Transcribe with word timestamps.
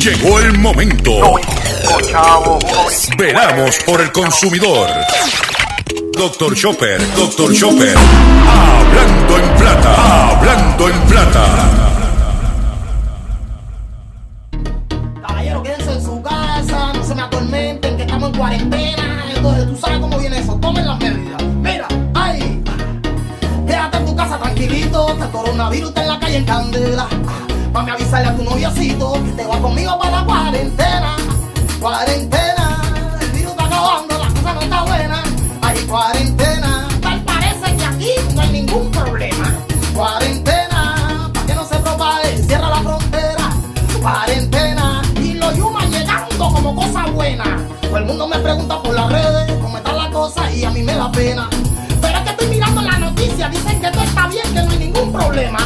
Llegó 0.00 0.38
el 0.38 0.56
momento. 0.56 1.12
Veramos 3.18 3.76
por 3.84 4.00
el 4.00 4.10
consumidor. 4.10 4.88
Doctor 6.16 6.54
Chopper, 6.54 7.14
Doctor 7.14 7.52
Chopper. 7.52 7.94
Hablando 8.48 9.36
en 9.36 9.54
plata, 9.58 10.30
hablando 10.30 10.88
en 10.88 11.00
plata. 11.02 11.44
Caballero, 15.20 15.62
quédense 15.62 15.92
en 15.92 16.02
su 16.02 16.22
casa, 16.22 16.92
no 16.94 17.04
se 17.04 17.14
me 17.14 17.20
atormenten, 17.20 17.96
que 17.98 18.02
estamos 18.04 18.30
en 18.30 18.38
cuarentena. 18.38 19.24
Entonces, 19.36 19.66
tú 19.66 19.76
sabes 19.76 19.98
cómo 19.98 20.18
viene 20.18 20.38
eso, 20.38 20.54
tomen 20.54 20.86
las 20.86 20.98
medidas. 20.98 21.42
Mira, 21.42 21.88
ay, 22.14 22.64
quédate 23.66 23.98
en 23.98 24.06
tu 24.06 24.16
casa 24.16 24.38
tranquilito, 24.38 25.14
que 25.18 25.24
el 25.24 25.30
coronavirus 25.30 25.88
está 25.90 26.02
en 26.02 26.08
la 26.08 26.18
calle 26.18 26.36
en 26.38 26.44
candela. 26.46 27.08
A 27.72 27.92
avisarle 27.92 28.28
a 28.28 28.36
tu 28.36 28.42
noviocito 28.42 29.12
que 29.24 29.30
te 29.30 29.46
va 29.46 29.58
conmigo 29.58 29.98
para 29.98 30.20
la 30.20 30.24
cuarentena. 30.24 31.16
Cuarentena, 31.80 32.82
el 33.20 33.30
virus 33.30 33.52
está 33.52 33.64
acabando, 33.64 34.18
la 34.18 34.28
cosa 34.28 34.54
no 34.54 34.60
está 34.60 34.82
buena. 34.82 35.22
Ay, 35.62 35.78
cuarentena, 35.88 36.88
tal 37.00 37.20
parece 37.22 37.76
que 37.76 37.84
aquí 37.84 38.10
no 38.34 38.40
hay 38.42 38.52
ningún 38.52 38.90
problema. 38.90 39.54
Cuarentena, 39.94 41.30
para 41.32 41.46
que 41.46 41.54
no 41.54 41.64
se 41.64 41.76
propague, 41.76 42.38
cierra 42.38 42.70
la 42.70 42.82
frontera. 42.82 43.50
Cuarentena, 44.02 45.02
y 45.16 45.34
los 45.34 45.56
yumas 45.56 45.88
llegando 45.90 46.52
como 46.52 46.74
cosa 46.74 47.06
buena. 47.06 47.44
Todo 47.80 47.96
el 47.96 48.04
mundo 48.04 48.28
me 48.28 48.38
pregunta 48.40 48.82
por 48.82 48.94
las 48.94 49.10
redes 49.10 49.58
cómo 49.62 49.78
está 49.78 49.92
la 49.92 50.10
cosa 50.10 50.52
y 50.52 50.64
a 50.64 50.70
mí 50.70 50.82
me 50.82 50.94
da 50.94 51.10
pena. 51.10 51.48
Pero 52.00 52.18
es 52.18 52.24
que 52.24 52.30
estoy 52.30 52.46
mirando 52.48 52.82
la 52.82 52.98
noticia, 52.98 53.48
dicen 53.48 53.80
que 53.80 53.90
todo 53.90 54.02
está 54.02 54.26
bien, 54.26 54.44
que 54.52 54.62
no 54.62 54.70
hay 54.70 54.78
ningún 54.78 55.12
problema. 55.12 55.58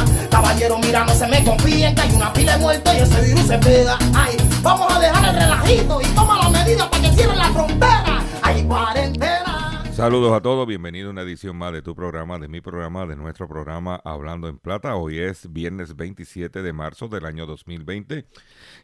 Caballero, 0.55 0.79
mira, 0.79 1.03
no 1.03 1.13
se 1.13 1.27
me 1.27 1.43
confíen 1.43 1.93
que 1.93 2.01
hay 2.01 2.15
una 2.15 2.31
pila 2.31 2.53
de 2.53 2.59
muertos 2.59 2.93
y 2.93 2.99
ese 2.99 3.21
virus 3.25 3.41
se 3.41 3.57
pega. 3.57 3.97
Ay, 4.13 4.37
vamos 4.63 4.89
a 4.89 5.01
dejar 5.01 5.35
el 5.35 5.41
relajito 5.41 5.99
y 5.99 6.05
toma 6.15 6.37
las 6.37 6.49
medidas 6.49 6.87
para 6.87 7.03
que 7.03 7.09
cierren 7.09 7.37
la 7.37 7.51
frontera. 7.51 8.23
Ay, 8.41 8.63
cuarentena. 8.63 9.83
Saludos 9.91 10.31
a 10.31 10.39
todos, 10.39 10.65
bienvenido 10.65 11.09
a 11.09 11.11
una 11.11 11.23
edición 11.23 11.57
más 11.57 11.73
de 11.73 11.81
tu 11.81 11.93
programa, 11.93 12.39
de 12.39 12.47
mi 12.47 12.61
programa, 12.61 13.05
de 13.05 13.17
nuestro 13.17 13.49
programa 13.49 13.99
Hablando 14.05 14.47
en 14.47 14.57
Plata. 14.57 14.95
Hoy 14.95 15.19
es 15.19 15.51
viernes 15.51 15.97
27 15.97 16.61
de 16.61 16.71
marzo 16.71 17.09
del 17.09 17.25
año 17.25 17.45
2020 17.45 18.25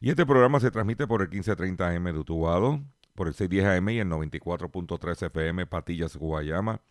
y 0.02 0.10
este 0.10 0.26
programa 0.26 0.60
se 0.60 0.72
transmite 0.72 1.08
por 1.08 1.22
el 1.22 1.30
1530 1.30 1.88
AM 1.88 2.04
de 2.04 2.20
Utuado, 2.20 2.82
por 3.16 3.30
el 3.30 3.34
610 3.34 3.78
AM 3.78 3.90
y 3.92 4.00
el 4.00 4.10
94.3 4.10 5.28
FM 5.28 5.68
Patillas 5.68 6.18
Guayama, 6.18 6.82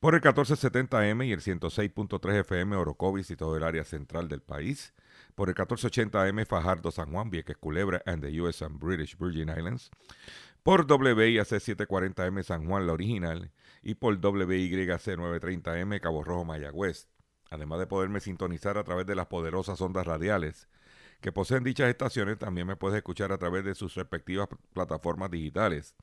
por 0.00 0.14
el 0.14 0.20
1470 0.20 0.98
AM 0.98 1.22
y 1.22 1.32
el 1.32 1.40
106.3 1.40 2.40
FM 2.40 2.76
Orocovis 2.76 3.30
y 3.30 3.36
todo 3.36 3.56
el 3.56 3.64
área 3.64 3.84
central 3.84 4.28
del 4.28 4.40
país, 4.40 4.94
por 5.34 5.48
el 5.48 5.54
1480 5.54 6.22
AM 6.22 6.46
Fajardo 6.46 6.90
San 6.90 7.12
Juan, 7.12 7.30
Vieques 7.30 7.56
Culebra 7.56 8.02
and 8.06 8.22
the 8.22 8.40
US 8.40 8.62
and 8.62 8.78
British 8.78 9.16
Virgin 9.18 9.48
Islands, 9.48 9.90
por 10.62 10.86
WIAC 10.90 11.46
740M 11.46 12.42
San 12.42 12.66
Juan, 12.66 12.86
la 12.86 12.92
original, 12.94 13.50
y 13.82 13.94
por 13.94 14.14
WYC 14.14 15.16
930M 15.18 16.00
Cabo 16.00 16.24
Rojo, 16.24 16.44
Mayagüez. 16.44 17.08
Además 17.50 17.78
de 17.78 17.86
poderme 17.86 18.20
sintonizar 18.20 18.78
a 18.78 18.84
través 18.84 19.06
de 19.06 19.14
las 19.14 19.26
poderosas 19.26 19.80
ondas 19.80 20.06
radiales 20.06 20.68
que 21.24 21.32
poseen 21.32 21.64
dichas 21.64 21.88
estaciones, 21.88 22.38
también 22.38 22.66
me 22.66 22.76
puedes 22.76 22.98
escuchar 22.98 23.32
a 23.32 23.38
través 23.38 23.64
de 23.64 23.74
sus 23.74 23.94
respectivas 23.94 24.46
plataformas 24.74 25.30
digitales. 25.30 25.94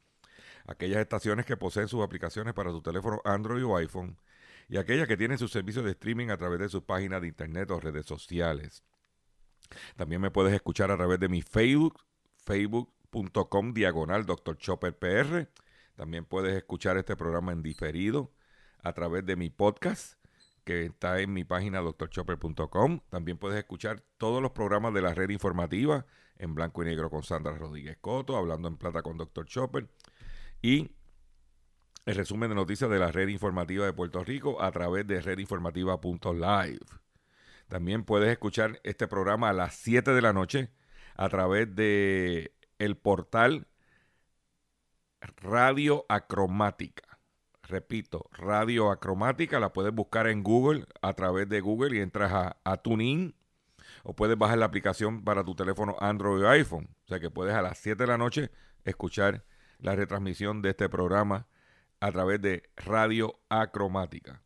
Aquellas 0.67 0.99
estaciones 0.99 1.45
que 1.45 1.57
poseen 1.57 1.87
sus 1.87 2.03
aplicaciones 2.03 2.53
para 2.53 2.71
su 2.71 2.81
teléfono 2.81 3.21
Android 3.25 3.65
o 3.65 3.75
iPhone 3.77 4.17
y 4.69 4.77
aquellas 4.77 5.07
que 5.07 5.17
tienen 5.17 5.37
sus 5.37 5.51
servicios 5.51 5.83
de 5.83 5.91
streaming 5.91 6.29
a 6.29 6.37
través 6.37 6.59
de 6.59 6.69
sus 6.69 6.83
páginas 6.83 7.21
de 7.21 7.27
internet 7.27 7.69
o 7.71 7.79
redes 7.79 8.05
sociales. 8.05 8.83
También 9.95 10.21
me 10.21 10.31
puedes 10.31 10.53
escuchar 10.53 10.91
a 10.91 10.97
través 10.97 11.19
de 11.19 11.29
mi 11.29 11.41
Facebook, 11.41 12.03
facebook.com 12.37 13.73
diagonal 13.73 14.25
Dr. 14.25 14.57
Chopper 14.57 14.97
PR. 14.97 15.49
También 15.95 16.25
puedes 16.25 16.55
escuchar 16.55 16.97
este 16.97 17.15
programa 17.15 17.51
en 17.51 17.61
diferido 17.61 18.31
a 18.83 18.93
través 18.93 19.25
de 19.25 19.35
mi 19.35 19.49
podcast 19.49 20.15
que 20.63 20.85
está 20.85 21.19
en 21.19 21.33
mi 21.33 21.43
página 21.43 21.81
drchopper.com. 21.81 22.99
También 23.09 23.37
puedes 23.37 23.57
escuchar 23.57 24.03
todos 24.17 24.41
los 24.41 24.51
programas 24.51 24.93
de 24.93 25.01
la 25.01 25.13
red 25.13 25.29
informativa 25.29 26.05
en 26.37 26.55
blanco 26.55 26.81
y 26.81 26.85
negro 26.85 27.09
con 27.09 27.23
Sandra 27.23 27.55
Rodríguez 27.55 27.97
Coto, 27.99 28.35
hablando 28.37 28.67
en 28.67 28.77
plata 28.77 29.01
con 29.01 29.17
Dr. 29.17 29.45
Chopper 29.45 29.89
y 30.61 30.91
el 32.05 32.15
resumen 32.15 32.49
de 32.49 32.55
noticias 32.55 32.89
de 32.89 32.99
la 32.99 33.11
red 33.11 33.27
informativa 33.27 33.85
de 33.85 33.93
Puerto 33.93 34.23
Rico 34.23 34.61
a 34.61 34.71
través 34.71 35.05
de 35.07 35.21
redinformativa.live. 35.21 36.85
También 37.67 38.03
puedes 38.03 38.29
escuchar 38.29 38.79
este 38.83 39.07
programa 39.07 39.49
a 39.49 39.53
las 39.53 39.75
7 39.75 40.11
de 40.11 40.21
la 40.21 40.33
noche 40.33 40.71
a 41.15 41.29
través 41.29 41.73
de 41.75 42.53
el 42.79 42.97
portal 42.97 43.67
Radio 45.37 46.05
Acromática. 46.09 47.19
Repito, 47.63 48.29
Radio 48.33 48.91
Acromática 48.91 49.59
la 49.59 49.71
puedes 49.71 49.93
buscar 49.93 50.27
en 50.27 50.43
Google 50.43 50.85
a 51.01 51.13
través 51.13 51.47
de 51.47 51.61
Google 51.61 51.95
y 51.95 52.01
entras 52.01 52.33
a, 52.33 52.57
a 52.63 52.77
TuneIn 52.77 53.35
o 54.03 54.15
puedes 54.15 54.37
bajar 54.37 54.57
la 54.57 54.65
aplicación 54.65 55.23
para 55.23 55.43
tu 55.43 55.55
teléfono 55.55 55.95
Android 55.99 56.43
o 56.43 56.49
iPhone. 56.49 56.89
O 57.05 57.07
sea 57.07 57.19
que 57.19 57.29
puedes 57.29 57.53
a 57.53 57.61
las 57.61 57.77
7 57.77 58.03
de 58.03 58.07
la 58.07 58.17
noche 58.17 58.51
escuchar 58.83 59.45
la 59.81 59.95
retransmisión 59.95 60.61
de 60.61 60.69
este 60.69 60.87
programa 60.89 61.47
a 61.99 62.11
través 62.11 62.41
de 62.41 62.69
Radio 62.77 63.39
Acromática. 63.49 64.41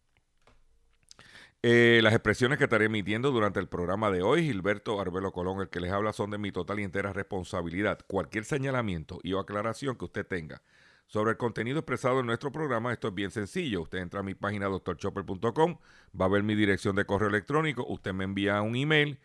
Eh, 1.67 1.99
las 2.03 2.13
expresiones 2.13 2.57
que 2.57 2.65
estaré 2.65 2.85
emitiendo 2.85 3.31
durante 3.31 3.59
el 3.59 3.67
programa 3.67 4.11
de 4.11 4.21
hoy, 4.21 4.43
Gilberto 4.43 4.99
Arbelo 5.01 5.31
Colón, 5.31 5.61
el 5.61 5.69
que 5.69 5.79
les 5.79 5.91
habla, 5.91 6.13
son 6.13 6.29
de 6.29 6.37
mi 6.37 6.51
total 6.51 6.79
y 6.79 6.83
entera 6.83 7.11
responsabilidad. 7.11 7.99
Cualquier 8.07 8.45
señalamiento 8.45 9.19
y 9.23 9.33
o 9.33 9.39
aclaración 9.39 9.95
que 9.95 10.05
usted 10.05 10.27
tenga 10.27 10.61
sobre 11.07 11.31
el 11.31 11.37
contenido 11.37 11.79
expresado 11.79 12.19
en 12.19 12.27
nuestro 12.27 12.51
programa, 12.51 12.93
esto 12.93 13.07
es 13.07 13.15
bien 13.15 13.31
sencillo. 13.31 13.81
Usted 13.81 13.99
entra 13.99 14.19
a 14.19 14.23
mi 14.23 14.35
página 14.35 14.67
doctorchopper.com, 14.67 15.77
va 16.19 16.25
a 16.25 16.29
ver 16.29 16.43
mi 16.43 16.55
dirección 16.55 16.95
de 16.95 17.05
correo 17.05 17.29
electrónico, 17.29 17.85
usted 17.87 18.13
me 18.13 18.23
envía 18.23 18.61
un 18.61 18.75
email 18.75 19.19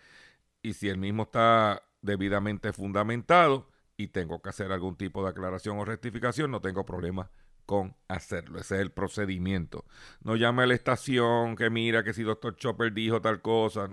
y 0.62 0.74
si 0.74 0.88
el 0.88 0.98
mismo 0.98 1.24
está 1.24 1.82
debidamente 2.02 2.72
fundamentado 2.72 3.69
y 4.02 4.08
tengo 4.08 4.40
que 4.42 4.48
hacer 4.50 4.72
algún 4.72 4.96
tipo 4.96 5.22
de 5.22 5.30
aclaración 5.30 5.78
o 5.78 5.84
rectificación, 5.84 6.50
no 6.50 6.60
tengo 6.60 6.84
problema 6.86 7.30
con 7.66 7.94
hacerlo. 8.08 8.58
Ese 8.58 8.76
es 8.76 8.80
el 8.82 8.90
procedimiento. 8.92 9.84
No 10.24 10.36
llame 10.36 10.62
a 10.64 10.66
la 10.66 10.74
estación 10.74 11.54
que 11.56 11.70
mira 11.70 12.02
que 12.04 12.12
si 12.12 12.22
Dr. 12.24 12.56
Chopper 12.56 12.92
dijo 12.92 13.20
tal 13.20 13.40
cosa. 13.42 13.88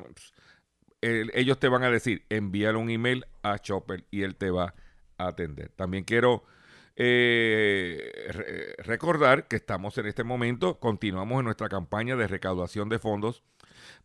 el- 1.02 1.32
ellos 1.36 1.60
te 1.60 1.68
van 1.68 1.84
a 1.84 1.92
decir, 1.92 2.26
envíale 2.30 2.78
un 2.78 2.90
email 2.90 3.26
a 3.44 3.60
Chopper 3.60 4.06
y 4.12 4.24
él 4.24 4.36
te 4.36 4.50
va 4.52 4.74
a 5.18 5.28
atender. 5.28 5.70
También 5.76 6.04
quiero 6.04 6.44
eh, 6.96 8.12
re- 8.30 8.76
recordar 8.84 9.48
que 9.48 9.56
estamos 9.58 9.98
en 10.00 10.08
este 10.08 10.24
momento, 10.24 10.80
continuamos 10.80 11.40
en 11.40 11.46
nuestra 11.46 11.70
campaña 11.70 12.16
de 12.16 12.28
recaudación 12.28 12.90
de 12.90 12.98
fondos 13.00 13.44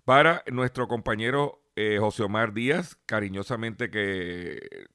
para 0.05 0.43
nuestro 0.53 0.89
compañero 0.89 1.63
eh, 1.77 1.97
José 1.99 2.25
Omar 2.25 2.53
Díaz, 2.53 2.97
cariñosamente 3.07 3.91
que 3.91 4.87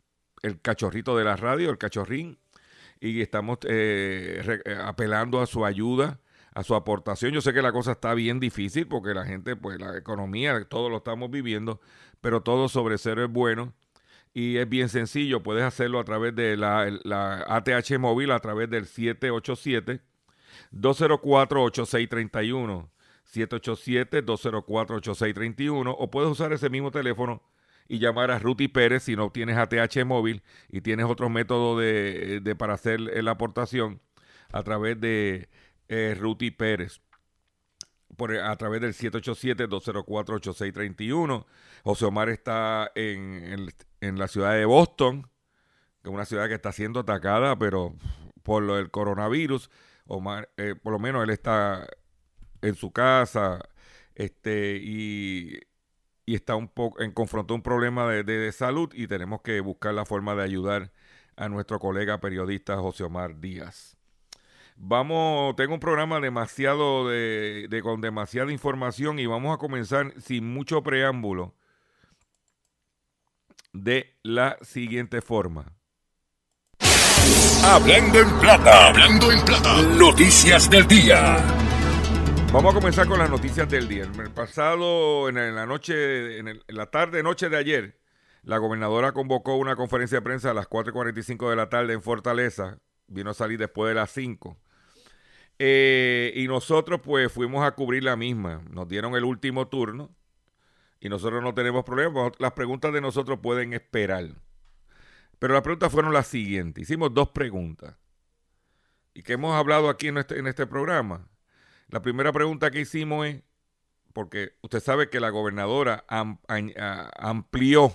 el 0.41 0.61
cachorrito 0.61 1.17
de 1.17 1.23
la 1.23 1.35
radio, 1.35 1.69
el 1.69 1.77
cachorrín, 1.77 2.37
y 2.99 3.21
estamos 3.21 3.59
eh, 3.67 4.61
eh, 4.65 4.77
apelando 4.83 5.41
a 5.41 5.45
su 5.45 5.65
ayuda, 5.65 6.19
a 6.53 6.63
su 6.63 6.75
aportación. 6.75 7.31
Yo 7.31 7.41
sé 7.41 7.53
que 7.53 7.61
la 7.61 7.71
cosa 7.71 7.93
está 7.93 8.13
bien 8.13 8.39
difícil 8.39 8.87
porque 8.87 9.13
la 9.13 9.25
gente, 9.25 9.55
pues 9.55 9.79
la 9.79 9.97
economía, 9.97 10.63
todo 10.65 10.89
lo 10.89 10.97
estamos 10.97 11.29
viviendo, 11.29 11.79
pero 12.21 12.41
todo 12.41 12.69
sobre 12.69 12.97
cero 12.97 13.23
es 13.23 13.31
bueno. 13.31 13.73
Y 14.33 14.57
es 14.57 14.69
bien 14.69 14.89
sencillo, 14.89 15.41
puedes 15.41 15.63
hacerlo 15.63 15.99
a 15.99 16.03
través 16.03 16.35
de 16.35 16.57
la, 16.57 16.87
la 17.03 17.43
ATH 17.47 17.97
móvil, 17.97 18.31
a 18.31 18.39
través 18.39 18.69
del 18.69 18.85
787 18.85 20.01
204-8631. 20.73 22.89
787-204-8631. 23.33 25.95
O 25.97 26.09
puedes 26.09 26.31
usar 26.31 26.53
ese 26.53 26.69
mismo 26.69 26.91
teléfono 26.91 27.43
y 27.87 27.99
llamar 27.99 28.31
a 28.31 28.39
Ruti 28.39 28.67
Pérez 28.67 29.03
si 29.03 29.15
no 29.15 29.29
tienes 29.31 29.57
ATH 29.57 30.03
móvil 30.05 30.43
y 30.69 30.81
tienes 30.81 31.05
otro 31.05 31.29
método 31.29 31.77
de, 31.79 32.39
de- 32.41 32.55
para 32.55 32.73
hacer 32.75 32.99
la 33.01 33.31
aportación 33.31 34.01
a 34.51 34.63
través 34.63 34.99
de 34.99 35.49
eh, 35.89 36.15
Ruti 36.19 36.51
Pérez. 36.51 37.01
Por, 38.15 38.35
a 38.35 38.55
través 38.55 38.81
del 38.81 38.93
787-204-8631. 38.93 41.45
José 41.83 42.05
Omar 42.05 42.29
está 42.29 42.91
en, 42.95 43.69
en- 44.01 44.19
la 44.19 44.27
ciudad 44.27 44.53
de 44.53 44.65
Boston, 44.65 45.23
que 46.03 46.09
es 46.09 46.13
una 46.15 46.25
ciudad 46.25 46.47
que 46.47 46.53
está 46.55 46.71
siendo 46.71 46.99
atacada, 47.01 47.57
pero 47.57 47.95
por 48.43 48.63
lo 48.63 48.75
del 48.77 48.91
coronavirus. 48.91 49.69
Omar, 50.05 50.49
eh, 50.57 50.75
por 50.81 50.93
lo 50.93 50.99
menos 50.99 51.23
él 51.23 51.29
está 51.31 51.87
en 52.61 52.75
su 52.75 52.91
casa 52.91 53.59
este 54.15 54.77
y, 54.81 55.59
y 56.27 56.35
está 56.35 56.55
un 56.55 56.67
poco 56.67 57.01
en 57.01 57.11
confrontó 57.11 57.55
un 57.55 57.63
problema 57.63 58.07
de 58.11 58.51
salud 58.51 58.91
y 58.93 59.07
tenemos 59.07 59.41
que 59.41 59.59
buscar 59.61 59.95
la 59.95 60.05
forma 60.05 60.35
de 60.35 60.43
ayudar 60.43 60.91
a 61.37 61.49
nuestro 61.49 61.79
colega 61.79 62.19
periodista 62.19 62.77
José 62.77 63.03
Omar 63.05 63.39
Díaz. 63.39 63.95
Vamos, 64.75 65.55
tengo 65.55 65.73
un 65.73 65.79
programa 65.79 66.19
demasiado 66.19 67.07
de, 67.07 67.67
de- 67.69 67.81
con 67.81 68.01
demasiada 68.01 68.51
información 68.51 69.17
y 69.17 69.25
vamos 69.25 69.55
a 69.55 69.57
comenzar 69.57 70.13
sin 70.21 70.53
mucho 70.53 70.83
preámbulo. 70.83 71.55
de 73.73 74.15
la 74.23 74.57
siguiente 74.61 75.21
forma. 75.21 75.65
Hablando 77.63 78.19
en 78.19 78.39
plata. 78.39 78.87
Hablando 78.87 79.31
en 79.31 79.45
plata. 79.45 79.81
Noticias 79.97 80.69
del 80.69 80.87
día. 80.87 81.37
Vamos 82.53 82.73
a 82.73 82.79
comenzar 82.79 83.07
con 83.07 83.19
las 83.19 83.29
noticias 83.29 83.69
del 83.69 83.87
día. 83.89 84.03
El 84.03 84.31
pasado, 84.31 85.27
en 85.27 85.35
la 85.53 85.65
noche, 85.65 86.39
en, 86.39 86.63
la 86.67 86.85
tarde, 86.85 87.21
noche 87.21 87.49
de 87.49 87.57
ayer, 87.57 87.99
la 88.41 88.57
gobernadora 88.57 89.11
convocó 89.11 89.57
una 89.57 89.75
conferencia 89.75 90.19
de 90.19 90.21
prensa 90.21 90.51
a 90.51 90.53
las 90.53 90.69
4.45 90.69 91.49
de 91.49 91.55
la 91.57 91.69
tarde 91.69 91.93
en 91.93 92.01
Fortaleza. 92.01 92.79
Vino 93.07 93.31
a 93.31 93.33
salir 93.33 93.59
después 93.59 93.89
de 93.89 93.95
las 93.95 94.11
5. 94.11 94.57
Eh, 95.59 96.31
y 96.35 96.47
nosotros 96.47 97.01
pues 97.03 97.31
fuimos 97.31 97.65
a 97.65 97.71
cubrir 97.71 98.03
la 98.03 98.15
misma. 98.15 98.63
Nos 98.69 98.87
dieron 98.87 99.15
el 99.15 99.25
último 99.25 99.67
turno 99.67 100.15
y 101.01 101.09
nosotros 101.09 101.43
no 101.43 101.53
tenemos 101.53 101.83
problemas. 101.83 102.31
Las 102.39 102.53
preguntas 102.53 102.93
de 102.93 103.01
nosotros 103.01 103.39
pueden 103.43 103.73
esperar. 103.73 104.25
Pero 105.37 105.53
las 105.53 105.63
preguntas 105.63 105.91
fueron 105.91 106.13
las 106.13 106.27
siguientes. 106.27 106.83
Hicimos 106.83 107.13
dos 107.13 107.29
preguntas. 107.29 107.95
Y 109.13 109.21
que 109.21 109.33
hemos 109.33 109.53
hablado 109.53 109.89
aquí 109.89 110.07
en 110.07 110.17
este, 110.17 110.39
en 110.39 110.47
este 110.47 110.65
programa. 110.65 111.27
La 111.89 112.01
primera 112.01 112.33
pregunta 112.33 112.69
que 112.69 112.81
hicimos 112.81 113.27
es, 113.27 113.43
porque 114.13 114.53
usted 114.61 114.81
sabe 114.81 115.09
que 115.09 115.19
la 115.19 115.29
gobernadora 115.29 116.05
amplió 116.07 117.93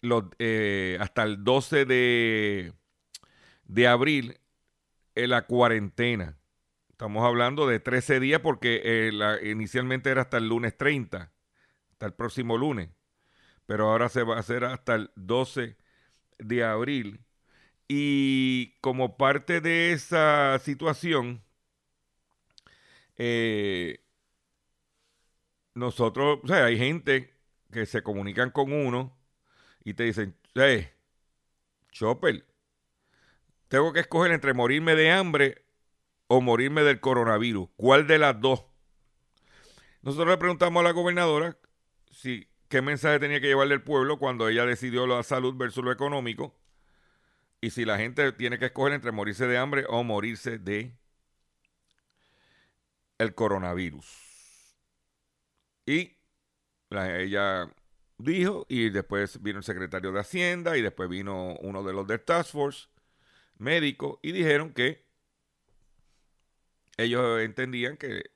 los, 0.00 0.24
eh, 0.38 0.96
hasta 1.00 1.22
el 1.22 1.44
12 1.44 1.84
de, 1.84 2.72
de 3.64 3.86
abril 3.86 4.40
en 5.14 5.30
la 5.30 5.46
cuarentena. 5.46 6.36
Estamos 6.90 7.24
hablando 7.24 7.66
de 7.66 7.78
13 7.78 8.18
días 8.18 8.40
porque 8.40 8.80
eh, 8.84 9.12
inicialmente 9.50 10.10
era 10.10 10.22
hasta 10.22 10.38
el 10.38 10.48
lunes 10.48 10.76
30, 10.76 11.32
hasta 11.92 12.06
el 12.06 12.14
próximo 12.14 12.58
lunes, 12.58 12.90
pero 13.66 13.90
ahora 13.90 14.08
se 14.08 14.24
va 14.24 14.36
a 14.36 14.40
hacer 14.40 14.64
hasta 14.64 14.96
el 14.96 15.10
12 15.14 15.76
de 16.38 16.64
abril. 16.64 17.24
Y 17.86 18.78
como 18.80 19.16
parte 19.16 19.60
de 19.60 19.92
esa 19.92 20.58
situación, 20.60 21.42
eh, 23.24 24.00
nosotros, 25.74 26.40
o 26.42 26.48
sea, 26.48 26.64
hay 26.64 26.76
gente 26.76 27.32
que 27.70 27.86
se 27.86 28.02
comunican 28.02 28.50
con 28.50 28.72
uno 28.72 29.16
y 29.84 29.94
te 29.94 30.02
dicen, 30.02 30.36
hey, 30.56 30.88
Chopper, 31.92 32.44
tengo 33.68 33.92
que 33.92 34.00
escoger 34.00 34.32
entre 34.32 34.54
morirme 34.54 34.96
de 34.96 35.12
hambre 35.12 35.64
o 36.26 36.40
morirme 36.40 36.82
del 36.82 36.98
coronavirus. 36.98 37.68
¿Cuál 37.76 38.08
de 38.08 38.18
las 38.18 38.40
dos? 38.40 38.64
Nosotros 40.02 40.28
le 40.28 40.38
preguntamos 40.38 40.80
a 40.80 40.84
la 40.84 40.90
gobernadora 40.90 41.56
si 42.10 42.48
qué 42.68 42.82
mensaje 42.82 43.20
tenía 43.20 43.40
que 43.40 43.46
llevarle 43.46 43.74
el 43.74 43.82
pueblo 43.82 44.18
cuando 44.18 44.48
ella 44.48 44.66
decidió 44.66 45.06
la 45.06 45.22
salud 45.22 45.54
versus 45.54 45.84
lo 45.84 45.92
económico. 45.92 46.56
Y 47.60 47.70
si 47.70 47.84
la 47.84 47.98
gente 47.98 48.32
tiene 48.32 48.58
que 48.58 48.66
escoger 48.66 48.94
entre 48.94 49.12
morirse 49.12 49.46
de 49.46 49.58
hambre 49.58 49.84
o 49.88 50.02
morirse 50.02 50.58
de 50.58 50.96
el 53.22 53.34
coronavirus. 53.34 54.06
Y 55.86 56.16
ella 56.90 57.72
dijo, 58.18 58.66
y 58.68 58.90
después 58.90 59.42
vino 59.42 59.58
el 59.58 59.64
secretario 59.64 60.12
de 60.12 60.20
Hacienda, 60.20 60.76
y 60.76 60.82
después 60.82 61.08
vino 61.08 61.56
uno 61.60 61.82
de 61.82 61.92
los 61.92 62.06
del 62.06 62.20
Task 62.20 62.52
Force 62.52 62.88
médico, 63.58 64.20
y 64.22 64.32
dijeron 64.32 64.72
que 64.72 65.04
ellos 66.96 67.40
entendían 67.40 67.96
que 67.96 68.32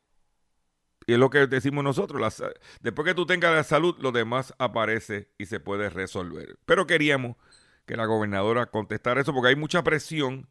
y 1.06 1.12
es 1.12 1.18
lo 1.18 1.30
que 1.30 1.46
decimos 1.46 1.84
nosotros. 1.84 2.42
después 2.80 3.06
que 3.06 3.14
tú 3.14 3.26
tengas 3.26 3.54
la 3.54 3.62
salud, 3.62 3.96
lo 4.00 4.10
demás 4.10 4.54
aparece 4.58 5.30
y 5.38 5.46
se 5.46 5.60
puede 5.60 5.88
resolver. 5.88 6.58
Pero 6.64 6.86
queríamos 6.86 7.36
que 7.86 7.96
la 7.96 8.06
gobernadora 8.06 8.66
contestara 8.66 9.20
eso 9.20 9.32
porque 9.32 9.50
hay 9.50 9.56
mucha 9.56 9.84
presión 9.84 10.48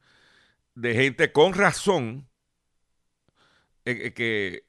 de 0.74 0.94
gente 0.94 1.34
con 1.34 1.54
razón 1.54 2.30
que, 3.86 4.66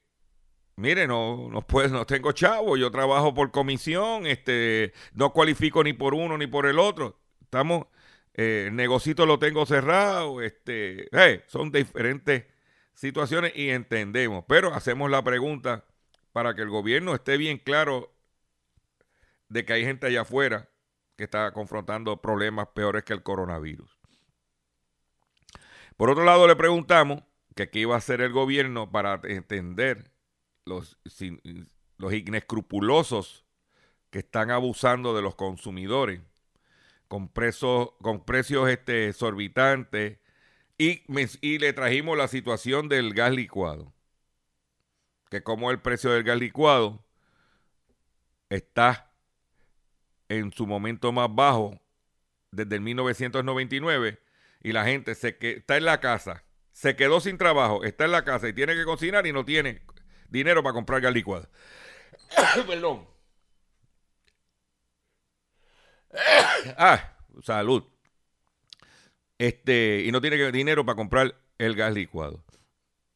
mire, 0.75 1.07
no, 1.07 1.49
no, 1.49 1.61
puedo, 1.61 1.89
no 1.89 2.05
tengo 2.05 2.31
chavo, 2.31 2.77
yo 2.77 2.91
trabajo 2.91 3.33
por 3.33 3.51
comisión, 3.51 4.27
este, 4.27 4.93
no 5.13 5.33
cualifico 5.33 5.83
ni 5.83 5.93
por 5.93 6.13
uno 6.13 6.37
ni 6.37 6.47
por 6.47 6.67
el 6.67 6.79
otro. 6.79 7.19
Estamos, 7.41 7.87
eh, 8.33 8.65
el 8.67 8.75
negocito 8.75 9.25
lo 9.25 9.39
tengo 9.39 9.65
cerrado, 9.65 10.41
este, 10.41 11.09
son 11.47 11.71
diferentes 11.71 12.45
situaciones 12.93 13.53
y 13.55 13.69
entendemos, 13.69 14.45
pero 14.47 14.73
hacemos 14.73 15.09
la 15.09 15.23
pregunta 15.23 15.85
para 16.31 16.53
que 16.53 16.61
el 16.61 16.69
gobierno 16.69 17.15
esté 17.15 17.37
bien 17.37 17.57
claro 17.57 18.13
de 19.49 19.65
que 19.65 19.73
hay 19.73 19.83
gente 19.83 20.07
allá 20.07 20.21
afuera 20.21 20.69
que 21.15 21.23
está 21.23 21.51
confrontando 21.51 22.21
problemas 22.21 22.67
peores 22.75 23.03
que 23.03 23.13
el 23.13 23.23
coronavirus. 23.23 23.97
Por 25.95 26.11
otro 26.11 26.23
lado, 26.23 26.47
le 26.47 26.55
preguntamos 26.55 27.23
que 27.57 27.69
qué 27.69 27.79
iba 27.79 27.95
a 27.95 27.97
hacer 27.97 28.21
el 28.21 28.31
gobierno 28.31 28.91
para 28.91 29.19
entender 29.23 30.11
los, 30.63 30.97
los 31.97 32.13
inescrupulosos 32.13 33.45
que 34.11 34.19
están 34.19 34.51
abusando 34.51 35.15
de 35.15 35.23
los 35.23 35.35
consumidores 35.35 36.21
con, 37.07 37.31
con 38.01 38.25
precios 38.25 38.69
este, 38.69 39.09
exorbitantes 39.09 40.19
y, 40.77 41.01
y 41.41 41.57
le 41.57 41.73
trajimos 41.73 42.17
la 42.17 42.27
situación 42.27 42.89
del 42.89 43.13
gas 43.13 43.31
licuado. 43.31 43.91
Que 45.29 45.41
como 45.41 45.71
el 45.71 45.81
precio 45.81 46.11
del 46.11 46.23
gas 46.23 46.37
licuado 46.37 47.03
está 48.49 49.11
en 50.29 50.51
su 50.51 50.67
momento 50.67 51.11
más 51.11 51.33
bajo 51.33 51.81
desde 52.51 52.75
el 52.75 52.81
1999 52.81 54.21
y 54.61 54.71
la 54.71 54.85
gente 54.85 55.15
se 55.15 55.37
que 55.37 55.51
está 55.53 55.77
en 55.77 55.85
la 55.85 55.99
casa, 55.99 56.43
se 56.77 56.95
quedó 56.95 57.19
sin 57.19 57.39
trabajo, 57.39 57.83
está 57.83 58.05
en 58.05 58.11
la 58.11 58.23
casa 58.23 58.47
y 58.47 58.53
tiene 58.53 58.75
que 58.75 58.85
cocinar 58.85 59.25
y 59.25 59.33
no 59.33 59.43
tiene 59.43 59.81
dinero 60.29 60.61
para 60.61 60.73
comprar 60.73 61.01
gas 61.01 61.11
licuado. 61.11 61.49
Perdón. 62.67 63.07
ah, 66.77 67.17
salud 67.41 67.83
este, 69.39 70.03
y 70.05 70.11
no 70.11 70.21
tiene 70.21 70.51
dinero 70.51 70.85
para 70.85 70.95
comprar 70.95 71.35
el 71.57 71.75
gas 71.75 71.95
licuado. 71.95 72.43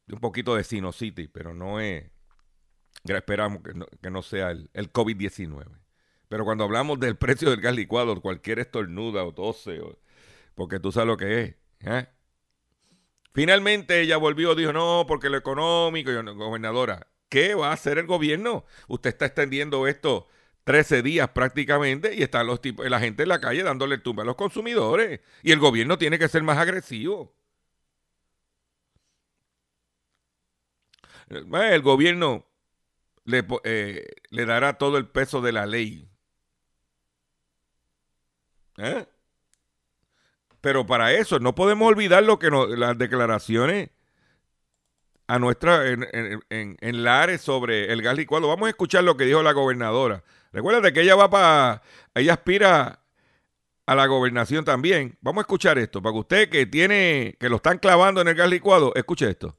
Un 0.08 0.18
poquito 0.18 0.56
de 0.56 0.64
sinusitis, 0.64 1.28
pero 1.32 1.54
no 1.54 1.78
es. 1.78 2.10
Esperamos 3.04 3.62
que 3.62 3.74
no, 3.74 3.86
que 3.86 4.10
no 4.10 4.22
sea 4.22 4.50
el, 4.50 4.70
el 4.74 4.92
COVID-19. 4.92 5.68
Pero 6.28 6.44
cuando 6.44 6.64
hablamos 6.64 6.98
del 6.98 7.16
precio 7.16 7.48
del 7.50 7.60
gas 7.60 7.76
licuado, 7.76 8.20
cualquier 8.20 8.58
estornuda 8.58 9.22
o 9.22 9.32
tose, 9.32 9.80
porque 10.56 10.80
tú 10.80 10.90
sabes 10.90 11.06
lo 11.06 11.16
que 11.16 11.42
es. 11.42 11.54
¿eh? 11.80 12.08
Finalmente 13.32 14.00
ella 14.00 14.16
volvió, 14.18 14.54
dijo, 14.54 14.72
no, 14.72 15.04
porque 15.08 15.30
lo 15.30 15.38
económico, 15.38 16.10
y 16.10 16.14
gobernadora, 16.14 17.08
¿qué 17.28 17.54
va 17.54 17.70
a 17.70 17.72
hacer 17.72 17.98
el 17.98 18.06
gobierno? 18.06 18.64
Usted 18.88 19.10
está 19.10 19.26
extendiendo 19.26 19.86
esto 19.86 20.28
13 20.64 21.02
días 21.02 21.28
prácticamente 21.30 22.14
y 22.14 22.22
están 22.22 22.46
los 22.46 22.60
tipos, 22.60 22.88
la 22.88 23.00
gente 23.00 23.24
en 23.24 23.28
la 23.30 23.40
calle 23.40 23.62
dándole 23.62 23.98
tumba 23.98 24.22
a 24.22 24.26
los 24.26 24.36
consumidores. 24.36 25.20
Y 25.42 25.52
el 25.52 25.58
gobierno 25.58 25.98
tiene 25.98 26.18
que 26.18 26.28
ser 26.28 26.42
más 26.42 26.58
agresivo. 26.58 27.34
Eh, 31.30 31.44
el 31.74 31.82
gobierno 31.82 32.46
le, 33.24 33.44
eh, 33.64 34.06
le 34.30 34.46
dará 34.46 34.78
todo 34.78 34.98
el 34.98 35.08
peso 35.08 35.40
de 35.42 35.52
la 35.52 35.66
ley. 35.66 36.08
¿Eh? 38.78 39.06
Pero 40.62 40.86
para 40.86 41.12
eso 41.12 41.38
no 41.40 41.54
podemos 41.54 41.86
olvidar 41.86 42.22
lo 42.22 42.38
que 42.38 42.48
las 42.50 42.96
declaraciones 42.96 43.90
a 45.26 45.38
nuestra 45.38 45.88
en, 45.88 46.06
en, 46.48 46.76
en, 46.80 47.02
Lares 47.04 47.42
sobre 47.42 47.92
el 47.92 48.00
gas 48.00 48.16
licuado. 48.16 48.48
Vamos 48.48 48.68
a 48.68 48.70
escuchar 48.70 49.04
lo 49.04 49.16
que 49.16 49.24
dijo 49.24 49.42
la 49.42 49.52
gobernadora. 49.52 50.24
Recuérdate 50.52 50.92
que 50.92 51.02
ella 51.02 51.16
va 51.16 51.28
para, 51.28 51.82
ella 52.14 52.34
aspira 52.34 53.00
a 53.86 53.94
la 53.94 54.06
gobernación 54.06 54.64
también. 54.64 55.18
Vamos 55.20 55.42
a 55.42 55.42
escuchar 55.42 55.78
esto, 55.78 56.00
para 56.00 56.12
que 56.12 56.18
usted 56.20 56.48
que 56.48 56.64
tiene, 56.66 57.36
que 57.40 57.48
lo 57.48 57.56
están 57.56 57.78
clavando 57.78 58.20
en 58.20 58.28
el 58.28 58.34
gas 58.34 58.48
licuado, 58.48 58.92
escuche 58.94 59.28
esto. 59.28 59.58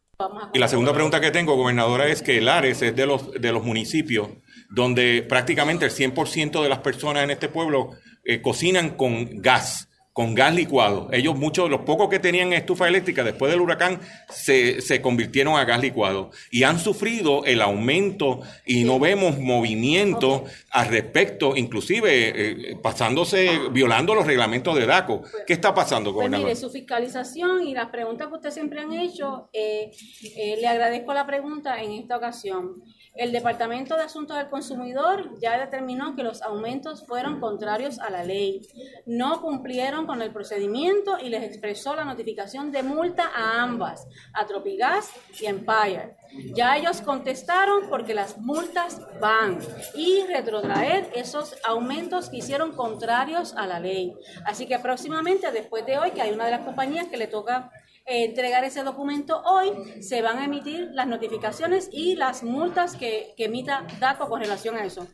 Y 0.54 0.60
la 0.60 0.68
segunda 0.68 0.94
pregunta 0.94 1.20
que 1.20 1.32
tengo, 1.32 1.56
gobernadora, 1.56 2.08
es 2.08 2.22
que 2.22 2.40
Lares 2.40 2.82
es 2.82 2.96
de 2.96 3.06
los, 3.06 3.32
de 3.32 3.52
los 3.52 3.64
municipios 3.64 4.30
donde 4.70 5.26
prácticamente 5.28 5.86
el 5.86 5.92
100% 5.92 6.64
de 6.64 6.70
las 6.70 6.80
personas 6.80 7.24
en 7.24 7.32
este 7.32 7.50
pueblo 7.50 7.92
eh, 8.24 8.42
cocinan 8.42 8.92
con 8.92 9.42
gas 9.42 9.90
con 10.14 10.36
gas 10.36 10.54
licuado. 10.54 11.10
Ellos, 11.12 11.36
muchos, 11.36 11.70
los 11.70 11.82
pocos 11.82 12.08
que 12.08 12.20
tenían 12.20 12.54
estufa 12.54 12.88
eléctrica 12.88 13.24
después 13.24 13.52
del 13.52 13.62
huracán, 13.62 14.00
se, 14.30 14.80
se 14.82 15.02
convirtieron 15.02 15.56
a 15.56 15.66
gas 15.66 15.82
licuado 15.82 16.30
y 16.52 16.64
han 16.64 16.80
sufrido 16.80 17.44
el 17.46 17.62
aumento 17.62 18.42
y 18.66 18.84
no 18.84 19.00
vemos 19.00 19.40
movimiento 19.40 20.46
al 20.70 20.88
respecto, 20.88 21.56
inclusive 21.56 22.12
eh, 22.12 22.76
pasándose, 22.82 23.60
violando 23.72 24.14
los 24.14 24.28
reglamentos 24.28 24.76
de 24.76 24.86
DACO. 24.86 25.24
¿Qué 25.48 25.54
está 25.54 25.74
pasando, 25.74 26.12
Pues 26.12 26.16
gobernador? 26.16 26.46
mire, 26.46 26.56
su 26.56 26.70
fiscalización 26.70 27.68
y 27.68 27.74
las 27.74 27.90
preguntas 27.90 28.28
que 28.28 28.34
ustedes 28.36 28.54
siempre 28.54 28.82
han 28.82 28.94
hecho, 28.94 29.50
eh, 29.52 29.92
eh, 30.36 30.58
le 30.60 30.68
agradezco 30.68 31.14
la 31.14 31.26
pregunta 31.26 31.82
en 31.82 31.92
esta 31.94 32.18
ocasión. 32.18 32.84
El 33.16 33.32
Departamento 33.32 33.96
de 33.96 34.04
Asuntos 34.04 34.38
del 34.38 34.50
Consumidor 34.50 35.40
ya 35.40 35.60
determinó 35.60 36.16
que 36.16 36.24
los 36.24 36.42
aumentos 36.42 37.06
fueron 37.06 37.40
contrarios 37.40 38.00
a 38.00 38.10
la 38.10 38.24
ley. 38.24 38.68
No 39.06 39.40
cumplieron 39.40 40.08
con 40.08 40.24
el 40.24 40.32
procedimiento 40.32 41.20
y 41.20 41.30
les 41.30 41.44
expresó 41.44 41.96
la 41.96 42.06
notificación 42.06 42.72
de 42.72 42.82
multa 42.82 43.30
a 43.36 43.62
ambas, 43.62 44.08
a 44.34 44.48
Tropigas 44.48 45.12
y 45.40 45.46
Empire. 45.46 46.18
Ya 46.56 46.76
ellos 46.76 47.02
contestaron 47.02 47.88
porque 47.88 48.16
las 48.16 48.40
multas 48.40 49.00
van 49.22 49.60
y 49.94 50.24
retrotraer 50.24 51.12
esos 51.14 51.56
aumentos 51.64 52.32
que 52.32 52.38
hicieron 52.38 52.72
contrarios 52.72 53.54
a 53.56 53.68
la 53.68 53.80
ley. 53.80 54.16
Así 54.44 54.66
que 54.66 54.80
próximamente, 54.80 55.52
después 55.52 55.86
de 55.86 56.00
hoy, 56.00 56.12
que 56.12 56.22
hay 56.24 56.32
una 56.32 56.46
de 56.46 56.52
las 56.52 56.66
compañías 56.66 57.08
que 57.08 57.18
le 57.18 57.28
toca 57.28 57.72
entregar 58.06 58.64
ese 58.64 58.84
documento 58.84 59.42
hoy, 59.46 60.02
se 60.02 60.22
van 60.22 60.38
a 60.38 60.46
emitir 60.46 60.90
las 60.94 61.08
notificaciones 61.08 61.90
y 61.92 62.16
las 62.16 62.44
multas 62.44 62.96
que, 62.96 63.34
que 63.38 63.46
emita 63.46 63.88
DACO 64.00 64.28
con 64.28 64.42
relación 64.42 64.76
a 64.76 64.84
eso. 64.84 65.08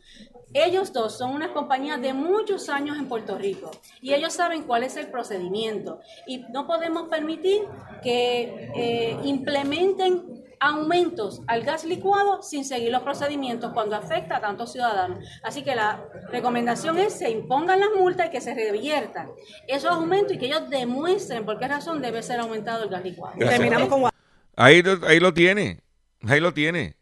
Ellos 0.52 0.92
dos 0.92 1.16
son 1.16 1.32
unas 1.32 1.50
compañías 1.50 2.00
de 2.00 2.12
muchos 2.12 2.68
años 2.68 2.98
en 2.98 3.08
Puerto 3.08 3.38
Rico 3.38 3.70
y 4.02 4.14
ellos 4.14 4.32
saben 4.32 4.64
cuál 4.64 4.82
es 4.82 4.96
el 4.96 5.08
procedimiento 5.08 6.00
y 6.26 6.38
no 6.52 6.66
podemos 6.66 7.08
permitir 7.08 7.62
que 8.02 8.70
eh, 8.74 9.16
implementen 9.22 10.39
aumentos 10.60 11.40
al 11.46 11.62
gas 11.62 11.84
licuado 11.84 12.42
sin 12.42 12.64
seguir 12.64 12.92
los 12.92 13.02
procedimientos 13.02 13.72
cuando 13.72 13.96
afecta 13.96 14.36
a 14.36 14.40
tantos 14.40 14.72
ciudadanos. 14.72 15.24
Así 15.42 15.62
que 15.64 15.74
la 15.74 16.04
recomendación 16.30 16.98
es 16.98 17.14
se 17.18 17.30
impongan 17.30 17.80
las 17.80 17.88
multas 17.96 18.26
y 18.26 18.30
que 18.30 18.40
se 18.40 18.54
reviertan 18.54 19.30
esos 19.66 19.90
aumentos 19.90 20.34
y 20.34 20.38
que 20.38 20.46
ellos 20.46 20.68
demuestren 20.68 21.44
por 21.44 21.58
qué 21.58 21.66
razón 21.66 22.02
debe 22.02 22.22
ser 22.22 22.40
aumentado 22.40 22.84
el 22.84 22.90
gas 22.90 23.02
licuado. 23.02 23.34
Terminamos 23.38 23.88
con 23.88 24.10
Ahí, 24.56 24.82
lo- 24.82 25.06
ahí 25.06 25.18
lo 25.18 25.32
tiene. 25.32 25.80
Ahí 26.28 26.38
lo 26.40 26.52
tiene. 26.52 26.96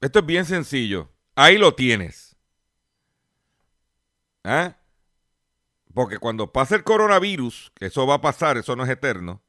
Esto 0.00 0.18
es 0.18 0.26
bien 0.26 0.44
sencillo. 0.44 1.08
Ahí 1.34 1.56
lo 1.56 1.74
tienes. 1.74 2.36
¿Ah? 4.44 4.76
Porque 5.94 6.18
cuando 6.18 6.52
pase 6.52 6.76
el 6.76 6.84
coronavirus, 6.84 7.72
que 7.74 7.86
eso 7.86 8.06
va 8.06 8.14
a 8.16 8.20
pasar, 8.20 8.56
eso 8.58 8.76
no 8.76 8.84
es 8.84 8.90
eterno, 8.90 9.42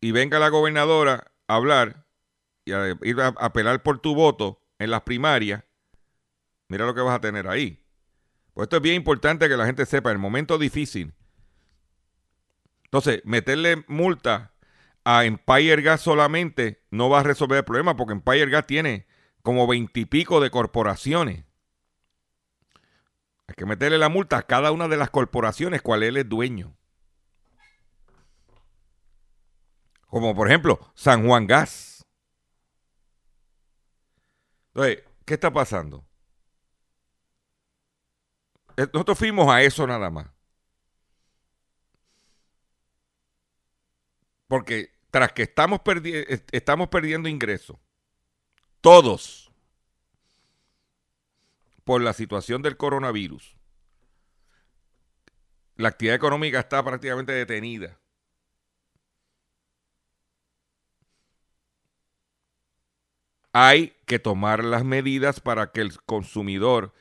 y 0.00 0.12
venga 0.12 0.38
la 0.38 0.48
gobernadora 0.48 1.32
hablar 1.48 2.06
y 2.64 2.72
a 2.72 2.96
ir 3.02 3.20
a 3.20 3.28
apelar 3.28 3.82
por 3.82 3.98
tu 3.98 4.14
voto 4.14 4.62
en 4.78 4.90
las 4.90 5.02
primarias, 5.02 5.64
mira 6.68 6.86
lo 6.86 6.94
que 6.94 7.00
vas 7.00 7.16
a 7.16 7.20
tener 7.20 7.48
ahí. 7.48 7.84
Pues 8.54 8.66
esto 8.66 8.76
es 8.76 8.82
bien 8.82 8.96
importante 8.96 9.48
que 9.48 9.56
la 9.56 9.66
gente 9.66 9.86
sepa, 9.86 10.10
en 10.10 10.16
el 10.16 10.22
momento 10.22 10.58
difícil. 10.58 11.14
Entonces, 12.84 13.20
meterle 13.24 13.84
multa 13.86 14.52
a 15.04 15.24
Empire 15.24 15.82
Gas 15.82 16.00
solamente 16.00 16.82
no 16.90 17.08
va 17.08 17.20
a 17.20 17.22
resolver 17.22 17.58
el 17.58 17.64
problema 17.64 17.96
porque 17.96 18.12
Empire 18.12 18.50
Gas 18.50 18.66
tiene 18.66 19.06
como 19.42 19.66
veintipico 19.66 20.40
de 20.40 20.50
corporaciones. 20.50 21.44
Hay 23.46 23.54
que 23.56 23.66
meterle 23.66 23.98
la 23.98 24.08
multa 24.08 24.38
a 24.38 24.42
cada 24.42 24.72
una 24.72 24.88
de 24.88 24.96
las 24.96 25.10
corporaciones 25.10 25.80
cual 25.80 26.02
él 26.02 26.16
es 26.18 26.28
dueño. 26.28 26.77
Como 30.08 30.34
por 30.34 30.48
ejemplo 30.48 30.78
San 30.94 31.24
Juan 31.26 31.46
Gas. 31.46 32.02
Entonces, 34.74 35.04
¿qué 35.26 35.34
está 35.34 35.52
pasando? 35.52 36.04
Eh, 38.78 38.86
Nosotros 38.94 39.18
fuimos 39.18 39.48
a 39.50 39.62
eso 39.62 39.86
nada 39.86 40.08
más. 40.10 40.26
Porque 44.46 44.90
tras 45.10 45.32
que 45.32 45.42
estamos, 45.44 45.80
est- 46.04 46.48
estamos 46.52 46.88
perdiendo 46.88 47.28
ingresos, 47.28 47.76
todos, 48.80 49.50
por 51.84 52.00
la 52.02 52.12
situación 52.12 52.62
del 52.62 52.76
coronavirus, 52.76 53.56
la 55.76 55.88
actividad 55.88 56.16
económica 56.16 56.60
está 56.60 56.82
prácticamente 56.84 57.32
detenida. 57.32 57.98
Hay 63.52 63.94
que 64.06 64.18
tomar 64.18 64.62
las 64.62 64.84
medidas 64.84 65.40
para 65.40 65.72
que 65.72 65.80
el 65.80 66.00
consumidor 66.02 66.92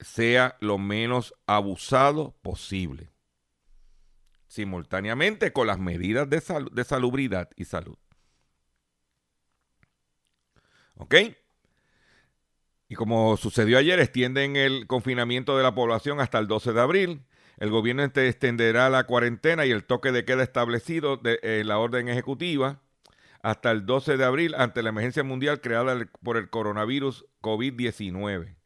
sea 0.00 0.56
lo 0.60 0.78
menos 0.78 1.34
abusado 1.46 2.36
posible 2.42 3.10
simultáneamente 4.48 5.52
con 5.52 5.66
las 5.66 5.78
medidas 5.78 6.28
de, 6.28 6.42
de 6.72 6.84
salubridad 6.84 7.50
y 7.56 7.64
salud. 7.66 7.96
¿Ok? 10.96 11.14
Y 12.88 12.94
como 12.94 13.36
sucedió 13.36 13.78
ayer, 13.78 14.00
extienden 14.00 14.56
el 14.56 14.86
confinamiento 14.86 15.56
de 15.56 15.62
la 15.62 15.74
población 15.74 16.20
hasta 16.20 16.38
el 16.38 16.48
12 16.48 16.72
de 16.72 16.80
abril. 16.80 17.22
El 17.58 17.70
gobierno 17.70 18.02
este- 18.02 18.28
extenderá 18.28 18.88
la 18.88 19.04
cuarentena 19.04 19.66
y 19.66 19.70
el 19.70 19.84
toque 19.84 20.10
de 20.10 20.24
queda 20.24 20.42
establecido 20.42 21.16
de 21.18 21.38
eh, 21.42 21.62
la 21.64 21.78
orden 21.78 22.08
ejecutiva 22.08 22.80
hasta 23.42 23.70
el 23.70 23.86
12 23.86 24.16
de 24.16 24.24
abril 24.24 24.54
ante 24.56 24.82
la 24.82 24.90
emergencia 24.90 25.22
mundial 25.24 25.60
creada 25.60 25.96
por 26.22 26.36
el 26.36 26.50
coronavirus 26.50 27.26
COVID-19. 27.40 28.56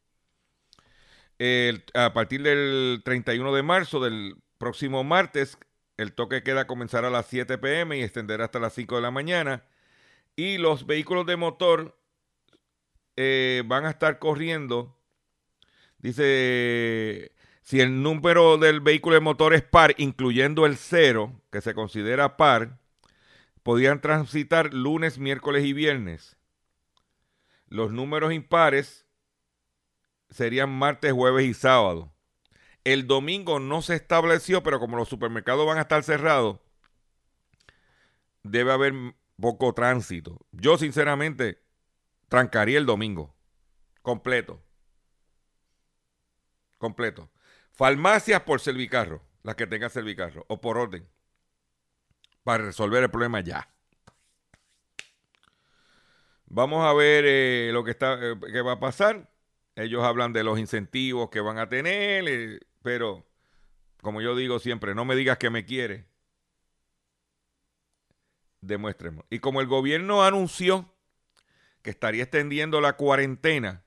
El- 1.39 1.83
a 1.93 2.13
partir 2.13 2.43
del 2.43 3.01
31 3.03 3.53
de 3.53 3.63
marzo 3.63 3.99
del 3.99 4.35
próximo 4.57 5.03
martes, 5.03 5.57
el 5.97 6.13
toque 6.13 6.43
queda 6.43 6.67
comenzará 6.67 7.07
a 7.07 7.11
las 7.11 7.27
7 7.27 7.57
pm 7.57 7.97
y 7.97 8.03
extenderá 8.03 8.45
hasta 8.45 8.59
las 8.59 8.73
5 8.73 8.95
de 8.95 9.01
la 9.01 9.11
mañana. 9.11 9.63
Y 10.35 10.57
los 10.57 10.85
vehículos 10.87 11.25
de 11.25 11.35
motor 11.37 11.97
eh, 13.15 13.63
van 13.65 13.85
a 13.85 13.91
estar 13.91 14.19
corriendo. 14.19 14.97
Dice, 15.99 17.31
si 17.61 17.79
el 17.79 18.01
número 18.01 18.57
del 18.57 18.81
vehículo 18.81 19.15
de 19.15 19.21
motor 19.21 19.53
es 19.53 19.61
par, 19.61 19.93
incluyendo 19.97 20.65
el 20.65 20.77
cero, 20.77 21.41
que 21.51 21.61
se 21.61 21.73
considera 21.73 22.35
par, 22.37 22.79
podrían 23.63 24.01
transitar 24.01 24.73
lunes, 24.73 25.17
miércoles 25.17 25.65
y 25.65 25.73
viernes. 25.73 26.37
Los 27.67 27.91
números 27.91 28.33
impares 28.33 29.07
serían 30.29 30.69
martes, 30.69 31.13
jueves 31.13 31.45
y 31.45 31.53
sábado. 31.53 32.13
El 32.83 33.07
domingo 33.07 33.59
no 33.59 33.81
se 33.81 33.95
estableció, 33.95 34.61
pero 34.61 34.79
como 34.79 34.97
los 34.97 35.07
supermercados 35.07 35.65
van 35.65 35.77
a 35.77 35.81
estar 35.81 36.03
cerrados, 36.03 36.59
debe 38.43 38.73
haber 38.73 38.93
poco 39.39 39.73
tránsito. 39.73 40.45
Yo, 40.51 40.77
sinceramente, 40.77 41.63
trancaría 42.27 42.77
el 42.77 42.85
domingo. 42.85 43.33
Completo. 44.01 44.61
Completo. 46.77 47.31
Farmacias 47.71 48.41
por 48.41 48.59
servicarro, 48.59 49.23
las 49.43 49.55
que 49.55 49.65
tengan 49.65 49.89
servicarro, 49.89 50.45
o 50.49 50.59
por 50.59 50.77
orden. 50.77 51.07
Para 52.43 52.65
resolver 52.65 53.03
el 53.03 53.09
problema 53.09 53.39
ya. 53.41 53.67
Vamos 56.55 56.85
a 56.85 56.93
ver 56.93 57.25
eh, 57.25 57.71
lo 57.73 57.83
que 57.83 57.91
está, 57.91 58.19
eh, 58.21 58.61
va 58.61 58.73
a 58.73 58.79
pasar. 58.79 59.27
Ellos 59.75 60.03
hablan 60.03 60.33
de 60.33 60.43
los 60.43 60.59
incentivos 60.59 61.31
que 61.31 61.39
van 61.41 61.57
a 61.57 61.67
tener, 61.67 62.27
eh, 62.27 62.59
pero 62.83 63.25
como 64.03 64.21
yo 64.21 64.35
digo 64.35 64.59
siempre, 64.59 64.93
no 64.93 65.03
me 65.03 65.15
digas 65.15 65.39
que 65.39 65.49
me 65.49 65.65
quiere. 65.65 66.05
Demuéstremos. 68.61 69.25
Y 69.31 69.39
como 69.39 69.61
el 69.61 69.67
gobierno 69.67 70.23
anunció 70.23 70.93
que 71.81 71.89
estaría 71.89 72.21
extendiendo 72.21 72.81
la 72.81 72.97
cuarentena 72.97 73.83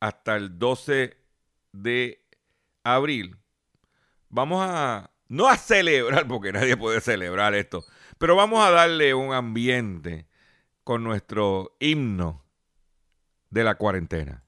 hasta 0.00 0.36
el 0.36 0.58
12 0.58 1.18
de 1.72 2.24
abril, 2.82 3.36
vamos 4.30 4.64
a, 4.66 5.10
no 5.28 5.48
a 5.48 5.56
celebrar, 5.56 6.26
porque 6.26 6.52
nadie 6.52 6.76
puede 6.76 7.00
celebrar 7.00 7.54
esto, 7.54 7.84
pero 8.18 8.34
vamos 8.34 8.66
a 8.66 8.70
darle 8.70 9.14
un 9.14 9.32
ambiente 9.32 10.26
con 10.84 11.04
nuestro 11.04 11.76
himno 11.80 12.42
de 13.50 13.64
la 13.64 13.76
cuarentena. 13.76 14.42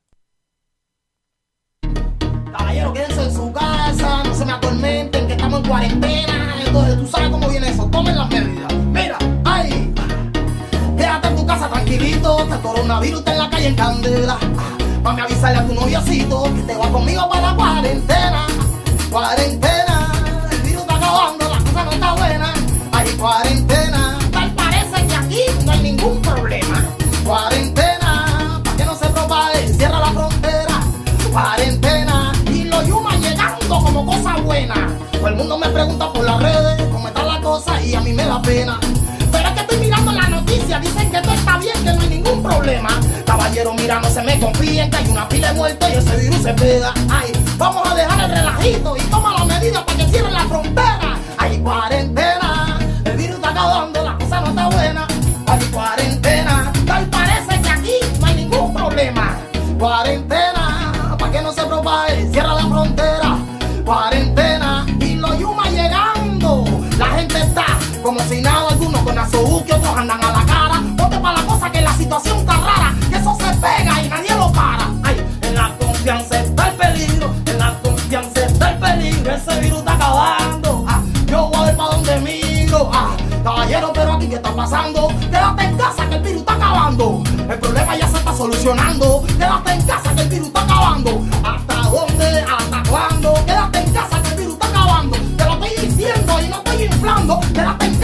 Caballero, 2.50 2.92
quédense 2.92 3.24
en 3.24 3.34
su 3.34 3.52
casa, 3.52 4.22
no 4.24 4.34
se 4.34 4.44
me 4.44 4.52
atormenten, 4.52 5.26
que 5.26 5.34
estamos 5.34 5.60
en 5.60 5.68
cuarentena. 5.68 6.56
Entonces, 6.66 6.98
tú 6.98 7.06
sabes 7.06 7.30
cómo 7.30 7.48
viene 7.48 7.68
eso, 7.68 7.88
tomen 7.90 8.16
las 8.16 8.28
medidas. 8.28 8.74
Mira, 8.74 9.18
ay, 9.44 9.94
quédate 10.96 11.28
en 11.28 11.36
tu 11.36 11.46
casa 11.46 11.68
tranquilito, 11.68 12.48
que 12.48 12.54
el 12.54 12.60
coronavirus 12.60 13.18
está 13.20 13.32
en 13.32 13.38
la 13.38 13.50
calle 13.50 13.66
en 13.68 13.76
candela. 13.76 14.38
Para 15.02 15.24
avisarle 15.24 15.58
a 15.58 15.66
tu 15.66 15.74
noviocito 15.74 16.44
que 16.54 16.62
te 16.62 16.76
va 16.76 16.90
conmigo 16.90 17.28
para 17.28 17.50
la 17.50 17.56
cuarentena. 17.56 18.46
Cuarentena 19.10 19.89
cuando 21.10 21.48
la 21.48 21.58
cosa 21.58 21.84
no 21.84 21.90
está 21.90 22.12
buena, 22.14 22.54
hay 22.92 23.08
cuarentena. 23.12 24.18
Tal 24.30 24.50
parece 24.52 25.06
que 25.06 25.14
aquí 25.14 25.42
no 25.64 25.72
hay 25.72 25.82
ningún 25.82 26.22
problema. 26.22 26.84
Cuarentena, 27.24 28.60
para 28.64 28.76
que 28.76 28.84
no 28.84 28.94
se 28.96 29.06
propague, 29.06 29.68
cierra 29.74 30.00
la 30.00 30.12
frontera. 30.12 30.80
Cuarentena, 31.32 32.32
y 32.46 32.64
los 32.64 32.86
yumas 32.86 33.20
llegando 33.20 33.78
como 33.78 34.06
cosa 34.06 34.36
buena. 34.38 34.74
Todo 35.12 35.28
el 35.28 35.36
mundo 35.36 35.58
me 35.58 35.68
pregunta 35.68 36.12
por 36.12 36.24
las 36.24 36.40
redes 36.40 36.82
cómo 36.90 37.08
está 37.08 37.22
la 37.24 37.40
cosa 37.40 37.80
y 37.82 37.94
a 37.94 38.00
mí 38.00 38.12
me 38.12 38.24
da 38.24 38.40
pena. 38.42 38.78
Pero 39.32 39.48
es 39.48 39.54
que 39.54 39.60
estoy 39.60 39.78
mirando 39.78 40.12
la 40.12 40.28
noticia, 40.28 40.80
dicen 40.80 41.10
que 41.10 41.20
todo 41.20 41.34
está 41.34 41.58
bien, 41.58 41.76
que 41.84 41.92
no 41.92 42.00
hay 42.00 42.08
ningún 42.08 42.42
problema. 42.42 42.88
Caballero, 43.26 43.74
mira, 43.74 44.00
no 44.00 44.08
se 44.10 44.22
me 44.22 44.40
confíen 44.40 44.90
que 44.90 44.96
hay 44.96 45.08
una 45.08 45.28
pila 45.28 45.48
de 45.48 45.54
muertos 45.54 45.88
y 45.88 45.96
ese 45.96 46.16
virus 46.16 46.42
se 46.42 46.52
pega. 46.54 46.92
Ay, 47.08 47.32
vamos 47.56 47.88
a 47.88 47.94
dejar 47.94 48.20
el 48.24 48.36
relajito 48.36 48.96
y 48.96 49.00
toma 49.02 49.38
la 49.38 49.44
medida 49.44 49.84
para 49.84 49.98
que 49.98 50.04
cierren 50.06 50.32
la 50.32 50.44
frontera. 50.46 50.89
Hay 51.50 51.58
cuarentena, 51.58 52.78
el 53.04 53.16
virus 53.16 53.34
está 53.34 53.50
acabando, 53.50 54.04
la 54.04 54.16
cosa 54.16 54.40
no 54.40 54.50
está 54.50 54.68
buena. 54.68 55.08
Hay 55.48 55.58
cuarentena, 55.72 56.72
tal 56.86 57.06
parece 57.06 57.60
que 57.60 57.68
aquí 57.68 57.94
no 58.20 58.26
hay 58.26 58.34
ningún 58.36 58.72
problema. 58.72 59.36
Cuarentena, 59.76 60.49
Quédate 84.70 85.64
en 85.64 85.76
casa 85.76 86.08
que 86.08 86.14
el 86.14 86.22
virus 86.22 86.40
está 86.42 86.52
acabando. 86.52 87.24
El 87.48 87.58
problema 87.58 87.96
ya 87.96 88.06
se 88.06 88.18
está 88.18 88.32
solucionando. 88.36 89.24
Quédate 89.26 89.72
en 89.72 89.82
casa 89.82 90.14
que 90.14 90.22
el 90.22 90.28
virus 90.28 90.46
está 90.46 90.62
acabando. 90.62 91.22
¿Hasta 91.42 91.74
dónde? 91.90 92.40
¿Hasta 92.42 92.82
cuándo? 92.88 93.34
Quédate 93.46 93.80
en 93.80 93.92
casa 93.92 94.22
que 94.22 94.28
el 94.28 94.36
virus 94.36 94.52
está 94.52 94.66
acabando. 94.68 95.16
Te 95.36 95.44
lo 95.44 95.52
estoy 95.54 95.88
diciendo 95.88 96.40
y 96.40 96.48
no 96.50 96.56
estoy 96.58 96.82
inflando. 96.84 97.40
Quédate 97.52 97.84
en 97.84 97.99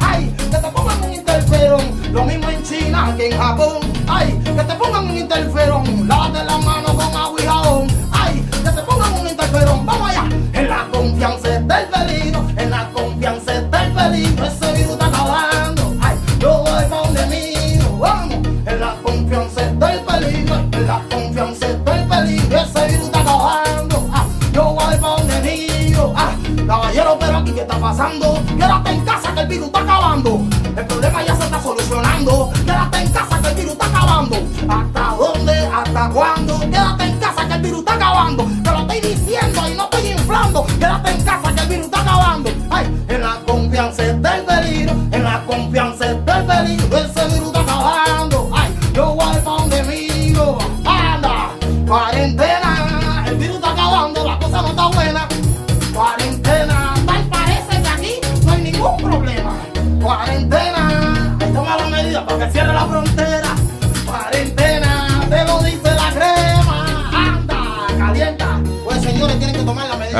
ay, 0.00 0.34
que 0.50 0.56
te 0.56 0.68
pongan 0.70 1.02
un 1.02 1.12
interferón. 1.12 1.80
Lo 2.12 2.24
mismo 2.24 2.48
en 2.48 2.62
China 2.62 3.14
que 3.16 3.28
en 3.30 3.38
Japón, 3.38 3.78
ay, 4.06 4.38
que 4.44 4.62
te 4.62 4.74
pongan 4.74 5.10
un 5.10 5.16
interferón. 5.16 6.08
Lávate 6.08 6.44
la 6.44 6.58
mano 6.58 6.77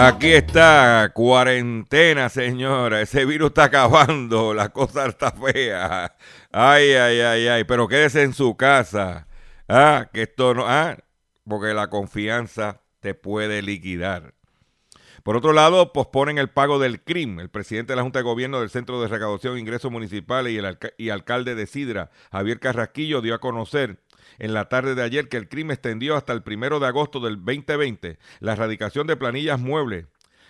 Aquí 0.01 0.29
está, 0.29 1.11
cuarentena, 1.13 2.29
señora. 2.29 3.01
Ese 3.01 3.25
virus 3.25 3.49
está 3.49 3.65
acabando, 3.65 4.55
la 4.55 4.69
cosa 4.69 5.07
está 5.07 5.33
fea. 5.33 6.17
Ay, 6.53 6.93
ay, 6.93 7.21
ay, 7.21 7.49
ay. 7.49 7.65
Pero 7.65 7.89
quédese 7.89 8.23
en 8.23 8.33
su 8.33 8.57
casa. 8.57 9.27
Ah, 9.69 10.09
que 10.13 10.23
esto 10.23 10.55
no. 10.55 10.69
Ah, 10.69 10.97
porque 11.45 11.75
la 11.75 11.91
confianza 11.91 12.81
te 13.01 13.15
puede 13.15 13.61
liquidar. 13.61 14.35
Por 15.25 15.37
otro 15.37 15.53
lado, 15.53 15.93
posponen 15.93 16.39
el 16.39 16.49
pago 16.49 16.79
del 16.79 17.03
CRIM. 17.03 17.41
El 17.41 17.51
presidente 17.51 17.93
de 17.93 17.97
la 17.97 18.03
Junta 18.03 18.21
de 18.21 18.23
Gobierno 18.23 18.61
del 18.61 18.71
Centro 18.71 19.03
de 19.03 19.09
Recaudación 19.09 19.57
e 19.57 19.61
Ingresos 19.61 19.91
Municipales 19.91 20.53
y 20.53 21.09
el 21.09 21.11
alcalde 21.11 21.57
de 21.57 21.67
Sidra, 21.67 22.11
Javier 22.31 22.61
Carrasquillo, 22.61 23.21
dio 23.21 23.35
a 23.35 23.41
conocer 23.41 23.99
en 24.39 24.55
la 24.55 24.69
tarde 24.69 24.95
de 24.95 25.03
ayer 25.03 25.29
que 25.29 25.37
el 25.37 25.49
CRIM 25.49 25.71
extendió 25.71 26.17
hasta 26.17 26.33
el 26.33 26.43
primero 26.43 26.81
de 26.81 26.87
agosto 26.87 27.21
del 27.21 27.37
2020 27.37 28.19
la 28.41 28.53
erradicación 28.53 29.07
de 29.07 29.17
planillas 29.17 29.61
muebles. 29.61 30.07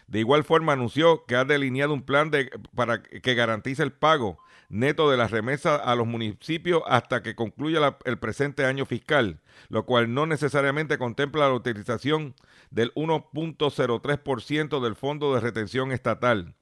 De 0.07 0.21
igual 0.21 0.43
forma, 0.45 0.73
anunció 0.73 1.27
que 1.27 1.37
ha 1.37 1.45
delineado 1.45 1.93
un 1.93 2.03
plan 2.03 2.31
de, 2.31 2.51
para 2.75 3.03
que 3.03 3.35
garantice 3.35 3.83
el 3.83 3.93
pago 3.93 4.39
neto 4.71 5.11
de 5.11 5.17
las 5.17 5.31
remesas 5.31 5.81
a 5.83 5.95
los 5.95 6.07
municipios 6.07 6.83
hasta 6.87 7.23
que 7.23 7.35
concluya 7.35 7.97
el 8.05 8.19
presente 8.19 8.65
año 8.65 8.85
fiscal, 8.87 9.41
lo 9.69 9.87
cual 9.87 10.13
no 10.13 10.27
necesariamente 10.27 10.99
contempla 10.99 11.49
la 11.49 11.55
utilización 11.55 12.35
del 12.71 12.93
1.03% 12.95 14.81
del 14.81 14.95
Fondo 14.95 15.35
de 15.35 15.41
Retención 15.41 15.93
Estatal. 15.93 16.55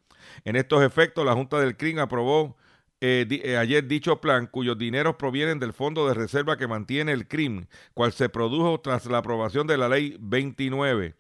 En 0.45 0.57
estos 0.57 0.83
efectos, 0.83 1.25
la 1.25 1.35
Junta 1.35 1.61
del 1.61 1.77
CRIM 1.77 1.99
aprobó 1.99 2.57
eh, 3.01 3.27
eh, 3.31 3.57
ayer 3.57 3.87
dicho 3.87 4.21
plan, 4.21 4.47
cuyos 4.47 4.79
dineros 4.79 5.17
provienen 5.17 5.59
del 5.59 5.73
Fondo 5.73 6.09
de 6.09 6.15
Reserva 6.15 6.57
que 6.57 6.67
mantiene 6.67 7.13
el 7.13 7.29
CRIM, 7.29 7.67
cual 7.95 8.13
se 8.13 8.29
produjo 8.29 8.81
tras 8.81 9.07
la 9.07 9.19
aprobación 9.19 9.67
de 9.67 9.77
la 9.77 9.89
Ley 9.89 10.17
29. 10.21 11.15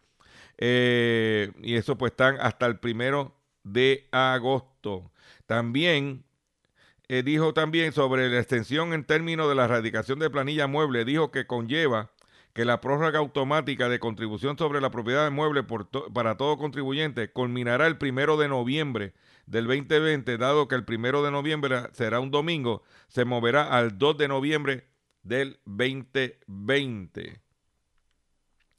Eh, 0.58 1.52
y 1.62 1.74
eso 1.74 1.98
pues 1.98 2.12
están 2.12 2.38
hasta 2.40 2.66
el 2.66 2.78
primero 2.78 3.36
de 3.62 4.08
agosto. 4.10 5.10
También 5.46 6.24
dijo 7.08 7.54
también 7.54 7.92
sobre 7.92 8.28
la 8.28 8.38
extensión 8.40 8.92
en 8.92 9.04
términos 9.04 9.48
de 9.48 9.54
la 9.54 9.66
erradicación 9.66 10.18
de 10.18 10.28
planilla 10.28 10.66
mueble, 10.66 11.04
dijo 11.04 11.30
que 11.30 11.46
conlleva 11.46 12.10
que 12.56 12.64
la 12.64 12.80
prórroga 12.80 13.18
automática 13.18 13.90
de 13.90 13.98
contribución 13.98 14.56
sobre 14.56 14.80
la 14.80 14.90
propiedad 14.90 15.24
de 15.24 15.30
mueble 15.30 15.62
por 15.62 15.84
to- 15.84 16.10
para 16.10 16.38
todo 16.38 16.56
contribuyente 16.56 17.30
culminará 17.30 17.86
el 17.86 17.98
primero 17.98 18.38
de 18.38 18.48
noviembre 18.48 19.12
del 19.44 19.66
2020, 19.66 20.38
dado 20.38 20.66
que 20.66 20.74
el 20.74 20.86
primero 20.86 21.22
de 21.22 21.30
noviembre 21.30 21.82
será 21.92 22.18
un 22.18 22.30
domingo, 22.30 22.82
se 23.08 23.26
moverá 23.26 23.64
al 23.76 23.98
2 23.98 24.16
de 24.16 24.28
noviembre 24.28 24.88
del 25.22 25.60
2020. 25.66 27.42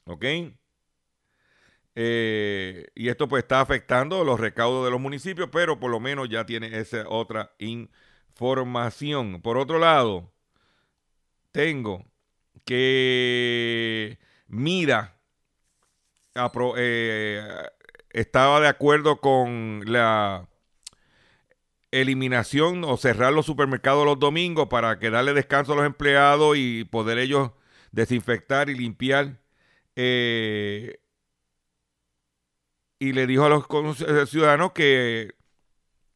¿Ok? 0.07 0.25
Eh, 1.95 2.87
y 2.95 3.09
esto 3.09 3.27
pues 3.27 3.43
está 3.43 3.61
afectando 3.61 4.23
los 4.23 4.39
recaudos 4.39 4.85
de 4.85 4.91
los 4.91 4.99
municipios, 4.99 5.49
pero 5.51 5.79
por 5.79 5.91
lo 5.91 5.99
menos 5.99 6.29
ya 6.29 6.47
tiene 6.47 6.79
esa 6.79 7.07
otra 7.09 7.53
información. 7.59 9.39
Por 9.41 9.57
otro 9.59 9.77
lado, 9.77 10.31
tengo 11.51 12.05
que 12.65 14.19
Mira 14.47 15.17
eh, 16.77 17.41
estaba 18.11 18.59
de 18.61 18.67
acuerdo 18.67 19.19
con 19.21 19.81
la 19.85 20.47
eliminación 21.91 22.83
o 22.83 22.97
cerrar 22.97 23.33
los 23.33 23.45
supermercados 23.45 24.05
los 24.05 24.19
domingos 24.19 24.67
para 24.67 24.99
que 24.99 25.09
darle 25.09 25.33
descanso 25.33 25.73
a 25.73 25.75
los 25.77 25.85
empleados 25.85 26.57
y 26.57 26.83
poder 26.85 27.17
ellos 27.17 27.51
desinfectar 27.91 28.69
y 28.69 28.75
limpiar. 28.75 29.39
eh, 29.95 30.99
y 32.99 33.13
le 33.13 33.27
dijo 33.27 33.45
a 33.45 33.49
los 33.49 33.67
con- 33.67 33.95
ciudadanos 34.27 34.71
que 34.73 35.35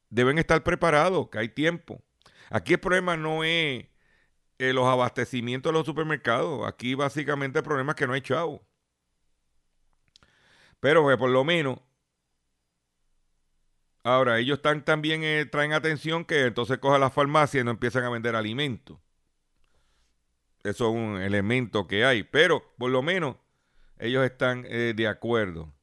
deben 0.10 0.38
estar 0.40 0.64
preparados, 0.64 1.30
que 1.30 1.40
hay 1.40 1.50
tiempo. 1.50 2.04
Aquí 2.50 2.74
el 2.74 2.80
problema 2.80 3.18
no 3.18 3.44
es 3.44 3.86
eh, 4.62 4.74
los 4.74 4.86
abastecimientos 4.86 5.72
de 5.72 5.78
los 5.78 5.86
supermercados. 5.86 6.68
Aquí 6.68 6.96
básicamente 6.96 7.60
el 7.60 7.66
problema 7.66 7.92
es 7.94 7.96
que 7.96 8.08
no 8.08 8.14
hay 8.14 8.22
chavo. 8.22 8.62
Pero 10.80 11.08
que 11.08 11.18
por 11.18 11.30
lo 11.30 11.44
menos 11.44 11.80
Ahora, 14.04 14.40
ellos 14.40 14.58
están 14.58 14.84
también 14.84 15.24
eh, 15.24 15.46
traen 15.46 15.74
atención 15.74 16.26
que 16.26 16.46
entonces 16.48 16.80
cojan 16.80 17.02
las 17.02 17.14
farmacias 17.14 17.62
y 17.62 17.66
no 17.66 17.72
empiezan 17.72 18.04
a 18.04 18.10
vender 18.10 18.36
alimentos. 18.36 18.98
Eso 20.64 20.90
es 20.90 20.96
un 20.96 21.22
elemento 21.22 21.88
que 21.88 22.06
hay, 22.06 22.24
pero 22.24 22.64
por 22.78 22.92
lo 22.92 23.02
menos 23.02 23.36
ellos 24.00 24.24
están 24.26 24.66
eh, 24.68 24.94
de 24.96 25.08
acuerdo. 25.08 25.74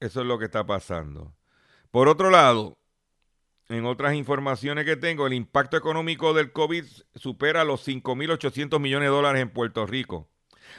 Eso 0.00 0.20
es 0.20 0.26
lo 0.26 0.38
que 0.38 0.44
está 0.46 0.66
pasando. 0.66 1.34
Por 1.90 2.08
otro 2.08 2.30
lado, 2.30 2.78
en 3.68 3.86
otras 3.86 4.14
informaciones 4.14 4.84
que 4.84 4.96
tengo, 4.96 5.26
el 5.26 5.32
impacto 5.32 5.76
económico 5.76 6.34
del 6.34 6.52
COVID 6.52 6.84
supera 7.14 7.64
los 7.64 7.86
5.800 7.86 8.78
millones 8.78 9.08
de 9.08 9.14
dólares 9.14 9.42
en 9.42 9.50
Puerto 9.50 9.86
Rico. 9.86 10.28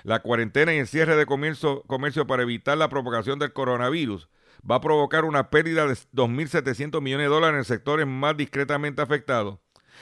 La 0.03 0.21
cuarentena 0.21 0.73
y 0.73 0.77
el 0.77 0.87
cierre 0.87 1.15
de 1.15 1.25
comercio, 1.25 1.83
para 2.27 2.43
evitar 2.43 2.77
la 2.77 2.89
propagación 2.89 3.39
del 3.39 3.53
coronavirus 3.53 4.29
va 4.69 4.75
a 4.75 4.81
provocar 4.81 5.25
una 5.25 5.49
pérdida 5.49 5.87
de 5.87 5.93
2.700 5.93 7.01
millones 7.01 7.25
de 7.25 7.33
dólares 7.33 7.57
en 7.57 7.65
sectores 7.65 8.07
más 8.07 8.37
discretamente 8.37 9.01
afectados. 9.01 9.59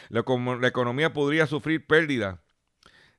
La, 0.09 0.23
la 0.59 0.67
economía 0.67 1.13
podría 1.13 1.47
sufrir 1.47 1.85
pérdida 1.85 2.43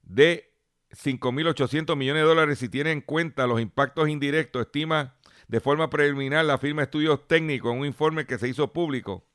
de 0.02 0.52
5.800 0.90 1.96
millones 1.96 2.22
de 2.22 2.28
dólares 2.28 2.58
si 2.58 2.68
tiene 2.68 2.92
en 2.92 3.00
cuenta 3.00 3.46
los 3.46 3.60
impactos 3.60 4.08
indirectos, 4.08 4.62
estima 4.62 5.16
de 5.48 5.60
forma 5.60 5.90
preliminar 5.90 6.44
la 6.44 6.58
firma 6.58 6.82
Estudios 6.82 7.26
Técnicos 7.26 7.72
en 7.72 7.80
un 7.80 7.86
informe 7.86 8.26
que 8.26 8.38
se 8.38 8.48
hizo 8.48 8.72
público 8.72 9.26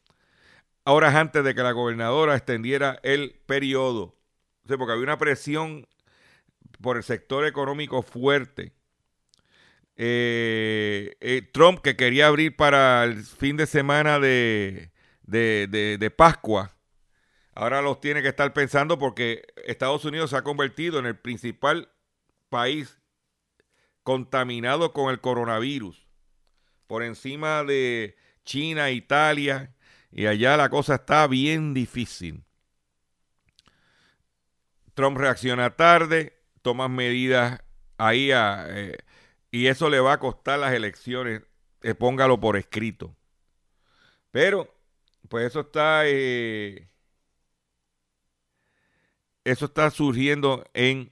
horas 0.91 1.15
antes 1.15 1.43
de 1.43 1.55
que 1.55 1.61
la 1.61 1.71
gobernadora 1.71 2.35
extendiera 2.35 2.99
el 3.03 3.39
periodo. 3.45 4.15
porque 4.67 4.91
había 4.91 5.03
una 5.03 5.17
presión 5.17 5.87
por 6.81 6.97
el 6.97 7.03
sector 7.03 7.45
económico 7.45 8.01
fuerte. 8.01 8.73
Eh, 10.01 11.17
eh, 11.19 11.41
Trump, 11.51 11.81
que 11.81 11.97
quería 11.97 12.27
abrir 12.27 12.55
para 12.55 13.03
el 13.03 13.23
fin 13.23 13.57
de 13.57 13.67
semana 13.67 14.19
de, 14.19 14.91
de, 15.23 16.13
Pascua, 16.15 16.73
ahora 17.53 17.81
los 17.81 17.99
tiene 17.99 18.21
que 18.21 18.29
estar 18.29 18.53
pensando 18.53 18.97
porque 18.97 19.45
Estados 19.65 20.05
Unidos 20.05 20.29
se 20.29 20.37
ha 20.37 20.43
convertido 20.43 20.99
en 20.99 21.05
el 21.05 21.17
principal 21.17 21.91
país 22.47 22.97
contaminado 24.03 24.93
con 24.93 25.11
el 25.11 25.19
coronavirus, 25.19 26.07
por 26.87 27.03
encima 27.03 27.65
de 27.65 28.15
China, 28.45 28.91
Italia, 28.91 29.75
y 30.11 30.25
allá 30.25 30.57
la 30.57 30.69
cosa 30.69 30.95
está 30.95 31.27
bien 31.27 31.73
difícil. 31.73 32.43
Trump 34.93 35.17
reacciona 35.17 35.75
tarde, 35.75 36.33
toma 36.61 36.87
medidas 36.89 37.61
ahí 37.97 38.31
eh, 38.33 38.97
y 39.51 39.67
eso 39.67 39.89
le 39.89 39.99
va 39.99 40.13
a 40.13 40.19
costar 40.19 40.59
las 40.59 40.73
elecciones. 40.73 41.43
Eh, 41.83 41.95
póngalo 41.95 42.39
por 42.39 42.57
escrito. 42.57 43.15
Pero, 44.31 44.75
pues 45.29 45.47
eso 45.47 45.61
está, 45.61 46.01
eh, 46.05 46.89
eso 49.43 49.65
está 49.65 49.89
surgiendo 49.91 50.65
en 50.73 51.11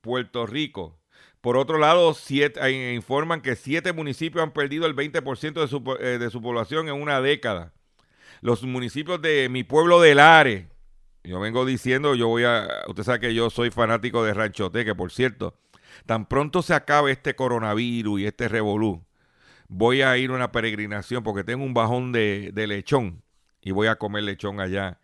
Puerto 0.00 0.46
Rico. 0.46 1.00
Por 1.40 1.56
otro 1.56 1.78
lado, 1.78 2.14
informan 2.94 3.40
que 3.40 3.56
siete 3.56 3.92
municipios 3.92 4.42
han 4.42 4.52
perdido 4.52 4.86
el 4.86 4.96
20% 4.96 5.60
de 5.60 5.68
su, 5.68 5.82
de 5.82 6.30
su 6.30 6.42
población 6.42 6.88
en 6.88 7.00
una 7.00 7.20
década 7.20 7.75
los 8.40 8.62
municipios 8.62 9.20
de 9.22 9.48
mi 9.48 9.64
pueblo 9.64 10.00
de 10.00 10.14
Lares. 10.14 10.66
Yo 11.24 11.40
vengo 11.40 11.64
diciendo, 11.64 12.14
yo 12.14 12.28
voy 12.28 12.44
a, 12.44 12.68
usted 12.86 13.02
sabe 13.02 13.20
que 13.20 13.34
yo 13.34 13.50
soy 13.50 13.70
fanático 13.70 14.22
de 14.24 14.32
Ranchote, 14.32 14.84
que 14.84 14.94
por 14.94 15.10
cierto, 15.10 15.58
tan 16.06 16.26
pronto 16.26 16.62
se 16.62 16.74
acabe 16.74 17.10
este 17.10 17.34
coronavirus 17.34 18.20
y 18.20 18.26
este 18.26 18.48
revolú, 18.48 19.04
voy 19.68 20.02
a 20.02 20.16
ir 20.16 20.30
a 20.30 20.34
una 20.34 20.52
peregrinación 20.52 21.24
porque 21.24 21.42
tengo 21.42 21.64
un 21.64 21.74
bajón 21.74 22.12
de, 22.12 22.52
lechón 22.54 23.22
y 23.60 23.72
voy 23.72 23.88
a 23.88 23.96
comer 23.96 24.22
lechón 24.22 24.60
allá 24.60 25.00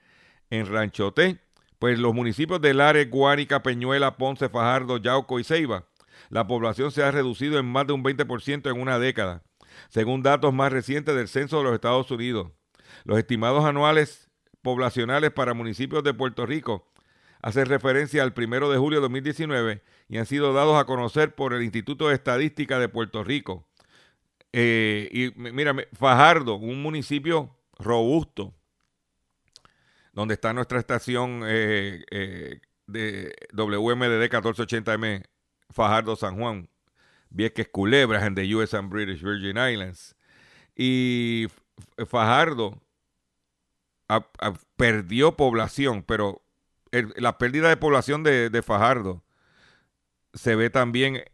en 0.51 0.67
Ranchote. 0.67 1.41
Pues 1.79 1.99
los 1.99 2.15
municipios 2.15 2.61
de 2.61 2.75
Lares, 2.75 3.11
Guánica, 3.11 3.65
Peñuela, 3.65 4.17
Ponce, 4.17 4.49
Fajardo, 4.49 4.99
Yauco 4.99 5.41
y 5.41 5.45
Ceiba, 5.45 5.89
la 6.31 6.47
población 6.47 6.93
se 6.93 7.03
ha 7.03 7.11
reducido 7.11 7.59
en 7.59 7.67
más 7.67 7.89
de 7.89 7.95
un 7.95 8.05
20% 8.05 8.71
en 8.71 8.81
una 8.81 9.01
década, 9.01 9.43
según 9.89 10.23
datos 10.23 10.55
más 10.55 10.71
recientes 10.71 11.17
del 11.17 11.27
Censo 11.27 11.59
de 11.59 11.65
los 11.65 11.75
Estados 11.75 12.09
Unidos. 12.13 12.53
Los 13.05 13.19
estimados 13.19 13.65
anuales 13.65 14.31
poblacionales 14.63 15.31
para 15.31 15.55
municipios 15.55 16.05
de 16.05 16.15
Puerto 16.15 16.47
Rico 16.47 16.87
hacen 17.43 17.67
referencia 17.67 18.23
al 18.23 18.33
primero 18.33 18.71
de 18.71 18.79
julio 18.79 19.01
de 19.01 19.03
2019 19.03 19.83
y 20.09 20.19
han 20.19 20.27
sido 20.27 20.53
dados 20.53 20.81
a 20.81 20.85
conocer 20.85 21.35
por 21.35 21.53
el 21.53 21.63
Instituto 21.63 22.09
de 22.09 22.15
Estadística 22.15 22.79
de 22.79 22.89
Puerto 22.89 23.25
Rico. 23.25 23.67
Eh, 24.53 25.09
y 25.11 25.33
mira, 25.37 25.75
Fajardo, 25.93 26.57
un 26.57 26.83
municipio 26.83 27.57
robusto, 27.79 28.55
donde 30.13 30.35
está 30.35 30.53
nuestra 30.53 30.79
estación 30.79 31.43
eh, 31.47 32.05
eh, 32.11 32.61
de 32.87 33.35
WMDD 33.53 34.31
1480M, 34.31 35.25
Fajardo, 35.71 36.17
San 36.17 36.37
Juan, 36.37 36.69
Vieques 37.31 37.69
Culebras 37.69 38.25
en 38.25 38.35
the 38.35 38.55
US 38.55 38.75
and 38.75 38.91
British 38.91 39.23
Virgin 39.23 39.57
Islands. 39.57 40.15
Y 40.77 41.47
Fajardo 42.07 42.81
perdió 44.77 45.37
población, 45.37 46.03
pero 46.03 46.43
la 46.91 47.39
pérdida 47.39 47.69
de 47.69 47.77
población 47.77 48.23
de, 48.23 48.63
Fajardo 48.63 49.25
se 50.35 50.57
ve 50.57 50.71
también 50.71 51.25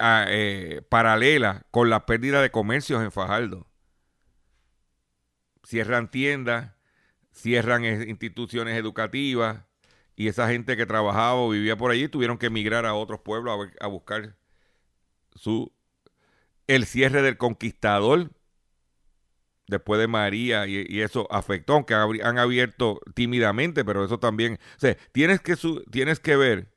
eh, 0.00 0.82
paralela 0.88 1.66
con 1.70 1.90
la 1.90 2.06
pérdida 2.06 2.42
de 2.42 2.50
comercios 2.50 3.02
en 3.02 3.12
Fajardo. 3.12 3.66
Cierran 5.64 6.10
tiendas, 6.10 6.72
cierran 7.32 7.84
instituciones 7.84 8.76
educativas 8.76 9.64
y 10.16 10.28
esa 10.28 10.48
gente 10.48 10.76
que 10.76 10.86
trabajaba 10.86 11.34
o 11.34 11.50
vivía 11.50 11.76
por 11.76 11.90
allí 11.90 12.08
tuvieron 12.08 12.38
que 12.38 12.46
emigrar 12.46 12.86
a 12.86 12.94
otros 12.94 13.20
pueblos 13.20 13.68
a, 13.80 13.84
a 13.84 13.88
buscar 13.88 14.36
su 15.34 15.72
el 16.66 16.86
cierre 16.86 17.22
del 17.22 17.38
conquistador 17.38 18.30
después 19.68 20.00
de 20.00 20.08
María 20.08 20.66
y, 20.66 21.00
eso 21.00 21.28
afectó, 21.30 21.74
aunque 21.74 21.94
han 21.94 22.38
abierto 22.38 23.00
tímidamente, 23.14 23.84
pero 23.84 24.04
eso 24.04 24.18
también, 24.18 24.58
o 24.76 24.80
sea, 24.80 24.96
tienes 25.12 25.40
que, 25.40 25.56
tienes 25.90 26.18
que 26.18 26.36
ver, 26.36 26.72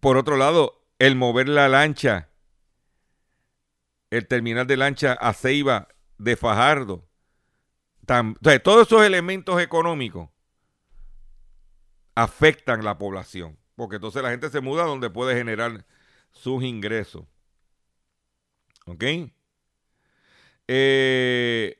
por 0.00 0.16
otro 0.16 0.36
lado, 0.36 0.84
el 0.98 1.16
mover 1.16 1.48
la 1.48 1.68
lancha, 1.68 2.28
el 4.10 4.26
terminal 4.28 4.66
de 4.66 4.76
lancha 4.76 5.14
a 5.14 5.32
Ceiba 5.32 5.88
de 6.18 6.36
Fajardo, 6.36 7.08
todos 8.62 8.86
esos 8.86 9.04
elementos 9.04 9.60
económicos 9.60 10.30
afectan 12.14 12.84
la 12.84 12.98
población, 12.98 13.58
porque 13.74 13.96
entonces 13.96 14.22
la 14.22 14.30
gente 14.30 14.50
se 14.50 14.60
muda 14.60 14.84
donde 14.84 15.10
puede 15.10 15.34
generar 15.34 15.84
sus 16.32 16.62
ingresos. 16.62 17.24
¿Ok? 18.86 19.02
Eh, 20.68 21.78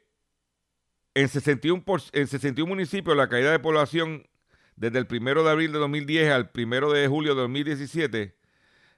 en, 1.15 1.29
61 1.29 1.85
en 2.13 2.27
61 2.27 2.69
municipios, 2.69 3.17
la 3.17 3.29
caída 3.29 3.51
de 3.51 3.59
población 3.59 4.29
desde 4.77 4.99
el 4.99 5.07
1 5.11 5.43
de 5.43 5.51
abril 5.51 5.73
de 5.73 5.79
2010 5.79 6.31
al 6.31 6.51
1 6.55 6.91
de 6.91 7.09
julio 7.09 7.35
de 7.35 7.43
2017 7.43 8.37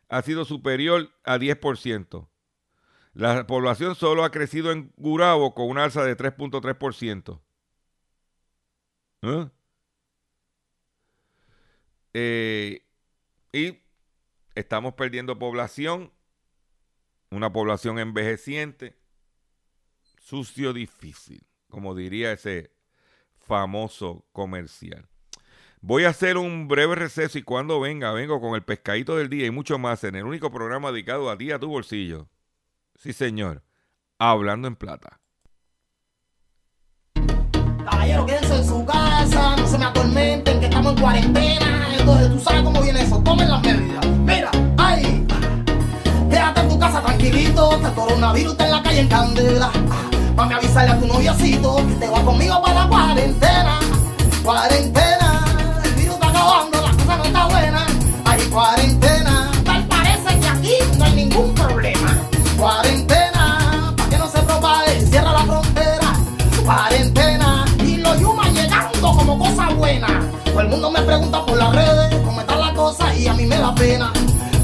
ha 0.08 0.22
sido 0.22 0.44
superior 0.44 1.10
a 1.24 1.38
10%. 1.38 2.28
La 3.14 3.46
población 3.46 3.94
solo 3.94 4.24
ha 4.24 4.30
crecido 4.30 4.72
en 4.72 4.92
Gurabo 4.96 5.54
con 5.54 5.68
una 5.68 5.84
alza 5.84 6.04
de 6.04 6.16
3.3%. 6.16 7.40
¿Eh? 9.22 9.50
Eh, 12.14 12.82
y 13.52 13.78
estamos 14.54 14.94
perdiendo 14.94 15.38
población, 15.38 16.12
una 17.30 17.52
población 17.52 17.98
envejeciente 17.98 18.96
sucio 20.28 20.74
difícil, 20.74 21.40
como 21.70 21.94
diría 21.94 22.32
ese 22.32 22.70
famoso 23.38 24.26
comercial. 24.32 25.08
Voy 25.80 26.04
a 26.04 26.10
hacer 26.10 26.36
un 26.36 26.68
breve 26.68 26.96
receso 26.96 27.38
y 27.38 27.42
cuando 27.42 27.80
venga, 27.80 28.12
vengo 28.12 28.38
con 28.38 28.54
el 28.54 28.62
pescadito 28.62 29.16
del 29.16 29.30
día 29.30 29.46
y 29.46 29.50
mucho 29.50 29.78
más 29.78 30.04
en 30.04 30.16
el 30.16 30.24
único 30.24 30.50
programa 30.50 30.92
dedicado 30.92 31.30
a 31.30 31.38
ti, 31.38 31.50
a 31.50 31.58
tu 31.58 31.68
bolsillo. 31.68 32.28
Sí, 32.94 33.14
señor. 33.14 33.62
Hablando 34.18 34.68
en 34.68 34.76
plata. 34.76 35.20
Caballero, 37.84 38.26
quédense 38.26 38.56
en 38.56 38.66
su 38.66 38.84
casa, 38.84 39.56
no 39.56 39.66
se 39.66 39.78
me 39.78 39.84
atormenten, 39.86 40.60
que 40.60 40.66
estamos 40.66 40.92
en 40.94 41.00
cuarentena. 41.00 41.96
Entonces, 41.98 42.30
tú 42.32 42.40
sabes 42.40 42.62
cómo 42.64 42.82
viene 42.82 43.00
eso. 43.00 43.22
Tomen 43.22 43.48
las 43.48 43.62
medidas. 43.62 44.06
Mira, 44.06 44.50
ay, 44.76 45.26
quédate 46.28 46.60
en 46.60 46.68
tu 46.68 46.78
casa 46.78 47.00
tranquilito, 47.02 47.72
este 47.76 47.94
coronavirus 47.94 48.52
está 48.52 48.64
en 48.66 48.70
la 48.72 48.82
calle 48.82 49.00
en 49.00 49.08
candela. 49.08 50.17
Mami, 50.38 50.54
avisarle 50.54 50.92
a 50.92 51.00
tu 51.00 51.06
noviocito 51.08 51.84
que 51.84 51.94
te 51.94 52.08
va 52.08 52.22
conmigo 52.22 52.62
para 52.62 52.84
la 52.84 52.88
cuarentena. 52.88 53.80
Cuarentena, 54.44 55.80
el 55.82 55.94
virus 55.94 56.14
está 56.14 56.28
acabando, 56.28 56.80
la 56.80 56.92
cosa 56.92 57.16
no 57.16 57.24
está 57.24 57.46
buena. 57.46 57.86
Hay 58.24 58.42
cuarentena, 58.42 59.50
tal 59.64 59.84
parece 59.88 60.38
que 60.38 60.46
aquí 60.46 60.74
no 60.96 61.04
hay 61.06 61.12
ningún 61.14 61.52
problema. 61.54 62.16
Cuarentena, 62.56 63.92
para 63.96 64.10
que 64.10 64.16
no 64.16 64.28
se 64.28 64.38
propague, 64.42 65.00
cierra 65.08 65.32
la 65.32 65.40
frontera. 65.40 66.12
Cuarentena, 66.64 67.64
y 67.84 67.96
los 67.96 68.20
yumas 68.20 68.52
llegando 68.52 69.10
como 69.16 69.40
cosa 69.40 69.70
buena. 69.70 70.06
Todo 70.44 70.60
el 70.60 70.68
mundo 70.68 70.88
me 70.92 71.02
pregunta 71.02 71.44
por 71.44 71.56
las 71.56 71.74
redes 71.74 72.14
cómo 72.24 72.40
está 72.42 72.54
la 72.54 72.72
cosa 72.74 73.12
y 73.12 73.26
a 73.26 73.34
mí 73.34 73.44
me 73.44 73.58
da 73.58 73.74
pena. 73.74 74.12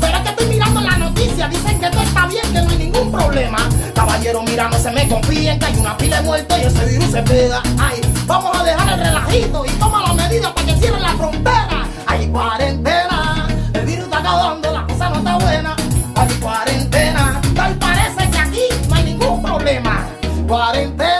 Pero 0.01 0.19
es 0.19 0.23
que 0.23 0.29
estoy 0.29 0.47
mirando 0.47 0.81
la 0.81 0.99
noticia, 0.99 1.49
dicen 1.49 1.81
que 1.81 1.91
todo 1.91 2.03
está 2.03 2.29
bien, 2.29 2.45
que 2.53 2.63
no 2.63 2.71
hay 2.71 2.79
ningún 2.79 3.11
problema. 3.11 3.59
Caballero, 4.15 4.43
mira, 4.45 4.69
no 4.69 4.79
se 4.79 4.93
me 4.93 5.09
confíen 5.09 5.59
que 5.59 5.67
hay 5.67 5.77
una 5.77 5.97
pila 5.97 6.19
de 6.19 6.23
muertos 6.23 6.57
y 6.57 6.63
ese 6.63 6.85
virus 6.85 7.11
se 7.11 7.21
pega. 7.23 7.61
Ay, 7.81 8.01
vamos 8.27 8.57
a 8.57 8.63
dejar 8.63 8.93
el 8.93 9.05
relajito 9.07 9.65
y 9.67 9.71
toma 9.71 10.03
las 10.03 10.15
medidas 10.15 10.53
para 10.53 10.67
que 10.69 10.77
cierren 10.77 11.03
la 11.03 11.15
frontera. 11.15 11.85
Hay 12.07 12.29
cuarentena, 12.29 13.49
el 13.73 13.85
virus 13.85 14.05
está 14.05 14.19
acabando, 14.19 14.71
la 14.71 14.87
cosa 14.87 15.11
no 15.11 15.17
está 15.17 15.37
buena. 15.39 15.77
Hay 16.15 16.29
cuarentena, 16.35 17.41
tal 17.57 17.75
parece 17.75 18.31
que 18.31 18.39
aquí 18.39 18.63
no 18.89 18.95
hay 18.95 19.03
ningún 19.03 19.43
problema. 19.43 20.07
Cuarentena, 20.47 21.14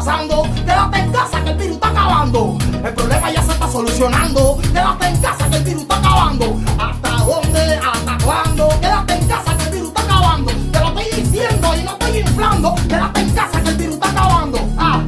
Quédate 0.00 0.98
en 0.98 1.12
casa 1.12 1.44
que 1.44 1.50
el 1.50 1.56
virus 1.58 1.74
está 1.74 1.88
acabando. 1.88 2.56
El 2.82 2.94
problema 2.94 3.30
ya 3.30 3.42
se 3.42 3.52
está 3.52 3.68
solucionando. 3.70 4.58
Quédate 4.62 5.06
en 5.08 5.16
casa 5.18 5.50
que 5.50 5.56
el 5.58 5.64
virus 5.64 5.82
está 5.82 5.96
acabando. 5.98 6.56
¿Hasta 6.78 7.10
dónde? 7.24 7.74
¿Hasta 7.76 8.24
cuándo? 8.24 8.68
Quédate 8.80 9.12
en 9.12 9.28
casa 9.28 9.56
que 9.58 9.64
el 9.64 9.70
virus 9.72 9.88
está 9.88 10.00
acabando. 10.00 10.52
Te 10.72 10.80
lo 10.80 10.88
estoy 10.88 11.22
diciendo 11.22 11.76
y 11.76 11.82
no 11.82 11.90
estoy 11.90 12.18
inflando. 12.18 12.74
Quédate 12.88 13.20
en 13.20 13.30
casa 13.30 13.62
que 13.62 13.68
el 13.68 13.76
virus 13.76 13.94
está 13.96 14.10
acabando. 14.10 14.58
Ah, 14.78 15.02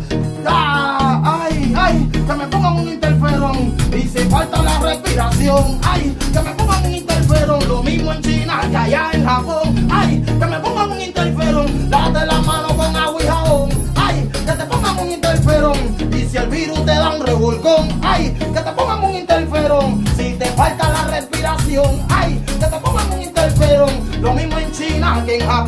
ah, 0.46 1.40
ay, 1.42 1.74
ay, 1.74 2.10
que 2.12 2.34
me 2.34 2.46
pongan 2.48 2.74
un 2.74 2.88
interferón. 2.88 3.74
Y 3.96 4.02
si 4.02 4.18
falta 4.28 4.62
la 4.62 4.78
respiración, 4.78 5.80
ay, 5.84 6.14
que 6.34 6.40
me 6.40 6.51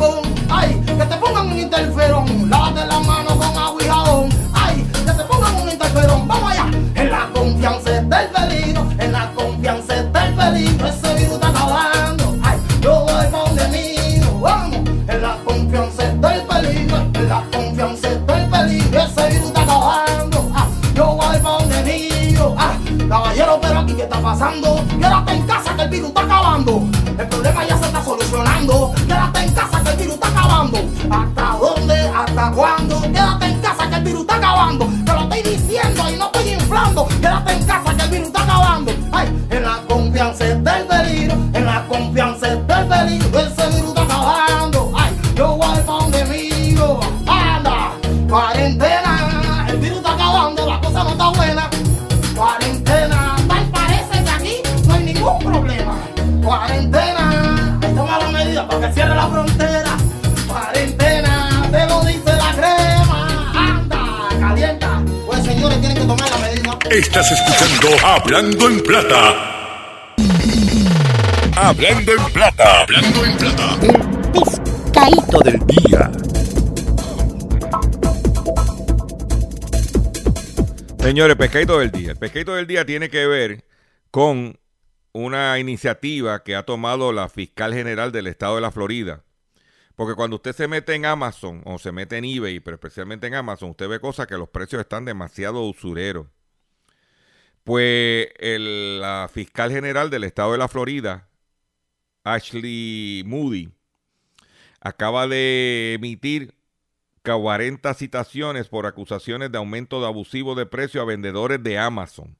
Japón, 0.05 0.21
ay, 0.49 0.81
que 0.85 1.05
te 1.05 1.15
pongan 1.17 1.47
un 1.47 1.59
interferón. 1.59 2.49
Lávate 2.49 2.85
la 2.85 2.99
mano 2.99 3.24
Estás 66.95 67.29
escuchando 67.29 67.89
Hablando 68.05 68.69
en 68.69 68.81
Plata. 68.81 70.15
Hablando 71.57 72.13
en 72.13 72.23
Plata. 72.31 72.83
Hablando 72.83 73.25
en 73.25 73.37
Plata. 73.37 73.79
Pescadito 74.31 75.39
del 75.39 75.59
día. 75.67 76.11
Señores, 80.99 81.35
pescadito 81.35 81.79
del 81.79 81.91
día. 81.91 82.11
El 82.11 82.17
pescadito 82.17 82.55
del 82.55 82.65
día 82.65 82.85
tiene 82.85 83.09
que 83.09 83.27
ver 83.27 83.65
con 84.09 84.57
una 85.11 85.59
iniciativa 85.59 86.43
que 86.43 86.55
ha 86.55 86.63
tomado 86.63 87.11
la 87.11 87.27
fiscal 87.27 87.73
general 87.73 88.13
del 88.13 88.27
estado 88.27 88.55
de 88.55 88.61
la 88.61 88.71
Florida. 88.71 89.25
Porque 89.97 90.15
cuando 90.15 90.37
usted 90.37 90.55
se 90.55 90.69
mete 90.69 90.95
en 90.95 91.05
Amazon 91.05 91.61
o 91.65 91.77
se 91.77 91.91
mete 91.91 92.17
en 92.17 92.23
eBay, 92.23 92.61
pero 92.61 92.75
especialmente 92.75 93.27
en 93.27 93.33
Amazon, 93.33 93.71
usted 93.71 93.89
ve 93.89 93.99
cosas 93.99 94.27
que 94.27 94.37
los 94.37 94.47
precios 94.47 94.79
están 94.79 95.03
demasiado 95.03 95.61
usureros. 95.63 96.27
Pues 97.65 98.29
el- 98.39 99.01
la 99.01 99.29
fiscal 99.31 99.69
general 99.71 100.09
del 100.09 100.23
estado 100.23 100.53
de 100.53 100.57
la 100.57 100.67
Florida, 100.69 101.29
Ashley 102.23 103.23
Moody, 103.25 103.71
acaba 104.81 105.27
de 105.27 105.93
emitir 105.95 106.55
40 107.23 107.93
citaciones 107.95 108.69
por 108.69 108.85
acusaciones 108.85 109.51
de 109.51 109.57
aumento 109.57 110.01
de 110.01 110.07
abusivo 110.07 110.55
de 110.55 110.67
precio 110.67 111.01
a 111.01 111.05
vendedores 111.05 111.63
de 111.63 111.79
Amazon. 111.79 112.37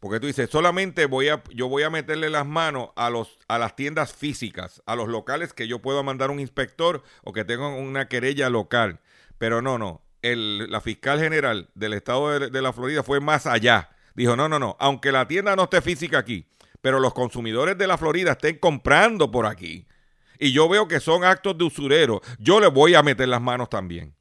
Porque 0.00 0.20
tú 0.20 0.28
dices, 0.28 0.50
solamente 0.50 1.06
voy 1.06 1.28
a, 1.28 1.42
yo 1.54 1.68
voy 1.68 1.84
a 1.84 1.90
meterle 1.90 2.30
las 2.30 2.46
manos 2.46 2.90
a, 2.96 3.10
los, 3.10 3.38
a 3.48 3.58
las 3.58 3.76
tiendas 3.76 4.14
físicas, 4.14 4.82
a 4.86 4.96
los 4.96 5.08
locales 5.08 5.54
que 5.54 5.68
yo 5.68 5.80
puedo 5.80 6.02
mandar 6.04 6.30
un 6.30 6.40
inspector 6.40 7.04
o 7.24 7.32
que 7.32 7.44
tengan 7.44 7.72
una 7.72 8.08
querella 8.08 8.50
local. 8.50 9.00
Pero 9.38 9.62
no, 9.62 9.78
no. 9.78 10.02
El- 10.22 10.70
la 10.70 10.80
fiscal 10.82 11.20
general 11.20 11.70
del 11.74 11.94
estado 11.94 12.38
de 12.40 12.62
la 12.62 12.72
Florida 12.74 13.02
fue 13.04 13.20
más 13.20 13.46
allá. 13.46 13.91
Dijo, 14.14 14.36
no, 14.36 14.48
no, 14.48 14.58
no. 14.58 14.76
Aunque 14.78 15.12
la 15.12 15.26
tienda 15.26 15.56
no 15.56 15.64
esté 15.64 15.80
física 15.80 16.18
aquí, 16.18 16.46
pero 16.80 17.00
los 17.00 17.14
consumidores 17.14 17.78
de 17.78 17.86
la 17.86 17.98
Florida 17.98 18.32
estén 18.32 18.58
comprando 18.58 19.30
por 19.30 19.46
aquí 19.46 19.86
y 20.42 20.50
yo 20.50 20.68
veo 20.68 20.88
que 20.88 20.98
son 20.98 21.22
actos 21.22 21.56
de 21.56 21.62
usurero, 21.62 22.20
yo 22.40 22.58
le 22.58 22.66
voy 22.66 22.96
a 22.96 23.02
meter 23.04 23.28
las 23.28 23.40
manos 23.40 23.70
también. 23.70 24.16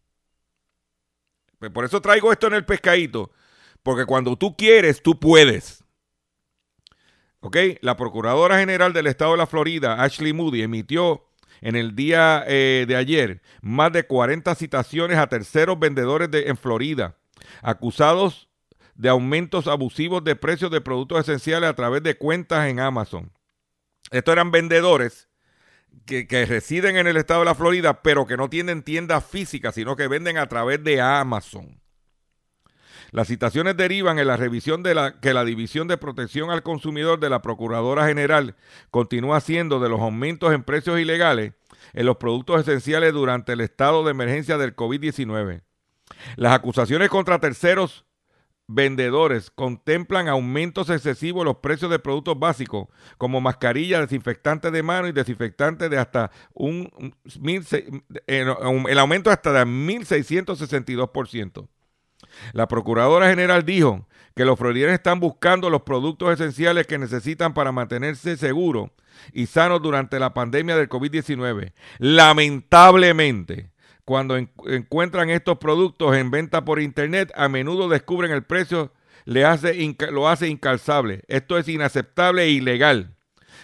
Pues 1.58 1.72
Por 1.72 1.84
eso 1.84 2.00
traigo 2.00 2.32
esto 2.32 2.46
en 2.46 2.54
el 2.54 2.64
pescadito, 2.64 3.32
porque 3.82 4.06
cuando 4.06 4.38
tú 4.38 4.56
quieres, 4.56 5.02
tú 5.02 5.20
puedes. 5.20 5.84
¿Ok? 7.40 7.58
La 7.82 7.98
Procuradora 7.98 8.60
General 8.60 8.94
del 8.94 9.08
Estado 9.08 9.32
de 9.32 9.40
la 9.40 9.48
Florida, 9.48 10.04
Ashley 10.04 10.32
Moody, 10.32 10.62
emitió 10.62 11.26
en 11.62 11.76
el 11.76 11.96
día 11.96 12.44
eh, 12.46 12.86
de 12.88 12.96
ayer 12.96 13.42
más 13.64 13.92
de 13.92 14.06
40 14.06 14.54
citaciones 14.54 15.18
a 15.18 15.26
terceros 15.26 15.80
vendedores 15.80 16.30
de, 16.30 16.50
en 16.50 16.58
Florida, 16.58 17.18
acusados 17.64 18.48
de 18.96 19.10
aumentos 19.10 19.68
abusivos 19.68 20.24
de 20.24 20.36
precios 20.36 20.72
de 20.72 20.82
productos 20.82 21.22
esenciales 21.22 21.70
a 21.70 21.76
través 21.76 22.04
de 22.04 22.18
cuentas 22.18 22.68
en 22.68 22.80
Amazon. 22.80 23.32
Estos 24.12 24.34
eran 24.34 24.52
vendedores 24.52 25.30
que, 26.06 26.28
que 26.28 26.46
residen 26.46 26.98
en 26.98 27.08
el 27.08 27.18
estado 27.18 27.42
de 27.42 27.46
la 27.46 27.56
Florida, 27.56 28.02
pero 28.02 28.26
que 28.26 28.38
no 28.38 28.50
tienen 28.50 28.84
tiendas 28.84 29.26
físicas, 29.26 29.76
sino 29.76 29.96
que 29.96 30.08
venden 30.08 30.38
a 30.38 30.48
través 30.48 30.84
de 30.84 31.02
Amazon. 31.02 31.82
Las 33.12 33.28
citaciones 33.28 33.76
derivan 33.76 34.20
en 34.20 34.28
la 34.28 34.38
revisión 34.38 34.84
de 34.84 34.96
la 34.96 35.20
que 35.20 35.34
la 35.34 35.44
División 35.44 35.90
de 35.90 35.98
Protección 35.98 36.50
al 36.50 36.64
Consumidor 36.64 37.20
de 37.20 37.30
la 37.30 37.42
Procuradora 37.42 38.08
General 38.08 38.56
continúa 38.90 39.38
haciendo 39.38 39.82
de 39.82 39.90
los 39.90 40.00
aumentos 40.00 40.54
en 40.54 40.64
precios 40.64 40.98
ilegales 40.98 41.54
en 41.94 42.06
los 42.06 42.18
productos 42.18 42.62
esenciales 42.62 43.12
durante 43.12 43.52
el 43.52 43.62
estado 43.62 44.06
de 44.06 44.12
emergencia 44.12 44.58
del 44.58 44.76
COVID-19. 44.78 45.62
Las 46.38 46.54
acusaciones 46.54 47.10
contra 47.10 47.40
terceros 47.40 48.06
vendedores 48.74 49.52
contemplan 49.52 50.28
aumentos 50.28 50.90
excesivos 50.90 51.42
en 51.42 51.46
los 51.46 51.58
precios 51.58 51.92
de 51.92 52.00
productos 52.00 52.40
básicos 52.40 52.88
como 53.18 53.42
mascarillas, 53.42 54.02
desinfectantes 54.02 54.72
de 54.72 54.84
mano 54.84 55.08
y 55.08 55.12
desinfectantes 55.12 55.90
de 55.90 55.98
hasta 55.98 56.32
un, 56.54 56.90
mil 57.40 57.66
el 58.28 59.00
aumento 59.00 59.30
hasta 59.30 59.52
de 59.52 59.66
1662%. 59.66 61.68
La 62.54 62.68
Procuradora 62.68 63.28
General 63.28 63.66
dijo 63.66 64.08
que 64.36 64.46
los 64.46 64.58
florideños 64.58 64.94
están 64.94 65.20
buscando 65.20 65.70
los 65.70 65.82
productos 65.82 66.34
esenciales 66.34 66.88
que 66.88 66.98
necesitan 66.98 67.54
para 67.54 67.72
mantenerse 67.72 68.38
seguros 68.38 68.92
y 69.34 69.48
sanos 69.48 69.82
durante 69.82 70.20
la 70.20 70.34
pandemia 70.34 70.78
del 70.78 70.88
COVID-19. 70.88 71.74
Lamentablemente, 72.00 73.72
cuando 74.06 74.38
en- 74.38 74.52
encuentran 74.68 75.30
estos 75.30 75.58
productos 75.58 76.16
en 76.16 76.32
venta 76.32 76.66
por 76.66 76.80
internet, 76.82 77.32
a 77.36 77.50
menudo 77.50 77.90
descubren 77.90 78.32
el 78.32 78.44
precio 78.44 78.92
le 79.26 79.46
hace 79.46 79.76
lo 80.12 80.28
hace 80.28 80.48
incalzable. 80.48 81.24
Esto 81.28 81.58
es 81.58 81.68
inaceptable 81.68 82.44
e 82.44 82.50
ilegal. 82.50 83.16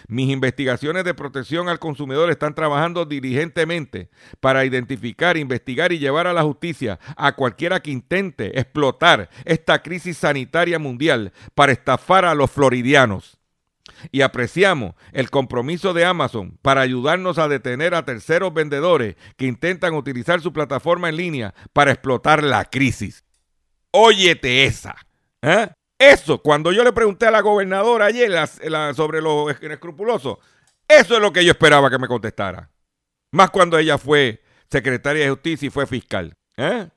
Mis 0.06 0.30
investigaciones 0.30 1.04
de 1.04 1.12
protección 1.12 1.68
al 1.68 1.80
consumidor 1.80 2.30
están 2.30 2.54
trabajando 2.54 3.04
diligentemente 3.04 4.08
para 4.40 4.64
identificar, 4.64 5.36
investigar 5.36 5.92
y 5.92 5.98
llevar 5.98 6.28
a 6.28 6.32
la 6.32 6.44
justicia 6.44 7.00
a 7.16 7.34
cualquiera 7.34 7.80
que 7.80 7.90
intente 7.90 8.58
explotar 8.58 9.28
esta 9.44 9.82
crisis 9.82 10.16
sanitaria 10.18 10.78
mundial 10.78 11.32
para 11.54 11.72
estafar 11.72 12.24
a 12.24 12.34
los 12.34 12.50
floridianos. 12.50 13.37
Y 14.12 14.22
apreciamos 14.22 14.94
el 15.12 15.30
compromiso 15.30 15.94
de 15.94 16.04
Amazon 16.04 16.58
para 16.62 16.80
ayudarnos 16.80 17.38
a 17.38 17.48
detener 17.48 17.94
a 17.94 18.04
terceros 18.04 18.54
vendedores 18.54 19.16
que 19.36 19.46
intentan 19.46 19.94
utilizar 19.94 20.40
su 20.40 20.52
plataforma 20.52 21.08
en 21.08 21.16
línea 21.16 21.54
para 21.72 21.92
explotar 21.92 22.42
la 22.42 22.64
crisis. 22.64 23.24
Óyete 23.90 24.64
esa. 24.64 24.96
¿eh? 25.42 25.68
Eso, 25.98 26.42
cuando 26.42 26.72
yo 26.72 26.84
le 26.84 26.92
pregunté 26.92 27.26
a 27.26 27.30
la 27.30 27.40
gobernadora 27.40 28.06
ayer 28.06 28.32
sobre 28.94 29.20
los 29.20 29.50
escrupulosos, 29.50 30.38
eso 30.86 31.14
es 31.14 31.20
lo 31.20 31.32
que 31.32 31.44
yo 31.44 31.52
esperaba 31.52 31.90
que 31.90 31.98
me 31.98 32.06
contestara. 32.06 32.70
Más 33.32 33.50
cuando 33.50 33.78
ella 33.78 33.98
fue 33.98 34.42
secretaria 34.70 35.24
de 35.24 35.30
justicia 35.30 35.66
y 35.66 35.70
fue 35.70 35.86
fiscal. 35.86 36.34
¿eh? 36.56 36.88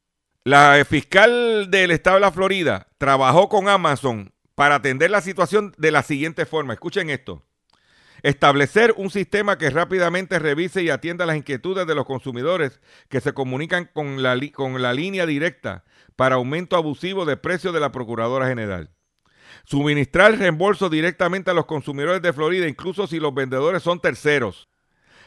La 0.43 0.83
fiscal 0.87 1.69
del 1.69 1.91
estado 1.91 2.15
de 2.15 2.21
la 2.21 2.31
Florida 2.31 2.87
trabajó 2.97 3.49
con 3.49 3.67
Amazon 3.67 4.31
para 4.62 4.76
atender 4.76 5.10
la 5.10 5.21
situación 5.21 5.74
de 5.80 5.89
la 5.89 6.04
siguiente 6.04 6.45
forma. 6.45 6.74
Escuchen 6.74 7.10
esto. 7.10 7.41
Establecer 8.21 8.93
un 8.95 9.10
sistema 9.10 9.58
que 9.58 9.71
rápidamente 9.71 10.38
revise 10.38 10.84
y 10.84 10.91
atienda 10.91 11.26
las 11.26 11.36
inquietudes 11.36 11.88
de 11.88 11.95
los 11.95 12.06
consumidores 12.06 12.80
que 13.10 13.21
se 13.21 13.34
comunican 13.34 13.89
con 13.91 14.21
la, 14.21 14.39
con 14.54 14.80
la 14.80 14.93
línea 14.93 15.26
directa 15.26 15.84
para 16.15 16.36
aumento 16.36 16.76
abusivo 16.76 17.26
de 17.26 17.38
precios 17.38 17.74
de 17.74 17.80
la 17.80 17.91
Procuradora 17.91 18.47
General. 18.47 18.91
Suministrar 19.63 20.38
reembolso 20.38 20.91
directamente 20.91 21.50
a 21.50 21.56
los 21.56 21.65
consumidores 21.65 22.21
de 22.21 22.32
Florida, 22.32 22.67
incluso 22.67 23.08
si 23.08 23.19
los 23.19 23.34
vendedores 23.34 23.82
son 23.82 24.00
terceros. 24.00 24.69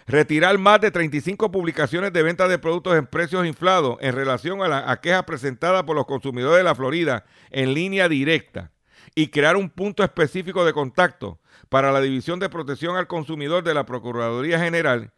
Retirar 0.06 0.56
más 0.58 0.80
de 0.80 0.92
35 0.92 1.50
publicaciones 1.50 2.12
de 2.12 2.22
venta 2.22 2.46
de 2.46 2.60
productos 2.60 2.96
en 2.96 3.08
precios 3.08 3.44
inflados 3.44 3.96
en 4.00 4.14
relación 4.14 4.62
a 4.62 4.68
la 4.68 4.88
a 4.92 5.00
quejas 5.00 5.24
presentadas 5.24 5.82
por 5.82 5.96
los 5.96 6.06
consumidores 6.06 6.58
de 6.58 6.62
la 6.62 6.76
Florida 6.76 7.24
en 7.50 7.74
línea 7.74 8.08
directa. 8.08 8.70
Y 9.14 9.28
crear 9.28 9.56
un 9.56 9.70
punto 9.70 10.02
específico 10.02 10.64
de 10.64 10.72
contacto 10.72 11.40
para 11.68 11.92
la 11.92 12.00
División 12.00 12.38
de 12.38 12.48
Protección 12.48 12.96
al 12.96 13.06
Consumidor 13.06 13.64
de 13.64 13.74
la 13.74 13.86
Procuraduría 13.86 14.58
General 14.58 15.12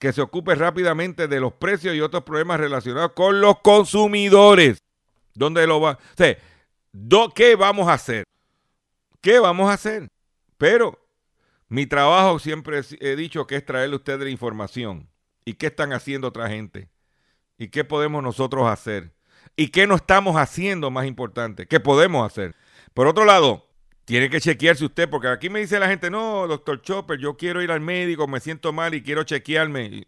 que 0.00 0.14
se 0.14 0.22
ocupe 0.22 0.54
rápidamente 0.54 1.28
de 1.28 1.40
los 1.40 1.52
precios 1.52 1.94
y 1.94 2.00
otros 2.00 2.24
problemas 2.24 2.58
relacionados 2.58 3.12
con 3.12 3.40
los 3.42 3.60
consumidores. 3.60 4.82
¿Dónde 5.34 5.66
lo 5.66 5.78
va? 5.80 5.98
¿qué 7.34 7.54
vamos 7.54 7.86
a 7.86 7.92
hacer? 7.92 8.24
¿Qué 9.20 9.38
vamos 9.38 9.68
a 9.70 9.74
hacer? 9.74 10.08
Pero 10.56 10.98
mi 11.68 11.86
trabajo 11.86 12.38
siempre 12.38 12.80
he 13.00 13.14
dicho 13.14 13.46
que 13.46 13.56
es 13.56 13.64
traerle 13.64 13.94
a 13.94 13.98
ustedes 13.98 14.20
la 14.20 14.30
información. 14.30 15.08
¿Y 15.44 15.54
qué 15.54 15.66
están 15.66 15.92
haciendo 15.92 16.28
otra 16.28 16.48
gente? 16.48 16.88
¿Y 17.58 17.68
qué 17.68 17.84
podemos 17.84 18.22
nosotros 18.22 18.68
hacer? 18.68 19.12
¿Y 19.54 19.68
qué 19.68 19.86
no 19.86 19.96
estamos 19.96 20.36
haciendo 20.36 20.90
más 20.90 21.06
importante? 21.06 21.66
¿Qué 21.66 21.78
podemos 21.78 22.26
hacer? 22.26 22.56
Por 23.00 23.06
otro 23.06 23.24
lado, 23.24 23.66
tiene 24.04 24.28
que 24.28 24.42
chequearse 24.42 24.84
usted, 24.84 25.08
porque 25.08 25.28
aquí 25.28 25.48
me 25.48 25.60
dice 25.60 25.80
la 25.80 25.88
gente, 25.88 26.10
no, 26.10 26.46
doctor 26.46 26.82
Chopper, 26.82 27.18
yo 27.18 27.34
quiero 27.34 27.62
ir 27.62 27.72
al 27.72 27.80
médico, 27.80 28.28
me 28.28 28.40
siento 28.40 28.74
mal 28.74 28.92
y 28.92 29.02
quiero 29.02 29.24
chequearme. 29.24 30.06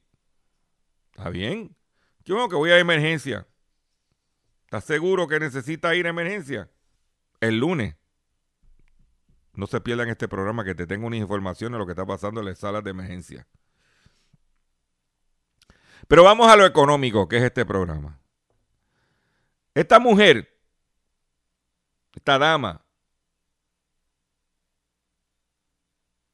¿Está 1.13 1.31
bien? 1.31 1.75
Yo 2.27 2.51
que 2.51 2.55
voy 2.55 2.71
a 2.71 2.79
emergencia. 2.79 3.49
¿Estás 4.65 4.85
seguro 4.85 5.27
que 5.27 5.41
necesita 5.41 5.95
ir 5.95 6.05
a 6.05 6.11
emergencia? 6.11 6.71
El 7.41 7.61
lunes. 7.61 7.97
No 9.55 9.67
se 9.67 9.81
pierdan 9.81 10.11
este 10.11 10.29
programa 10.29 10.63
que 10.63 10.75
te 10.75 10.87
tengo 10.87 11.07
una 11.07 11.17
información 11.17 11.73
de 11.73 11.79
lo 11.79 11.87
que 11.87 11.93
está 11.93 12.05
pasando 12.05 12.41
en 12.41 12.47
las 12.49 12.59
salas 12.59 12.85
de 12.85 12.91
emergencia. 12.91 13.47
Pero 16.09 16.25
vamos 16.25 16.47
a 16.53 16.57
lo 16.57 16.67
económico, 16.67 17.27
que 17.27 17.39
es 17.39 17.43
este 17.43 17.65
programa. 17.65 18.21
Esta 19.75 19.99
mujer, 19.99 20.52
esta 22.15 22.39
dama, 22.39 22.85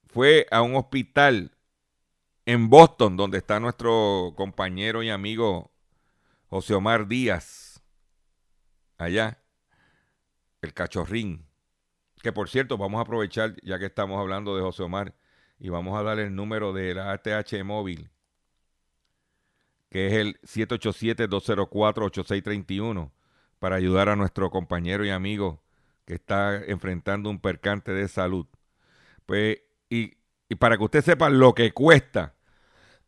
fue 0.09 0.47
a 0.51 0.63
un 0.63 0.75
hospital 0.77 1.53
en 2.47 2.71
Boston, 2.71 3.17
donde 3.17 3.39
está 3.39 3.61
nuestro 3.61 4.33
compañero 4.37 5.03
y 5.03 5.11
amigo 5.11 5.71
José 6.49 6.75
Omar 6.75 7.07
Díaz, 7.07 7.81
allá, 8.97 9.43
el 10.63 10.75
cachorrín. 10.75 11.47
Que 12.23 12.33
por 12.33 12.49
cierto, 12.49 12.79
vamos 12.79 12.99
a 12.99 13.03
aprovechar, 13.03 13.55
ya 13.63 13.79
que 13.79 13.87
estamos 13.87 14.19
hablando 14.19 14.57
de 14.57 14.63
José 14.63 14.83
Omar, 14.83 15.15
y 15.59 15.69
vamos 15.69 15.97
a 15.99 16.03
darle 16.03 16.25
el 16.25 16.35
número 16.35 16.73
de 16.73 16.95
la 16.95 17.13
ATH 17.13 17.63
móvil, 17.65 18.11
que 19.91 20.07
es 20.07 20.15
el 20.15 20.41
787-204-8631, 20.41 23.13
para 23.59 23.77
ayudar 23.77 24.09
a 24.09 24.17
nuestro 24.17 24.51
compañero 24.51 25.05
y 25.05 25.11
amigo 25.11 25.63
que 26.09 26.15
está 26.15 26.57
enfrentando 26.65 27.29
un 27.29 27.39
percante 27.39 27.93
de 27.93 28.09
salud. 28.09 28.47
Pues, 29.27 29.59
y, 29.91 30.17
y 30.49 30.55
para 30.55 30.79
que 30.79 30.85
usted 30.85 31.05
sepa 31.05 31.29
lo 31.29 31.55
que 31.55 31.73
cuesta, 31.73 32.35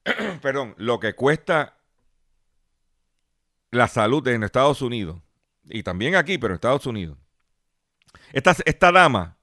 perdón, 0.42 0.74
lo 0.76 1.00
que 1.00 1.14
cuesta 1.14 1.78
la 3.70 3.88
salud 3.88 4.28
en 4.28 4.42
Estados 4.42 4.82
Unidos, 4.82 5.18
y 5.64 5.82
también 5.82 6.14
aquí, 6.14 6.36
pero 6.36 6.52
en 6.52 6.56
Estados 6.56 6.84
Unidos. 6.84 7.16
Esta, 8.32 8.54
esta 8.66 8.92
dama 8.92 9.38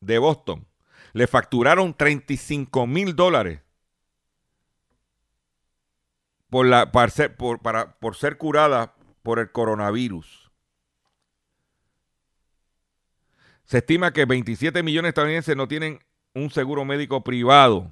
de 0.00 0.16
Boston 0.16 0.66
le 1.12 1.26
facturaron 1.26 1.94
35 1.94 2.86
mil 2.86 3.14
dólares 3.14 3.60
por, 6.48 6.64
la, 6.64 6.90
ser, 7.10 7.36
por, 7.36 7.60
para, 7.60 7.98
por 7.98 8.16
ser 8.16 8.38
curada 8.38 8.94
por 9.22 9.38
el 9.38 9.52
coronavirus. 9.52 10.41
Se 13.72 13.78
estima 13.78 14.12
que 14.12 14.26
27 14.26 14.82
millones 14.82 15.04
de 15.04 15.08
estadounidenses 15.08 15.56
no 15.56 15.66
tienen 15.66 15.98
un 16.34 16.50
seguro 16.50 16.84
médico 16.84 17.24
privado. 17.24 17.90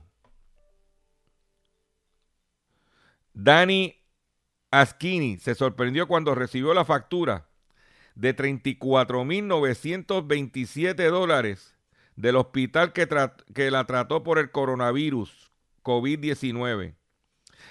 Danny 3.32 3.96
Askini 4.70 5.38
se 5.38 5.54
sorprendió 5.54 6.06
cuando 6.06 6.34
recibió 6.34 6.74
la 6.74 6.84
factura 6.84 7.48
de 8.14 8.36
34.927 8.36 11.08
dólares 11.08 11.74
del 12.14 12.36
hospital 12.36 12.92
que, 12.92 13.08
la 13.70 13.86
trató 13.86 14.22
por 14.22 14.38
el 14.38 14.50
coronavirus 14.50 15.50
COVID-19. 15.82 16.94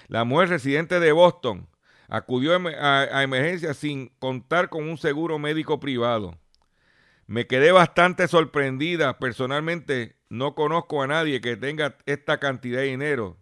La 0.08 0.24
mujer 0.24 0.48
residente 0.48 0.98
de 0.98 1.12
Boston 1.12 1.68
acudió 2.08 2.56
a, 2.56 3.02
a 3.02 3.22
emergencia 3.22 3.72
sin 3.72 4.08
contar 4.18 4.68
con 4.68 4.88
un 4.88 4.98
seguro 4.98 5.38
médico 5.38 5.78
privado. 5.78 6.39
Me 7.30 7.46
quedé 7.46 7.70
bastante 7.70 8.26
sorprendida. 8.26 9.20
Personalmente 9.20 10.16
no 10.30 10.56
conozco 10.56 11.00
a 11.00 11.06
nadie 11.06 11.40
que 11.40 11.56
tenga 11.56 11.96
esta 12.04 12.40
cantidad 12.40 12.80
de 12.80 12.86
dinero, 12.86 13.36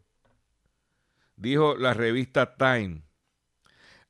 dijo 1.37 1.75
la 1.75 1.95
revista 1.95 2.55
Time. 2.57 3.01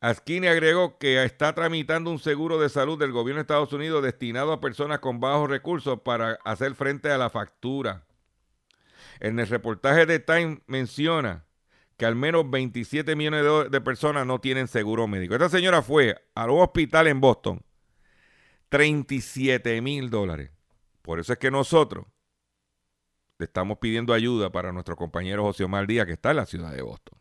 Askini 0.01 0.49
agregó 0.49 0.99
que 0.99 1.23
está 1.23 1.55
tramitando 1.55 2.11
un 2.11 2.19
seguro 2.19 2.59
de 2.59 2.71
salud 2.71 2.99
del 2.99 3.13
gobierno 3.13 3.39
de 3.39 3.43
Estados 3.43 3.73
Unidos 3.73 4.03
destinado 4.03 4.53
a 4.53 4.61
personas 4.61 4.99
con 4.99 5.21
bajos 5.21 5.49
recursos 5.49 6.01
para 6.01 6.41
hacer 6.45 6.75
frente 6.75 7.13
a 7.13 7.17
la 7.17 7.31
factura. 7.31 8.05
En 9.21 9.39
el 9.39 9.47
reportaje 9.47 10.07
de 10.07 10.19
Time 10.19 10.61
menciona 10.67 11.45
que 11.97 12.05
al 12.05 12.17
menos 12.17 12.51
27 12.51 13.15
millones 13.15 13.71
de, 13.71 13.81
personas 13.81 14.27
no 14.27 14.41
tienen 14.41 14.67
seguro 14.67 15.07
médico. 15.07 15.35
Esta 15.35 15.49
señora 15.49 15.83
fue 15.83 16.21
a 16.35 16.47
un 16.47 16.63
hospital 16.63 17.07
en 17.07 17.21
Boston 17.21 17.63
37 18.69 19.81
mil 19.83 20.11
dólares. 20.11 20.51
Por 21.03 21.21
eso 21.21 21.33
es 21.33 21.39
que 21.39 21.51
nosotros 21.51 22.07
estamos 23.39 23.79
pidiendo 23.79 24.13
ayuda 24.13 24.51
para 24.51 24.73
nuestro 24.73 24.97
compañero 24.97 25.45
José 25.45 25.65
Omar 25.65 25.87
Díaz, 25.87 26.07
que 26.07 26.13
está 26.13 26.31
en 26.31 26.37
la 26.37 26.47
ciudad 26.47 26.73
de 26.73 26.83
Boston. 26.83 27.19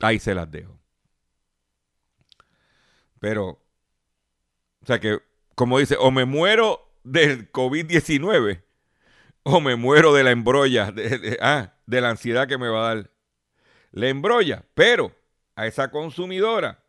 Ahí 0.00 0.18
se 0.18 0.34
las 0.34 0.50
dejo. 0.50 0.78
Pero, 3.18 3.62
o 4.82 4.86
sea 4.86 4.98
que, 4.98 5.20
como 5.54 5.78
dice, 5.78 5.96
o 5.98 6.10
me 6.10 6.24
muero 6.24 6.90
del 7.04 7.52
COVID-19 7.52 8.62
o 9.42 9.60
me 9.60 9.76
muero 9.76 10.12
de 10.12 10.24
la 10.24 10.30
embrolla, 10.30 10.90
de, 10.92 11.18
de, 11.18 11.38
ah, 11.40 11.74
de 11.86 12.00
la 12.00 12.10
ansiedad 12.10 12.48
que 12.48 12.58
me 12.58 12.68
va 12.68 12.90
a 12.90 12.94
dar. 12.94 13.10
La 13.92 14.08
embrolla, 14.08 14.64
pero 14.74 15.14
a 15.56 15.66
esa 15.66 15.90
consumidora 15.90 16.79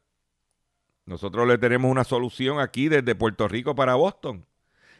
Nosotros 1.05 1.47
le 1.47 1.57
tenemos 1.57 1.91
una 1.91 2.03
solución 2.03 2.59
aquí 2.59 2.89
desde 2.89 3.15
Puerto 3.15 3.47
Rico 3.47 3.75
para 3.75 3.95
Boston. 3.95 4.45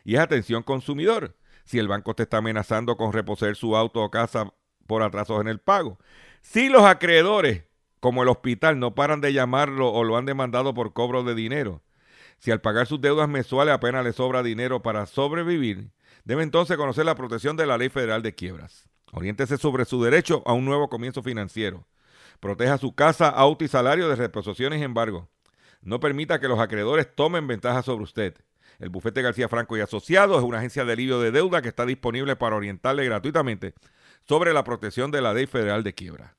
Y 0.04 0.16
es 0.16 0.22
atención 0.22 0.64
consumidor. 0.64 1.38
Si 1.64 1.80
el 1.80 1.88
banco 1.88 2.16
te 2.16 2.24
está 2.24 2.38
amenazando 2.38 2.97
con 2.97 3.14
reposer 3.14 3.56
su 3.56 3.76
auto 3.76 4.02
o 4.02 4.12
casa 4.12 4.54
por 4.88 5.04
atrasos 5.04 5.39
en 5.41 5.47
el 5.47 5.60
pago. 5.60 5.99
Si 6.41 6.70
los 6.70 6.84
acreedores, 6.84 7.64
como 7.99 8.24
el 8.24 8.30
hospital, 8.30 8.80
no 8.80 8.95
paran 8.95 9.22
de 9.22 9.32
llamarlo 9.32 9.91
o 9.91 10.04
lo 10.04 10.18
han 10.18 10.26
demandado 10.26 10.74
por 10.74 10.93
cobro 10.93 11.24
de 11.24 11.36
dinero. 11.36 11.82
Si 12.39 12.49
al 12.49 12.62
pagar 12.62 12.88
sus 12.88 12.99
deudas 12.99 13.30
mensuales 13.30 13.74
apenas 13.74 14.04
le 14.04 14.14
sobra 14.14 14.41
dinero 14.41 14.82
para 14.82 15.06
sobrevivir, 15.06 15.91
debe 16.24 16.41
entonces 16.43 16.76
conocer 16.76 17.06
la 17.06 17.16
protección 17.16 17.56
de 17.56 17.68
la 17.68 17.78
Ley 17.78 17.89
Federal 17.89 18.24
de 18.24 18.34
Quiebras. 18.34 18.89
Oriéntese 19.12 19.58
sobre 19.58 19.86
su 19.86 20.04
derecho 20.04 20.41
a 20.45 20.54
un 20.54 20.66
nuevo 20.66 20.89
comienzo 20.89 21.22
financiero. 21.22 21.86
Proteja 22.39 22.78
su 22.80 22.95
casa, 22.95 23.30
auto 23.30 23.64
y 23.64 23.68
salario 23.68 24.10
de 24.10 24.16
reposiciones 24.16 24.80
y 24.80 24.84
embargo. 24.84 25.30
No 25.82 25.99
permita 25.99 26.39
que 26.39 26.47
los 26.47 26.59
acreedores 26.59 27.13
tomen 27.15 27.47
ventaja 27.47 27.82
sobre 27.82 28.03
usted. 28.03 28.36
El 28.79 28.89
bufete 28.89 29.21
García 29.21 29.49
Franco 29.49 29.77
y 29.77 29.82
Asociados 29.82 30.38
es 30.38 30.43
una 30.43 30.59
agencia 30.59 30.86
de 30.86 30.93
alivio 30.93 31.19
de 31.19 31.32
deuda 31.32 31.61
que 31.61 31.69
está 31.69 31.86
disponible 31.86 32.36
para 32.36 32.55
orientarle 32.55 33.05
gratuitamente 33.05 33.73
sobre 34.27 34.53
la 34.53 34.63
protección 34.63 35.11
de 35.11 35.21
la 35.21 35.34
ley 35.34 35.45
federal 35.45 35.84
de 35.84 35.93
quiebra. 35.93 36.36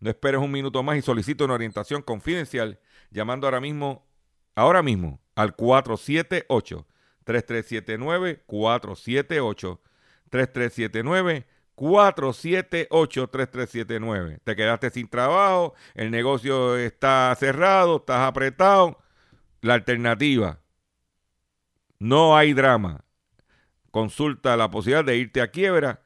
No 0.00 0.10
esperes 0.10 0.40
un 0.40 0.50
minuto 0.50 0.82
más 0.82 0.96
y 0.96 1.02
solicita 1.02 1.44
una 1.44 1.54
orientación 1.54 2.02
confidencial 2.02 2.78
llamando 3.10 3.46
ahora 3.46 3.60
mismo, 3.60 4.06
ahora 4.54 4.82
mismo 4.82 5.20
al 5.34 5.54
478 5.56 6.86
3379 7.24 8.42
478 8.46 9.80
3379 10.30 11.46
478-3379. 11.76 14.40
Te 14.44 14.56
quedaste 14.56 14.90
sin 14.90 15.08
trabajo, 15.08 15.74
el 15.94 16.10
negocio 16.10 16.76
está 16.76 17.34
cerrado, 17.38 17.96
estás 17.96 18.28
apretado. 18.28 18.98
La 19.60 19.74
alternativa, 19.74 20.60
no 21.98 22.36
hay 22.36 22.52
drama. 22.52 23.04
Consulta 23.90 24.56
la 24.56 24.70
posibilidad 24.70 25.04
de 25.04 25.16
irte 25.16 25.40
a 25.40 25.50
quiebra. 25.50 26.02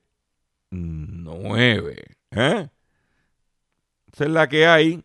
¿Eh? 2.33 2.69
Esa 4.13 4.25
es 4.25 4.31
la 4.31 4.49
que 4.49 4.67
hay. 4.67 5.05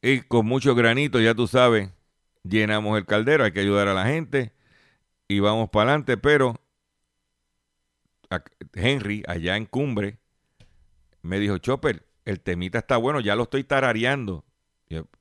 Y 0.00 0.20
con 0.22 0.46
mucho 0.46 0.74
granito, 0.74 1.20
ya 1.20 1.34
tú 1.34 1.46
sabes, 1.46 1.90
llenamos 2.44 2.96
el 2.98 3.06
caldero, 3.06 3.44
hay 3.44 3.52
que 3.52 3.60
ayudar 3.60 3.88
a 3.88 3.94
la 3.94 4.06
gente 4.06 4.52
y 5.26 5.40
vamos 5.40 5.68
para 5.70 5.90
adelante, 5.90 6.16
pero 6.16 6.54
Henry, 8.74 9.22
allá 9.26 9.56
en 9.56 9.66
Cumbre, 9.66 10.18
me 11.22 11.38
dijo, 11.38 11.58
Chopper, 11.58 12.06
el 12.24 12.40
temita 12.40 12.78
está 12.78 12.96
bueno, 12.96 13.20
ya 13.20 13.34
lo 13.34 13.44
estoy 13.44 13.64
tarareando. 13.64 14.44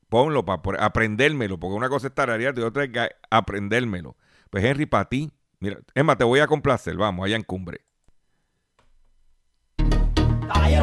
Ponlo 0.09 0.45
para 0.45 0.85
aprendérmelo, 0.85 1.59
porque 1.59 1.75
una 1.75 1.89
cosa 1.89 2.07
es 2.07 2.13
tararear 2.13 2.57
y 2.57 2.61
otra 2.61 2.85
es 2.85 2.91
aprendérmelo. 3.29 4.15
Pues 4.49 4.63
Henry, 4.63 4.85
para 4.85 5.09
ti, 5.09 5.31
mira, 5.59 5.79
Emma, 5.93 6.17
te 6.17 6.23
voy 6.23 6.39
a 6.39 6.47
complacer, 6.47 6.95
vamos, 6.95 7.25
allá 7.25 7.35
en 7.35 7.43
Cumbre. 7.43 7.81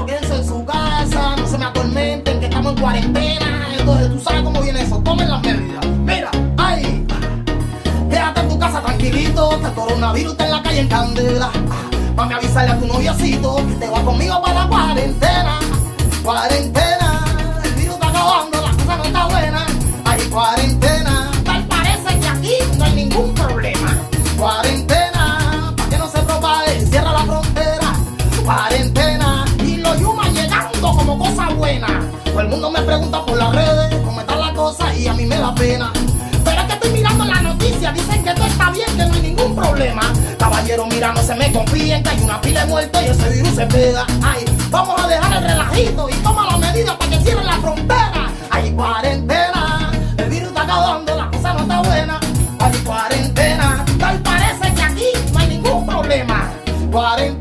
En 0.06 0.44
su 0.44 0.64
casa, 0.66 1.36
no 1.36 1.46
se 1.46 1.56
me 1.58 1.64
en 2.70 2.76
cuarentena. 2.76 3.68
Entonces 3.78 4.10
tú 4.10 4.20
sabes 4.20 4.42
cómo 4.42 4.60
viene 4.62 4.82
eso, 4.82 4.98
tomen 4.98 5.28
las 5.28 5.42
medidas. 5.42 5.86
Mira, 6.04 6.30
ay, 6.56 7.06
quédate 8.10 8.40
en 8.40 8.48
tu 8.48 8.58
casa 8.58 8.80
tranquilito, 8.80 9.60
que 9.60 9.66
el 9.66 9.72
coronavirus 9.72 10.32
está 10.32 10.44
en 10.44 10.50
la 10.50 10.62
calle 10.62 10.80
en 10.80 10.88
candela. 10.88 11.50
A 12.16 12.36
avisarle 12.36 12.72
a 12.72 12.78
tu 12.78 12.86
noviocito 12.86 13.56
que 13.56 13.74
te 13.74 13.90
va 13.90 14.00
conmigo 14.02 14.40
para 14.40 14.62
la 14.62 14.68
cuarentena. 14.68 15.58
Cuarentena, 16.22 17.24
el 17.64 17.72
virus 17.74 17.94
está 17.94 18.08
acabando, 18.08 18.62
la 18.62 18.70
cosa 18.70 18.96
no 18.96 19.04
está 19.04 19.26
buena. 19.26 19.66
Hay 20.04 20.20
cuarentena, 20.30 21.30
tal 21.44 21.64
parece 21.66 22.18
que 22.20 22.28
aquí 22.28 22.54
no 22.78 22.84
hay 22.84 22.94
ningún 22.94 23.34
problema. 23.34 23.98
Cuarentena, 24.38 25.03
Todo 32.34 32.42
el 32.42 32.48
mundo 32.48 32.68
me 32.68 32.82
pregunta 32.82 33.24
por 33.24 33.38
las 33.38 33.54
redes 33.54 33.94
cómo 34.04 34.20
está 34.20 34.34
la 34.34 34.52
cosa 34.54 34.92
y 34.92 35.06
a 35.06 35.14
mí 35.14 35.24
me 35.24 35.38
da 35.38 35.54
pena. 35.54 35.92
Pero 36.44 36.60
es 36.62 36.66
que 36.66 36.72
estoy 36.72 36.90
mirando 36.90 37.24
la 37.24 37.40
noticia, 37.40 37.92
dicen 37.92 38.24
que 38.24 38.34
todo 38.34 38.46
está 38.46 38.70
bien, 38.72 38.88
que 38.96 39.06
no 39.06 39.14
hay 39.14 39.22
ningún 39.22 39.54
problema. 39.54 40.02
Caballero, 40.36 40.84
mira, 40.86 41.12
no 41.12 41.22
se 41.22 41.32
me 41.36 41.52
confíen, 41.52 42.02
que 42.02 42.08
hay 42.08 42.20
una 42.22 42.40
pila 42.40 42.62
de 42.62 42.66
muertos 42.66 43.02
y 43.02 43.06
ese 43.06 43.28
virus 43.28 43.54
se 43.54 43.66
pega. 43.66 44.04
Ay, 44.20 44.44
vamos 44.68 45.00
a 45.00 45.06
dejar 45.06 45.32
el 45.32 45.44
relajito 45.44 46.08
y 46.10 46.14
toma 46.24 46.46
las 46.46 46.58
medidas 46.58 46.96
para 46.96 47.10
que 47.12 47.20
cierren 47.20 47.46
la 47.46 47.58
frontera. 47.58 48.32
Hay 48.50 48.72
cuarentena, 48.72 49.92
el 50.16 50.28
virus 50.28 50.48
está 50.48 50.62
acabando, 50.62 51.14
la 51.14 51.30
cosa 51.30 51.52
no 51.54 51.60
está 51.60 51.82
buena. 51.82 52.20
Hay 52.58 52.72
cuarentena, 52.78 53.84
tal 54.00 54.18
parece 54.18 54.74
que 54.74 54.82
aquí 54.82 55.06
no 55.32 55.38
hay 55.38 55.46
ningún 55.46 55.86
problema. 55.86 56.50
Cuarentena, 56.90 57.33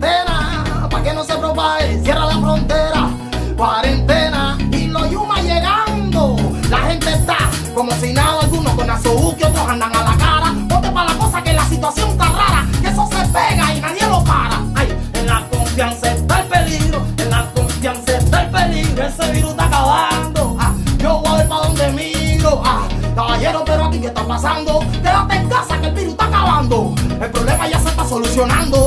Quédate 24.34 25.36
en 25.36 25.48
casa 25.48 25.80
que 25.80 25.88
el 25.88 25.94
virus 25.94 26.14
está 26.14 26.26
acabando. 26.26 26.96
El 27.22 27.30
problema 27.30 27.68
ya 27.68 27.80
se 27.80 27.90
está 27.90 28.04
solucionando. 28.04 28.83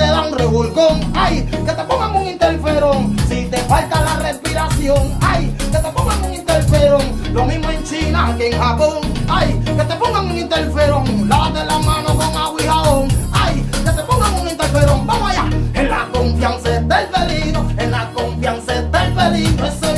Te 0.00 0.06
da 0.06 0.30
revolcón, 0.30 1.12
ay, 1.14 1.42
que 1.42 1.72
te 1.72 1.84
pongan 1.84 2.16
un 2.16 2.26
interferón. 2.26 3.14
Si 3.28 3.44
te 3.50 3.58
falta 3.58 4.00
la 4.00 4.16
respiración, 4.16 5.18
ay, 5.20 5.54
que 5.58 5.76
te 5.76 5.90
pongan 5.92 6.24
un 6.24 6.32
interferón. 6.32 7.02
Lo 7.34 7.44
mismo 7.44 7.70
en 7.70 7.84
China 7.84 8.34
que 8.38 8.48
en 8.48 8.58
Japón, 8.58 9.00
ay, 9.28 9.60
que 9.62 9.84
te 9.84 9.94
pongan 9.96 10.30
un 10.30 10.38
interferón. 10.38 11.28
Lávate 11.28 11.66
la 11.66 11.78
mano 11.80 12.16
con 12.16 12.34
agua 12.34 12.62
y 12.62 12.66
jabón, 12.66 13.08
ay, 13.32 13.62
que 13.84 13.90
te 13.90 14.02
pongan 14.04 14.34
un 14.40 14.48
interferón. 14.48 15.06
Vamos 15.06 15.30
allá, 15.32 15.44
en 15.74 15.90
la 15.90 16.08
confianza 16.14 16.76
está 16.78 17.02
el 17.02 17.08
peligro, 17.08 17.66
en 17.76 17.90
la 17.90 18.10
confianza 18.14 18.74
está 18.76 19.04
el 19.04 19.12
peligro. 19.12 19.89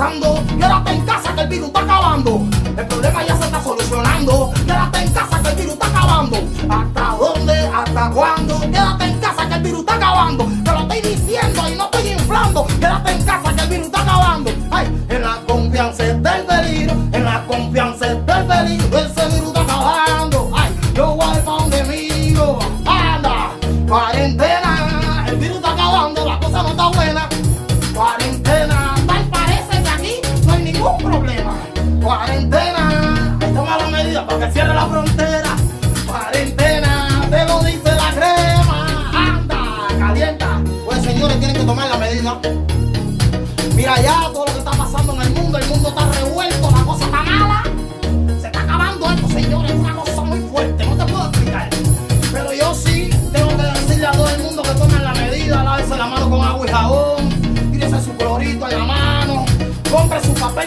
Quédate 0.00 0.92
en 0.92 1.04
casa 1.04 1.34
que 1.34 1.42
el 1.42 1.48
virus 1.48 1.66
está 1.66 1.80
acabando. 1.80 2.40
El 2.74 2.86
problema 2.86 3.22
ya 3.22 3.36
se 3.36 3.44
está 3.44 3.62
solucionando. 3.62 4.50
Quédate 4.64 4.98
en 4.98 5.12
casa 5.12 5.42
que 5.42 5.48
el 5.50 5.56
virus 5.56 5.72
está 5.74 5.86
acabando. 5.88 6.36
¿Hasta 6.70 7.16
dónde? 7.18 7.52
¿Hasta 7.66 8.10
cuándo? 8.10 8.60
Quédate 8.60 9.04
en 9.04 9.20
casa 9.20 9.46
que 9.46 9.54
el 9.56 9.62
virus 9.62 9.80
está 9.80 9.94
acabando. 9.96 10.48
Te 10.64 10.70
lo 10.72 10.80
estoy 10.80 11.00
diciendo 11.02 11.68
y 11.68 11.74
no 11.76 11.84
estoy 11.84 12.08
inflando. 12.12 12.66
Quédate 12.80 13.12
en 13.12 13.24
casa 13.24 13.54
que 13.54 13.60
el 13.60 13.68
virus 13.68 13.86
está 13.86 14.00
acabando. 14.00 14.50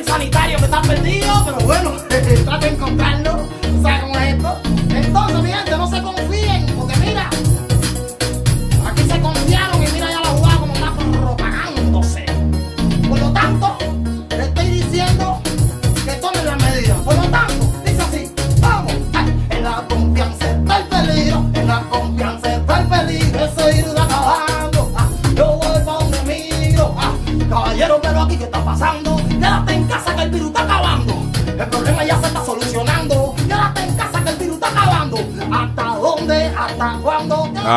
Sanitario 0.06 0.58
que 0.58 0.66
está 0.66 0.82
perdido, 0.82 1.23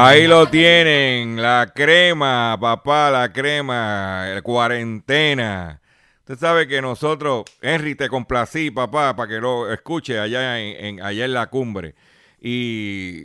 Ahí 0.06 0.28
lo 0.28 0.46
tienen, 0.46 1.42
la 1.42 1.72
crema, 1.74 2.56
papá, 2.60 3.10
la 3.10 3.32
crema, 3.32 4.30
el 4.30 4.40
cuarentena. 4.44 5.82
Usted 6.20 6.38
sabe 6.38 6.68
que 6.68 6.80
nosotros, 6.80 7.42
Henry, 7.60 7.96
te 7.96 8.08
complací, 8.08 8.70
papá, 8.70 9.16
para 9.16 9.28
que 9.28 9.40
lo 9.40 9.72
escuche 9.72 10.20
allá 10.20 10.60
en, 10.60 11.02
allá 11.02 11.24
en 11.24 11.32
la 11.32 11.48
cumbre. 11.48 11.96
Y 12.40 13.24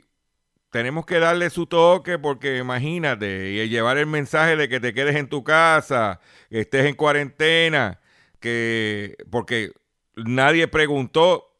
tenemos 0.71 1.05
que 1.05 1.19
darle 1.19 1.51
su 1.51 1.67
toque 1.67 2.17
porque 2.17 2.57
imagínate, 2.57 3.51
y 3.51 3.69
llevar 3.69 3.99
el 3.99 4.07
mensaje 4.07 4.55
de 4.55 4.67
que 4.67 4.79
te 4.79 4.91
quedes 4.91 5.15
en 5.17 5.29
tu 5.29 5.43
casa, 5.43 6.19
que 6.49 6.61
estés 6.61 6.87
en 6.87 6.95
cuarentena, 6.95 8.01
que 8.39 9.17
porque 9.29 9.71
nadie 10.15 10.67
preguntó 10.67 11.55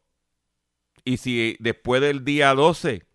y 1.04 1.18
si 1.18 1.56
después 1.60 2.02
del 2.02 2.24
día 2.24 2.54
12 2.54 3.11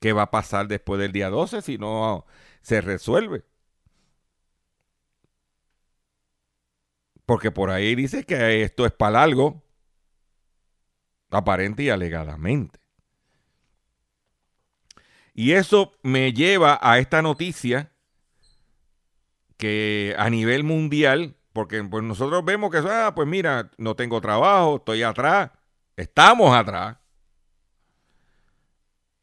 qué 0.00 0.12
va 0.12 0.22
a 0.22 0.30
pasar 0.30 0.68
después 0.68 1.00
del 1.00 1.12
día 1.12 1.30
12 1.30 1.62
si 1.62 1.78
no 1.78 2.26
se 2.62 2.80
resuelve. 2.80 3.44
Porque 7.26 7.50
por 7.50 7.70
ahí 7.70 7.94
dice 7.94 8.24
que 8.24 8.62
esto 8.62 8.86
es 8.86 8.92
para 8.92 9.22
algo, 9.22 9.62
aparente 11.30 11.82
y 11.82 11.90
alegadamente. 11.90 12.80
Y 15.34 15.52
eso 15.52 15.92
me 16.02 16.32
lleva 16.32 16.78
a 16.82 16.98
esta 16.98 17.22
noticia 17.22 17.92
que 19.56 20.14
a 20.18 20.30
nivel 20.30 20.64
mundial, 20.64 21.36
porque 21.52 21.82
pues 21.84 22.02
nosotros 22.02 22.44
vemos 22.44 22.70
que, 22.70 22.78
ah, 22.78 23.12
pues 23.14 23.28
mira, 23.28 23.70
no 23.76 23.94
tengo 23.94 24.20
trabajo, 24.20 24.76
estoy 24.76 25.02
atrás, 25.02 25.50
estamos 25.96 26.56
atrás 26.56 26.96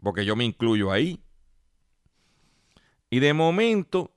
porque 0.02 0.26
yo 0.26 0.36
me 0.36 0.46
incluyo 0.46 0.92
ahí. 0.92 1.24
Y 3.10 3.20
de 3.20 3.34
momento 3.34 4.16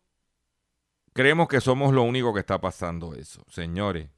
creemos 1.12 1.48
que 1.48 1.60
somos 1.60 1.92
lo 1.92 2.02
único 2.02 2.32
que 2.32 2.40
está 2.40 2.60
pasando 2.60 3.14
eso, 3.14 3.44
señores. 3.48 4.10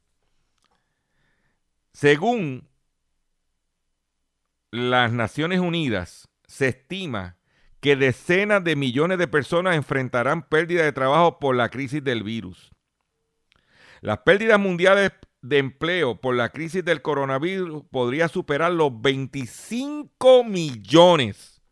Según 1.92 2.68
las 4.70 5.12
Naciones 5.12 5.60
Unidas, 5.60 6.28
se 6.46 6.68
estima 6.68 7.36
que 7.80 7.96
decenas 7.96 8.62
de 8.62 8.76
millones 8.76 9.18
de 9.18 9.26
personas 9.26 9.76
enfrentarán 9.76 10.42
pérdida 10.42 10.84
de 10.84 10.92
trabajo 10.92 11.38
por 11.38 11.56
la 11.56 11.68
crisis 11.68 12.04
del 12.04 12.22
virus. 12.22 12.70
Las 14.00 14.18
pérdidas 14.18 14.60
mundiales 14.60 15.12
de 15.42 15.58
empleo 15.58 16.20
por 16.20 16.34
la 16.34 16.50
crisis 16.50 16.84
del 16.84 17.02
coronavirus 17.02 17.82
podría 17.90 18.28
superar 18.28 18.72
los 18.72 19.00
25 19.00 20.44
millones 20.44 21.62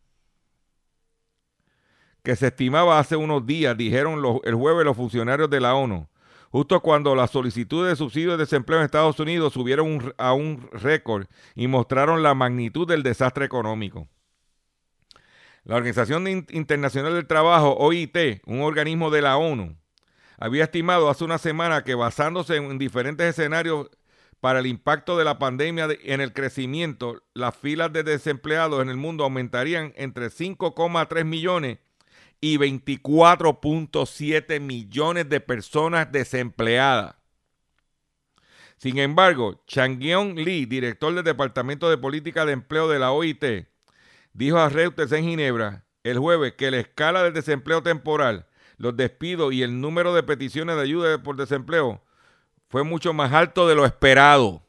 que 2.23 2.37
se 2.37 2.49
estimaba 2.49 2.99
hace 2.99 3.17
unos 3.17 3.47
días, 3.47 3.77
dijeron 3.77 4.23
el 4.45 4.55
jueves 4.55 4.85
los 4.85 4.97
funcionarios 4.97 5.49
de 5.49 5.61
la 5.61 5.75
ONU, 5.75 6.09
justo 6.51 6.81
cuando 6.81 7.15
las 7.15 7.31
solicitudes 7.31 7.91
de 7.91 7.97
subsidio 7.97 8.33
de 8.33 8.39
desempleo 8.39 8.79
en 8.79 8.85
Estados 8.85 9.19
Unidos 9.21 9.53
subieron 9.53 10.13
a 10.19 10.33
un 10.35 10.69
récord 10.73 11.27
y 11.55 11.69
mostraron 11.69 12.23
la 12.23 12.35
magnitud 12.35 12.87
del 12.87 13.03
desastre 13.03 13.45
económico. 13.45 14.09
La 15.65 15.77
Organización 15.77 16.27
In- 16.29 16.47
Internacional 16.51 17.15
del 17.15 17.27
Trabajo, 17.27 17.75
OIT, 17.79 18.43
un 18.47 18.61
organismo 18.63 19.11
de 19.11 19.23
la 19.23 19.37
ONU, 19.37 19.77
había 20.39 20.65
estimado 20.65 21.11
hace 21.11 21.25
una 21.25 21.39
semana 21.39 21.85
que 21.85 21.95
basándose 21.95 22.57
en 22.57 22.79
diferentes 22.79 23.27
escenarios 23.27 23.91
para 24.41 24.61
el 24.61 24.67
impacto 24.67 25.19
de 25.19 25.25
la 25.25 25.39
pandemia 25.39 25.89
de- 25.89 25.99
en 26.05 26.21
el 26.21 26.33
crecimiento, 26.33 27.23
las 27.35 27.57
filas 27.57 27.93
de 27.93 28.05
desempleados 28.05 28.81
en 28.81 28.89
el 28.89 28.97
mundo 28.97 29.25
aumentarían 29.25 29.93
entre 29.97 30.31
5,3 30.31 31.25
millones 31.25 31.79
y 32.41 32.57
24.7 32.57 34.61
millones 34.61 35.29
de 35.29 35.41
personas 35.41 36.13
desempleadas. 36.13 37.17
Sin 38.77 38.99
embargo, 38.99 39.65
Changyeong 39.67 40.37
Lee, 40.37 40.65
director 40.65 41.13
del 41.13 41.25
Departamento 41.25 41.91
de 41.91 41.99
Política 41.99 42.47
de 42.47 42.53
Empleo 42.53 42.89
de 42.89 43.01
la 43.01 43.11
OIT, 43.11 43.67
dijo 44.33 44.59
a 44.59 44.69
Reuters 44.69 45.11
en 45.11 45.25
Ginebra 45.25 45.85
el 46.05 46.19
jueves 46.19 46.53
que 46.53 46.71
la 46.71 46.79
escala 46.79 47.25
del 47.25 47.33
desempleo 47.33 47.83
temporal, 47.83 48.47
los 48.79 48.97
despidos 48.97 49.53
y 49.53 49.63
el 49.63 49.81
número 49.81 50.15
de 50.15 50.23
peticiones 50.23 50.77
de 50.77 50.83
ayuda 50.83 51.23
por 51.23 51.37
desempleo 51.37 52.03
fue 52.69 52.85
mucho 52.85 53.13
más 53.13 53.33
alto 53.33 53.69
de 53.69 53.75
lo 53.75 53.85
esperado. 53.85 54.63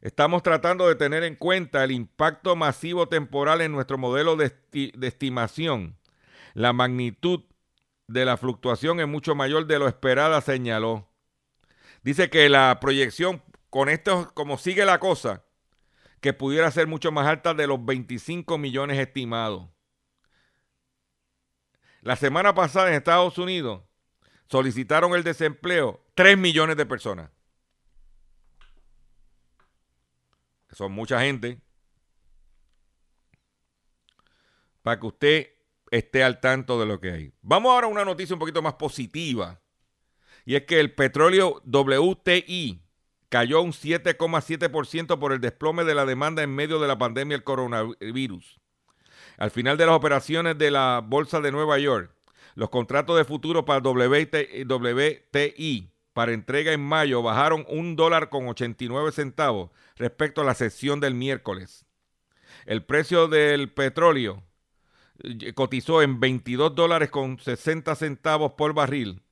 Estamos 0.00 0.42
tratando 0.42 0.88
de 0.88 0.94
tener 0.94 1.22
en 1.22 1.36
cuenta 1.36 1.84
el 1.84 1.92
impacto 1.92 2.56
masivo 2.56 3.08
temporal 3.08 3.60
en 3.60 3.72
nuestro 3.72 3.98
modelo 3.98 4.36
de, 4.36 4.52
de 4.72 5.06
estimación. 5.06 5.96
La 6.54 6.72
magnitud 6.72 7.42
de 8.08 8.24
la 8.24 8.36
fluctuación 8.36 9.00
es 9.00 9.08
mucho 9.08 9.34
mayor 9.34 9.66
de 9.66 9.78
lo 9.78 9.88
esperada, 9.88 10.40
señaló. 10.40 11.08
Dice 12.02 12.30
que 12.30 12.48
la 12.48 12.78
proyección, 12.80 13.42
con 13.70 13.88
esto, 13.88 14.32
como 14.34 14.58
sigue 14.58 14.84
la 14.84 14.98
cosa, 14.98 15.44
que 16.20 16.32
pudiera 16.32 16.70
ser 16.70 16.88
mucho 16.88 17.12
más 17.12 17.26
alta 17.26 17.54
de 17.54 17.66
los 17.66 17.84
25 17.84 18.58
millones 18.58 18.98
estimados. 18.98 19.71
La 22.02 22.16
semana 22.16 22.54
pasada 22.54 22.88
en 22.88 22.94
Estados 22.94 23.38
Unidos 23.38 23.82
solicitaron 24.48 25.14
el 25.14 25.22
desempleo 25.22 26.04
3 26.14 26.36
millones 26.36 26.76
de 26.76 26.84
personas. 26.84 27.30
son 30.72 30.92
mucha 30.92 31.20
gente, 31.20 31.60
para 34.80 34.98
que 34.98 35.06
usted 35.06 35.50
esté 35.90 36.24
al 36.24 36.40
tanto 36.40 36.80
de 36.80 36.86
lo 36.86 36.98
que 36.98 37.12
hay. 37.12 37.34
Vamos 37.42 37.72
ahora 37.72 37.86
a 37.86 37.90
una 37.90 38.06
noticia 38.06 38.34
un 38.34 38.40
poquito 38.40 38.62
más 38.62 38.74
positiva, 38.74 39.60
y 40.44 40.56
es 40.56 40.64
que 40.64 40.80
el 40.80 40.94
petróleo 40.94 41.62
WTI 41.66 42.82
cayó 43.28 43.60
un 43.60 43.72
7,7% 43.72 45.18
por 45.18 45.32
el 45.32 45.40
desplome 45.40 45.84
de 45.84 45.94
la 45.94 46.06
demanda 46.06 46.42
en 46.42 46.54
medio 46.54 46.80
de 46.80 46.88
la 46.88 46.96
pandemia 46.98 47.36
del 47.36 47.44
coronavirus. 47.44 48.61
Al 49.38 49.50
final 49.50 49.76
de 49.76 49.86
las 49.86 49.94
operaciones 49.94 50.58
de 50.58 50.70
la 50.70 51.02
Bolsa 51.04 51.40
de 51.40 51.52
Nueva 51.52 51.78
York, 51.78 52.14
los 52.54 52.70
contratos 52.70 53.16
de 53.16 53.24
futuro 53.24 53.64
para 53.64 53.80
WT 53.80 54.64
WTI 54.66 55.92
para 56.12 56.32
entrega 56.32 56.72
en 56.72 56.80
mayo 56.80 57.22
bajaron 57.22 57.64
un 57.68 57.96
dólar 57.96 58.28
con 58.28 58.46
89 58.48 59.12
centavos 59.12 59.70
respecto 59.96 60.42
a 60.42 60.44
la 60.44 60.54
sesión 60.54 61.00
del 61.00 61.14
miércoles. 61.14 61.86
El 62.66 62.84
precio 62.84 63.28
del 63.28 63.72
petróleo 63.72 64.42
eh, 65.22 65.54
cotizó 65.54 66.02
en 66.02 66.20
22 66.20 66.74
dólares 66.74 67.10
con 67.10 67.38
60 67.38 67.94
centavos 67.96 68.52
por 68.52 68.74
barril, 68.74 69.22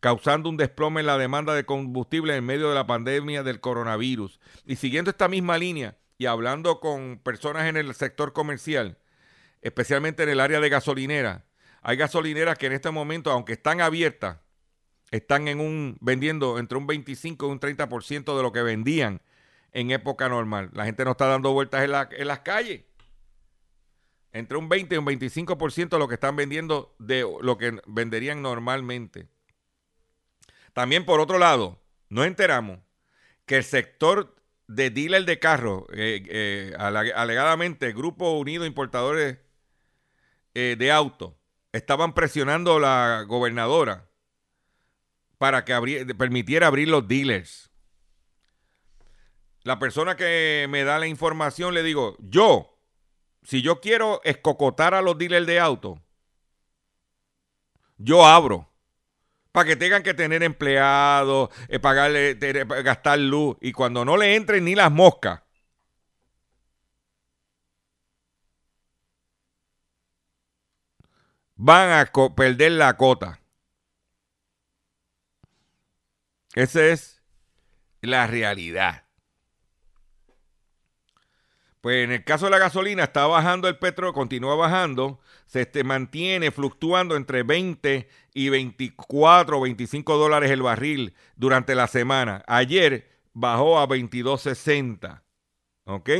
causando 0.00 0.48
un 0.48 0.56
desplome 0.56 1.00
en 1.00 1.06
la 1.06 1.18
demanda 1.18 1.54
de 1.54 1.66
combustible 1.66 2.34
en 2.34 2.44
medio 2.44 2.70
de 2.70 2.74
la 2.74 2.86
pandemia 2.86 3.42
del 3.42 3.60
coronavirus. 3.60 4.40
Y 4.64 4.76
siguiendo 4.76 5.10
esta 5.10 5.28
misma 5.28 5.58
línea 5.58 5.98
y 6.16 6.26
hablando 6.26 6.80
con 6.80 7.20
personas 7.22 7.66
en 7.66 7.76
el 7.76 7.94
sector 7.94 8.32
comercial, 8.32 8.96
especialmente 9.62 10.22
en 10.22 10.28
el 10.30 10.40
área 10.40 10.60
de 10.60 10.68
gasolinera, 10.68 11.44
hay 11.82 11.96
gasolineras 11.96 12.58
que 12.58 12.66
en 12.66 12.72
este 12.72 12.90
momento, 12.90 13.30
aunque 13.30 13.54
están 13.54 13.80
abiertas, 13.80 14.38
están 15.10 15.48
en 15.48 15.60
un 15.60 15.96
vendiendo 16.00 16.58
entre 16.58 16.78
un 16.78 16.86
25 16.86 17.46
y 17.46 17.50
un 17.50 17.60
30% 17.60 18.36
de 18.36 18.42
lo 18.42 18.52
que 18.52 18.62
vendían 18.62 19.22
en 19.72 19.90
época 19.90 20.28
normal. 20.28 20.70
La 20.72 20.84
gente 20.84 21.04
no 21.04 21.12
está 21.12 21.26
dando 21.26 21.52
vueltas 21.52 21.82
en, 21.84 21.90
en 22.20 22.26
las 22.28 22.40
calles. 22.40 22.82
entre 24.32 24.56
un 24.58 24.68
20 24.68 24.94
y 24.94 24.98
un 24.98 25.06
25% 25.06 25.88
de 25.90 25.98
lo 25.98 26.06
que 26.08 26.14
están 26.14 26.36
vendiendo 26.36 26.94
de 26.98 27.26
lo 27.40 27.58
que 27.58 27.80
venderían 27.86 28.42
normalmente. 28.42 29.26
También 30.72 31.04
por 31.04 31.20
otro 31.20 31.38
lado, 31.38 31.80
nos 32.08 32.26
enteramos 32.26 32.78
que 33.46 33.56
el 33.56 33.64
sector 33.64 34.36
de 34.68 34.90
dealer 34.90 35.24
de 35.24 35.38
carros, 35.40 35.84
eh, 35.92 36.22
eh, 36.28 36.72
ale- 36.78 37.12
alegadamente 37.12 37.92
Grupo 37.92 38.38
Unido 38.38 38.66
Importadores 38.66 39.38
eh, 40.54 40.76
de 40.78 40.92
Autos, 40.92 41.34
estaban 41.72 42.14
presionando 42.14 42.76
a 42.76 42.80
la 42.80 43.22
gobernadora 43.26 44.08
para 45.38 45.64
que 45.64 46.04
permitiera 46.18 46.66
abrir 46.66 46.88
los 46.88 47.06
dealers. 47.08 47.70
La 49.62 49.78
persona 49.78 50.16
que 50.16 50.66
me 50.68 50.84
da 50.84 50.98
la 50.98 51.06
información 51.06 51.74
le 51.74 51.82
digo, 51.82 52.16
yo, 52.20 52.78
si 53.42 53.62
yo 53.62 53.80
quiero 53.80 54.20
escocotar 54.24 54.94
a 54.94 55.02
los 55.02 55.16
dealers 55.18 55.46
de 55.46 55.60
autos, 55.60 55.98
yo 57.98 58.26
abro. 58.26 58.68
Para 59.52 59.66
que 59.66 59.76
tengan 59.76 60.02
que 60.02 60.14
tener 60.14 60.42
empleados, 60.42 61.50
eh, 61.68 61.78
pagarle, 61.78 62.34
gastar 62.84 63.18
luz. 63.18 63.56
Y 63.60 63.72
cuando 63.72 64.04
no 64.04 64.16
le 64.16 64.36
entren 64.36 64.64
ni 64.64 64.74
las 64.74 64.92
moscas, 64.92 65.42
van 71.62 71.90
a 71.90 72.10
perder 72.34 72.72
la 72.72 72.96
cota. 72.96 73.38
Esa 76.54 76.86
es 76.86 77.22
la 78.00 78.26
realidad. 78.26 79.04
Pues 81.82 82.04
en 82.04 82.12
el 82.12 82.24
caso 82.24 82.46
de 82.46 82.52
la 82.52 82.58
gasolina 82.58 83.04
está 83.04 83.26
bajando 83.26 83.68
el 83.68 83.78
petróleo, 83.78 84.14
continúa 84.14 84.54
bajando, 84.54 85.20
se 85.46 85.62
este, 85.62 85.84
mantiene 85.84 86.50
fluctuando 86.50 87.14
entre 87.14 87.42
20 87.42 88.08
y 88.32 88.48
24 88.48 89.58
o 89.58 89.60
25 89.60 90.16
dólares 90.16 90.50
el 90.50 90.62
barril 90.62 91.14
durante 91.36 91.74
la 91.74 91.88
semana. 91.88 92.42
Ayer 92.46 93.10
bajó 93.34 93.78
a 93.78 93.86
22.60. 93.86 95.22
¿Ok? 95.84 96.10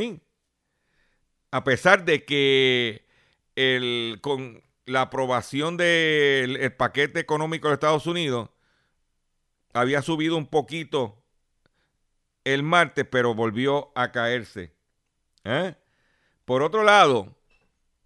A 1.49 1.63
pesar 1.63 2.05
de 2.05 2.25
que 2.25 3.07
el, 3.55 4.19
con 4.21 4.61
la 4.91 5.01
aprobación 5.01 5.77
del 5.77 6.57
el 6.57 6.73
paquete 6.73 7.19
económico 7.19 7.67
de 7.67 7.75
Estados 7.75 8.07
Unidos 8.07 8.49
había 9.73 10.01
subido 10.01 10.37
un 10.37 10.47
poquito 10.47 11.23
el 12.43 12.63
martes, 12.63 13.05
pero 13.09 13.33
volvió 13.33 13.91
a 13.95 14.11
caerse. 14.11 14.73
¿Eh? 15.43 15.75
Por 16.45 16.63
otro 16.63 16.83
lado, 16.83 17.35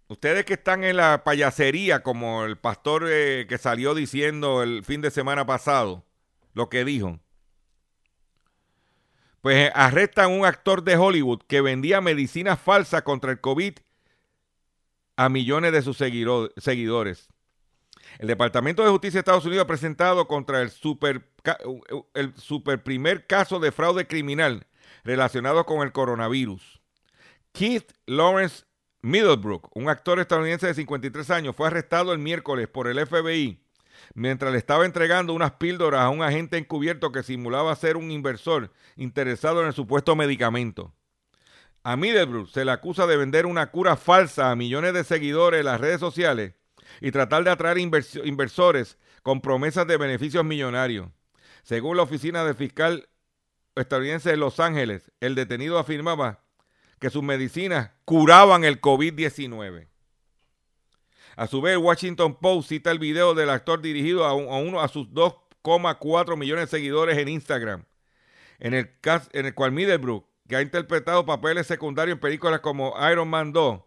ustedes 0.08 0.44
que 0.44 0.54
están 0.54 0.84
en 0.84 0.96
la 0.96 1.24
payasería, 1.24 2.02
como 2.02 2.44
el 2.44 2.56
pastor 2.56 3.06
eh, 3.08 3.46
que 3.48 3.58
salió 3.58 3.94
diciendo 3.94 4.62
el 4.62 4.84
fin 4.84 5.00
de 5.00 5.10
semana 5.10 5.46
pasado, 5.46 6.04
lo 6.54 6.68
que 6.68 6.84
dijo, 6.84 7.18
pues 9.40 9.70
arrestan 9.74 10.32
un 10.32 10.44
actor 10.44 10.82
de 10.82 10.96
Hollywood 10.96 11.42
que 11.46 11.60
vendía 11.60 12.00
medicinas 12.00 12.58
falsas 12.58 13.02
contra 13.02 13.30
el 13.30 13.40
COVID 13.40 13.74
a 15.16 15.28
millones 15.28 15.72
de 15.72 15.82
sus 15.82 15.96
seguidores. 15.96 17.28
El 18.18 18.28
Departamento 18.28 18.84
de 18.84 18.90
Justicia 18.90 19.18
de 19.18 19.20
Estados 19.20 19.44
Unidos 19.44 19.64
ha 19.64 19.66
presentado 19.66 20.28
contra 20.28 20.62
el 20.62 20.70
super, 20.70 21.28
el 22.14 22.34
super 22.36 22.82
primer 22.82 23.26
caso 23.26 23.58
de 23.58 23.72
fraude 23.72 24.06
criminal 24.06 24.66
relacionado 25.04 25.66
con 25.66 25.82
el 25.82 25.92
coronavirus. 25.92 26.80
Keith 27.52 27.92
Lawrence 28.06 28.64
Middlebrook, 29.02 29.74
un 29.74 29.88
actor 29.88 30.18
estadounidense 30.20 30.66
de 30.66 30.74
53 30.74 31.30
años, 31.30 31.56
fue 31.56 31.66
arrestado 31.66 32.12
el 32.12 32.18
miércoles 32.18 32.68
por 32.68 32.88
el 32.88 33.04
FBI 33.04 33.60
mientras 34.14 34.52
le 34.52 34.58
estaba 34.58 34.84
entregando 34.84 35.32
unas 35.32 35.52
píldoras 35.52 36.02
a 36.02 36.10
un 36.10 36.22
agente 36.22 36.58
encubierto 36.58 37.12
que 37.12 37.22
simulaba 37.22 37.74
ser 37.76 37.96
un 37.96 38.10
inversor 38.10 38.72
interesado 38.96 39.60
en 39.62 39.68
el 39.68 39.72
supuesto 39.72 40.16
medicamento. 40.16 40.92
A 41.88 41.94
Middlebrook 41.96 42.48
se 42.50 42.64
le 42.64 42.72
acusa 42.72 43.06
de 43.06 43.16
vender 43.16 43.46
una 43.46 43.70
cura 43.70 43.94
falsa 43.96 44.50
a 44.50 44.56
millones 44.56 44.92
de 44.92 45.04
seguidores 45.04 45.60
en 45.60 45.66
las 45.66 45.80
redes 45.80 46.00
sociales 46.00 46.54
y 47.00 47.12
tratar 47.12 47.44
de 47.44 47.50
atraer 47.52 47.76
invers- 47.76 48.20
inversores 48.26 48.98
con 49.22 49.40
promesas 49.40 49.86
de 49.86 49.96
beneficios 49.96 50.44
millonarios. 50.44 51.06
Según 51.62 51.96
la 51.96 52.02
oficina 52.02 52.44
del 52.44 52.56
fiscal 52.56 53.08
estadounidense 53.76 54.30
de 54.30 54.36
Los 54.36 54.58
Ángeles, 54.58 55.12
el 55.20 55.36
detenido 55.36 55.78
afirmaba 55.78 56.42
que 56.98 57.08
sus 57.08 57.22
medicinas 57.22 57.92
curaban 58.04 58.64
el 58.64 58.80
COVID-19. 58.80 59.86
A 61.36 61.46
su 61.46 61.60
vez, 61.60 61.74
el 61.74 61.78
Washington 61.78 62.34
Post 62.40 62.68
cita 62.70 62.90
el 62.90 62.98
video 62.98 63.32
del 63.34 63.48
actor 63.48 63.80
dirigido 63.80 64.24
a, 64.24 64.34
un- 64.34 64.48
a 64.52 64.56
uno 64.56 64.80
a 64.80 64.88
sus 64.88 65.06
2,4 65.10 66.36
millones 66.36 66.64
de 66.68 66.78
seguidores 66.78 67.16
en 67.16 67.28
Instagram, 67.28 67.84
en 68.58 68.74
el, 68.74 68.90
en 69.32 69.46
el 69.46 69.54
cual 69.54 69.70
Middlebrook, 69.70 70.26
que 70.48 70.56
ha 70.56 70.62
interpretado 70.62 71.26
papeles 71.26 71.66
secundarios 71.66 72.16
en 72.16 72.20
películas 72.20 72.60
como 72.60 72.94
Iron 73.10 73.28
Man 73.28 73.52
2, 73.52 73.80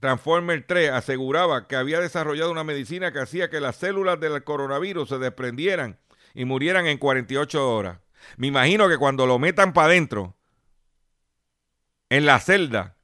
Transformer 0.00 0.64
3, 0.66 0.90
aseguraba 0.90 1.68
que 1.68 1.76
había 1.76 2.00
desarrollado 2.00 2.50
una 2.50 2.64
medicina 2.64 3.12
que 3.12 3.20
hacía 3.20 3.50
que 3.50 3.60
las 3.60 3.76
células 3.76 4.18
del 4.18 4.42
coronavirus 4.42 5.08
se 5.08 5.18
desprendieran 5.18 6.00
y 6.34 6.44
murieran 6.44 6.86
en 6.86 6.98
48 6.98 7.70
horas. 7.70 8.00
Me 8.36 8.48
imagino 8.48 8.88
que 8.88 8.98
cuando 8.98 9.26
lo 9.26 9.38
metan 9.38 9.72
para 9.72 9.86
adentro, 9.86 10.36
en 12.08 12.26
la 12.26 12.40
celda, 12.40 12.96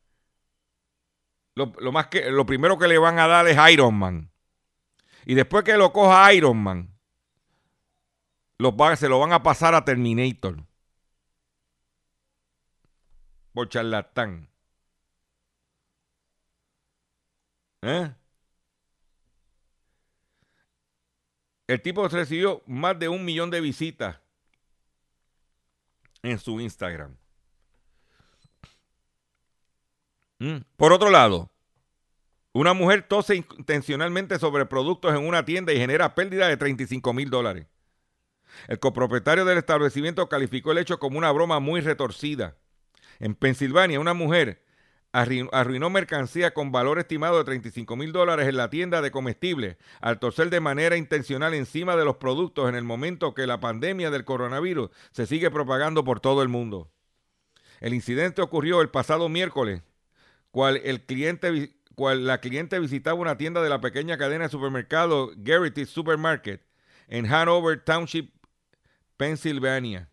lo, 1.55 1.93
más 1.93 2.07
que, 2.09 2.31
lo 2.31 2.47
primero 2.47 2.79
que 2.79 2.89
le 2.89 2.99
van 2.99 3.19
a 3.19 3.27
dar 3.27 3.47
es 3.47 3.57
Iron 3.73 3.95
Man. 3.95 4.31
Y 5.25 5.35
después 5.35 5.65
que 5.65 5.77
lo 5.77 5.93
coja 5.93 6.33
Iron 6.33 6.57
Man, 6.57 6.99
se 8.97 9.09
lo 9.09 9.19
van 9.19 9.33
a 9.33 9.43
pasar 9.43 9.75
a 9.75 9.85
Terminator. 9.85 10.68
Por 13.59 13.69
charlatán. 13.69 14.49
¿Eh? 17.83 18.15
El 21.67 21.83
tipo 21.83 22.07
recibió 22.07 22.63
más 22.69 22.97
de 23.01 23.09
un 23.09 23.25
millón 23.25 23.51
de 23.51 23.61
visitas 23.61 24.21
en 26.23 26.39
su 26.39 26.61
Instagram. 26.61 27.17
Mm. 30.39 30.59
Por 30.77 30.93
otro 30.93 31.11
lado, 31.11 31.51
una 32.53 32.75
mujer 32.75 33.09
tose 33.09 33.35
intencionalmente 33.35 34.39
sobre 34.39 34.67
productos 34.67 35.13
en 35.17 35.27
una 35.27 35.45
tienda 35.45 35.73
y 35.73 35.79
genera 35.79 36.15
pérdida 36.15 36.47
de 36.47 36.57
35 36.57 37.13
mil 37.13 37.29
dólares. 37.29 37.67
El 38.69 38.79
copropietario 38.79 39.45
del 39.45 39.59
establecimiento 39.59 40.29
calificó 40.29 40.71
el 40.71 40.79
hecho 40.79 41.01
como 41.01 41.19
una 41.19 41.33
broma 41.33 41.59
muy 41.59 41.81
retorcida. 41.81 42.55
En 43.19 43.35
Pensilvania, 43.35 44.01
una 44.01 44.15
mujer 44.15 44.63
arruinó, 45.13 45.91
mercancía 45.91 46.53
con 46.53 46.71
valor 46.71 46.99
estimado 46.99 47.39
de 47.39 47.45
35 47.45 47.97
mil 47.97 48.13
dólares 48.13 48.47
en 48.47 48.57
la 48.57 48.71
tienda 48.71 49.01
de 49.01 49.11
comestibles 49.11 49.77
al 50.01 50.19
toser 50.19 50.51
de 50.51 50.61
manera 50.61 50.97
intencional 50.97 51.55
encima 51.55 51.97
de 51.97 52.05
los 52.05 52.17
productos 52.17 52.69
en 52.69 52.75
el 52.75 52.85
momento 52.85 53.35
que 53.35 53.47
la 53.47 53.59
pandemia 53.59 54.11
del 54.11 54.25
coronavirus 54.25 54.91
se 55.11 55.27
sigue 55.27 55.51
propagando 55.51 56.05
por 56.05 56.21
todo 56.21 56.43
el 56.43 56.49
mundo. 56.49 56.91
El 57.81 57.95
incidente 57.95 58.43
ocurrió 58.43 58.81
el 58.83 58.91
pasado 58.91 59.29
miércoles, 59.29 59.83
cual 60.51 60.81
la 62.27 62.41
cliente 62.41 62.79
visitaba 62.81 63.19
una 63.19 63.37
tienda 63.39 63.63
de 63.63 63.69
la 63.71 63.81
pequeña 63.81 64.19
cadena 64.19 64.45
de 64.45 64.51
supermercado 64.51 65.31
Garrity 65.37 65.87
Supermarket 65.87 66.63
en 67.07 67.33
Hanover 67.33 67.83
Township, 67.83 68.31
Pensilvania. 69.17 70.11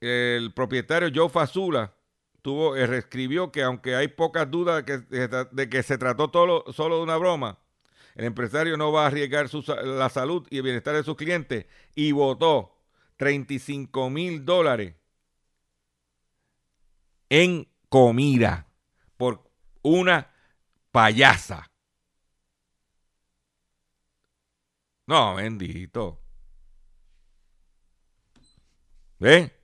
El 0.00 0.52
propietario 0.54 1.10
Joe 1.14 1.28
Fazula 1.28 1.94
tuvo, 2.42 2.76
eh, 2.76 2.86
reescribió 2.86 3.52
que 3.52 3.62
aunque 3.62 3.94
hay 3.94 4.08
pocas 4.08 4.50
dudas 4.50 4.84
de 4.84 5.06
que, 5.06 5.28
de 5.28 5.68
que 5.68 5.82
se 5.82 5.98
trató 5.98 6.30
todo, 6.30 6.64
solo 6.72 6.96
de 6.96 7.02
una 7.02 7.16
broma, 7.16 7.58
el 8.14 8.24
empresario 8.24 8.76
no 8.76 8.92
va 8.92 9.04
a 9.04 9.06
arriesgar 9.06 9.48
la 9.84 10.08
salud 10.08 10.46
y 10.50 10.58
el 10.58 10.62
bienestar 10.62 10.94
de 10.94 11.04
sus 11.04 11.16
clientes 11.16 11.66
y 11.94 12.12
votó 12.12 12.76
35 13.16 14.10
mil 14.10 14.44
dólares 14.44 14.94
en 17.28 17.68
comida 17.88 18.66
por 19.16 19.42
una 19.82 20.30
payasa. 20.90 21.70
No, 25.06 25.34
bendito. 25.36 26.20
¿Ve? 29.18 29.59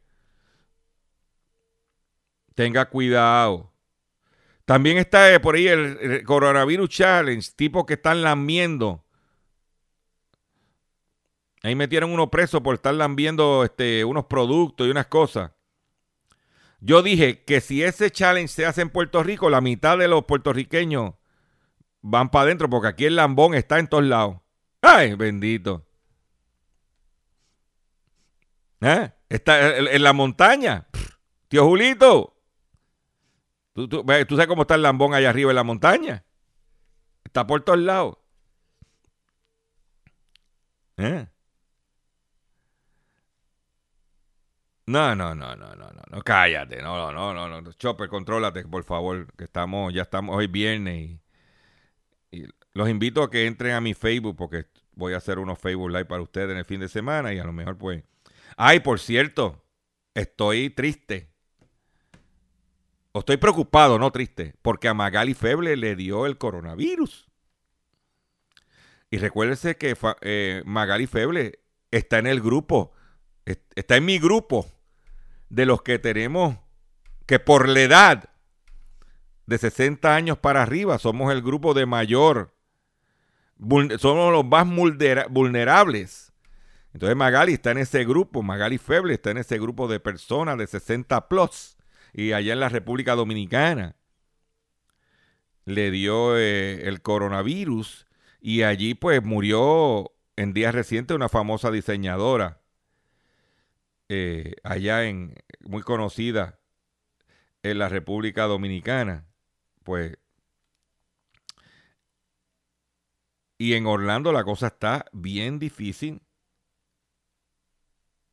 Tenga 2.56 2.88
cuidado. 2.88 3.70
También 4.64 4.96
está 4.96 5.32
eh, 5.32 5.38
por 5.38 5.54
ahí 5.54 5.68
el, 5.68 6.24
Coronavirus 6.24 6.88
Challenge, 6.88 7.52
tipos 7.54 7.84
que 7.84 7.94
están 7.94 8.22
lambiendo. 8.22 9.04
Ahí 11.62 11.74
metieron 11.74 12.10
uno 12.10 12.30
preso 12.30 12.62
por 12.62 12.74
estar 12.74 12.94
lambiendo 12.94 13.62
este, 13.62 14.06
unos 14.06 14.24
productos 14.24 14.86
y 14.86 14.90
unas 14.90 15.06
cosas. 15.06 15.52
Yo 16.80 17.02
dije 17.02 17.44
que 17.44 17.60
si 17.60 17.82
ese 17.82 18.10
challenge 18.10 18.48
se 18.48 18.64
hace 18.64 18.80
en 18.80 18.90
Puerto 18.90 19.22
Rico, 19.22 19.50
la 19.50 19.60
mitad 19.60 19.98
de 19.98 20.08
los 20.08 20.24
puertorriqueños 20.24 21.12
van 22.00 22.30
para 22.30 22.44
adentro, 22.44 22.70
porque 22.70 22.88
aquí 22.88 23.04
el 23.04 23.16
lambón 23.16 23.54
está 23.54 23.78
en 23.78 23.88
todos 23.88 24.04
lados. 24.04 24.38
¡Ay, 24.80 25.14
bendito! 25.14 25.86
¿Eh? 28.80 29.12
Está 29.28 29.76
en, 29.76 29.88
en 29.88 30.02
la 30.02 30.14
montaña. 30.14 30.86
Tío 31.48 31.66
Julito. 31.66 32.35
¿Tú, 33.76 33.86
tú, 33.88 34.02
tú 34.26 34.36
sabes 34.36 34.46
cómo 34.46 34.62
está 34.62 34.74
el 34.74 34.82
lambón 34.82 35.12
allá 35.12 35.28
arriba 35.28 35.50
en 35.50 35.56
la 35.56 35.62
montaña. 35.62 36.24
Está 37.24 37.46
por 37.46 37.62
todos 37.62 37.78
lados. 37.78 38.16
¿Eh? 40.96 41.26
No, 44.86 45.14
no, 45.14 45.34
no, 45.34 45.54
no, 45.56 45.74
no, 45.74 45.90
no, 46.10 46.22
cállate, 46.22 46.80
no, 46.80 47.12
no, 47.12 47.34
no, 47.34 47.48
no, 47.48 47.60
no, 47.60 47.72
Chopper, 47.74 48.08
contrólate, 48.08 48.64
por 48.64 48.82
favor, 48.84 49.26
que 49.36 49.44
estamos, 49.44 49.92
ya 49.92 50.02
estamos 50.02 50.34
hoy 50.34 50.46
viernes 50.46 51.20
y 52.30 52.44
los 52.72 52.88
invito 52.88 53.22
a 53.22 53.30
que 53.30 53.46
entren 53.46 53.72
a 53.74 53.80
mi 53.82 53.92
Facebook 53.92 54.36
porque 54.36 54.66
voy 54.94 55.12
a 55.12 55.18
hacer 55.18 55.38
unos 55.38 55.58
Facebook 55.58 55.90
Live 55.90 56.06
para 56.06 56.22
ustedes 56.22 56.50
en 56.50 56.56
el 56.56 56.64
fin 56.64 56.80
de 56.80 56.88
semana 56.88 57.34
y 57.34 57.38
a 57.38 57.44
lo 57.44 57.52
mejor 57.52 57.76
pues, 57.76 58.04
ay, 58.56 58.80
por 58.80 59.00
cierto, 59.00 59.64
estoy 60.14 60.70
triste, 60.70 61.30
estoy 63.20 63.36
preocupado, 63.36 63.98
no 63.98 64.10
triste, 64.10 64.54
porque 64.62 64.88
a 64.88 64.94
Magali 64.94 65.34
Feble 65.34 65.76
le 65.76 65.96
dio 65.96 66.26
el 66.26 66.38
coronavirus. 66.38 67.28
Y 69.10 69.18
recuérdese 69.18 69.76
que 69.76 69.96
eh, 70.22 70.62
Magali 70.66 71.06
Feble 71.06 71.60
está 71.90 72.18
en 72.18 72.26
el 72.26 72.40
grupo, 72.40 72.92
está 73.74 73.96
en 73.96 74.04
mi 74.04 74.18
grupo 74.18 74.66
de 75.48 75.64
los 75.66 75.82
que 75.82 75.98
tenemos 75.98 76.56
que 77.26 77.38
por 77.38 77.68
la 77.68 77.80
edad 77.80 78.30
de 79.46 79.58
60 79.58 80.14
años 80.14 80.38
para 80.38 80.62
arriba 80.62 80.98
somos 80.98 81.32
el 81.32 81.42
grupo 81.42 81.72
de 81.72 81.86
mayor, 81.86 82.54
somos 83.98 84.32
los 84.32 84.44
más 84.44 84.66
vulnerables. 85.30 86.32
Entonces 86.92 87.16
Magali 87.16 87.54
está 87.54 87.70
en 87.70 87.78
ese 87.78 88.04
grupo, 88.04 88.42
Magali 88.42 88.78
Feble 88.78 89.14
está 89.14 89.30
en 89.30 89.38
ese 89.38 89.58
grupo 89.58 89.86
de 89.86 90.00
personas 90.00 90.58
de 90.58 90.66
60 90.66 91.28
plus 91.28 91.75
y 92.16 92.32
allá 92.32 92.54
en 92.54 92.60
la 92.60 92.70
República 92.70 93.14
Dominicana 93.14 93.94
le 95.66 95.90
dio 95.90 96.38
eh, 96.38 96.88
el 96.88 97.02
coronavirus 97.02 98.06
y 98.40 98.62
allí 98.62 98.94
pues 98.94 99.22
murió 99.22 100.12
en 100.36 100.54
días 100.54 100.74
recientes 100.74 101.14
una 101.14 101.28
famosa 101.28 101.70
diseñadora 101.70 102.62
eh, 104.08 104.54
allá 104.64 105.04
en 105.04 105.34
muy 105.60 105.82
conocida 105.82 106.58
en 107.62 107.78
la 107.78 107.90
República 107.90 108.44
Dominicana 108.44 109.26
pues 109.84 110.16
y 113.58 113.74
en 113.74 113.86
Orlando 113.86 114.32
la 114.32 114.42
cosa 114.42 114.68
está 114.68 115.04
bien 115.12 115.58
difícil 115.58 116.22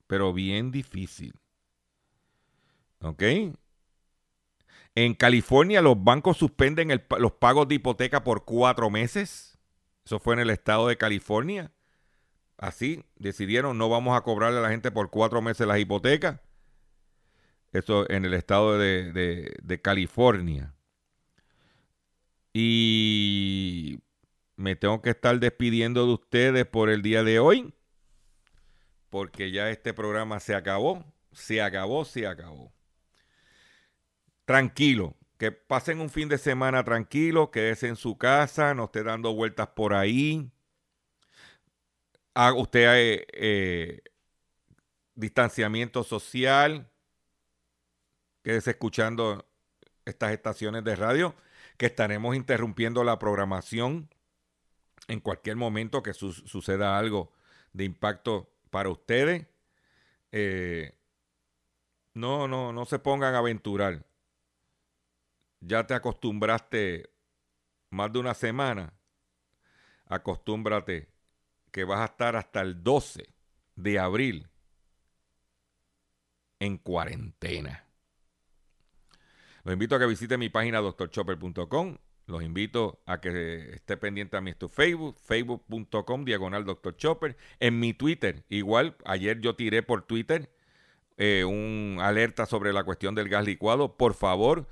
pero 0.07 0.31
bien 0.31 0.71
difícil 0.71 1.33
¿ok? 3.01 3.23
En 4.95 5.15
California 5.15 5.81
los 5.81 6.03
bancos 6.03 6.37
suspenden 6.37 7.01
los 7.17 7.31
pagos 7.33 7.67
de 7.67 7.75
hipoteca 7.75 8.23
por 8.23 8.45
cuatro 8.45 8.89
meses. 8.89 9.57
Eso 10.05 10.19
fue 10.19 10.35
en 10.35 10.41
el 10.41 10.49
estado 10.49 10.87
de 10.87 10.97
California. 10.97 11.71
Así 12.57 13.03
decidieron, 13.15 13.77
no 13.77 13.89
vamos 13.89 14.15
a 14.15 14.21
cobrarle 14.21 14.59
a 14.59 14.61
la 14.61 14.69
gente 14.69 14.91
por 14.91 15.09
cuatro 15.09 15.41
meses 15.41 15.65
las 15.65 15.79
hipotecas. 15.79 16.39
Eso 17.71 18.07
en 18.09 18.25
el 18.25 18.35
estado 18.35 18.77
de, 18.77 19.11
de, 19.11 19.55
de 19.63 19.81
California. 19.81 20.75
Y 22.53 23.99
me 24.55 24.75
tengo 24.75 25.01
que 25.01 25.09
estar 25.09 25.39
despidiendo 25.39 26.05
de 26.05 26.13
ustedes 26.13 26.65
por 26.67 26.91
el 26.91 27.01
día 27.01 27.23
de 27.23 27.39
hoy. 27.39 27.73
Porque 29.09 29.51
ya 29.51 29.71
este 29.71 29.91
programa 29.93 30.39
se 30.39 30.53
acabó. 30.53 31.03
Se 31.31 31.63
acabó, 31.63 32.05
se 32.05 32.27
acabó 32.27 32.72
tranquilo, 34.45 35.15
que 35.37 35.51
pasen 35.51 35.99
un 35.99 36.09
fin 36.09 36.29
de 36.29 36.37
semana 36.37 36.83
tranquilo, 36.83 37.51
quédese 37.51 37.87
en 37.87 37.95
su 37.95 38.17
casa, 38.17 38.73
no 38.73 38.85
esté 38.85 39.03
dando 39.03 39.33
vueltas 39.33 39.67
por 39.69 39.93
ahí. 39.93 40.51
Haga 42.33 42.57
usted 42.57 42.87
eh, 42.95 43.27
eh, 43.33 44.01
distanciamiento 45.15 46.03
social, 46.03 46.89
quédese 48.41 48.71
escuchando 48.71 49.47
estas 50.05 50.31
estaciones 50.31 50.83
de 50.83 50.95
radio, 50.95 51.35
que 51.77 51.85
estaremos 51.87 52.35
interrumpiendo 52.35 53.03
la 53.03 53.19
programación 53.19 54.09
en 55.07 55.19
cualquier 55.19 55.57
momento 55.57 56.03
que 56.03 56.13
su 56.13 56.31
suceda 56.31 56.97
algo 56.97 57.31
de 57.73 57.83
impacto 57.85 58.49
para 58.69 58.89
ustedes. 58.89 59.47
Eh, 60.31 60.95
no, 62.13 62.47
no, 62.47 62.73
no 62.73 62.85
se 62.85 62.99
pongan 62.99 63.35
a 63.35 63.39
aventurar 63.39 64.05
ya 65.65 65.85
te 65.87 65.93
acostumbraste 65.93 67.09
más 67.89 68.11
de 68.11 68.19
una 68.19 68.33
semana, 68.33 68.93
acostúmbrate 70.05 71.09
que 71.71 71.83
vas 71.83 72.01
a 72.01 72.05
estar 72.05 72.35
hasta 72.35 72.61
el 72.61 72.83
12 72.83 73.33
de 73.75 73.99
abril 73.99 74.49
en 76.59 76.77
cuarentena. 76.77 77.85
Los 79.63 79.73
invito 79.73 79.95
a 79.95 79.99
que 79.99 80.05
visite 80.05 80.37
mi 80.37 80.49
página 80.49 80.79
doctorchopper.com. 80.79 81.97
Los 82.25 82.41
invito 82.41 83.01
a 83.05 83.19
que 83.19 83.73
esté 83.73 83.97
pendiente 83.97 84.37
a 84.37 84.41
mi 84.41 84.53
Facebook, 84.53 85.17
facebook.com 85.19 86.25
diagonal 86.25 86.63
Dr. 86.63 86.95
Chopper. 86.95 87.37
En 87.59 87.79
mi 87.79 87.93
Twitter, 87.93 88.45
igual, 88.49 88.95
ayer 89.05 89.39
yo 89.41 89.55
tiré 89.55 89.83
por 89.83 90.03
Twitter 90.03 90.49
eh, 91.17 91.43
un 91.45 91.97
alerta 92.01 92.45
sobre 92.45 92.71
la 92.71 92.83
cuestión 92.83 93.13
del 93.15 93.29
gas 93.29 93.45
licuado. 93.45 93.97
Por 93.97 94.13
favor, 94.13 94.67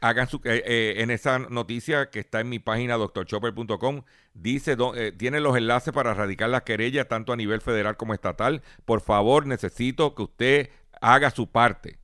hagan 0.00 0.28
su, 0.28 0.36
eh, 0.44 0.62
eh, 0.64 0.94
en 0.98 1.10
esa 1.10 1.38
noticia 1.38 2.10
que 2.10 2.20
está 2.20 2.40
en 2.40 2.48
mi 2.48 2.58
página 2.58 2.96
doctorchopper.com, 2.96 4.02
dice, 4.34 4.76
eh, 4.94 5.12
tiene 5.12 5.40
los 5.40 5.56
enlaces 5.56 5.92
para 5.92 6.12
erradicar 6.12 6.48
las 6.50 6.62
querellas 6.62 7.08
tanto 7.08 7.32
a 7.32 7.36
nivel 7.36 7.60
federal 7.60 7.96
como 7.96 8.14
estatal. 8.14 8.62
Por 8.84 9.00
favor, 9.00 9.46
necesito 9.46 10.14
que 10.14 10.22
usted 10.22 10.70
haga 11.00 11.30
su 11.30 11.50
parte. 11.50 11.98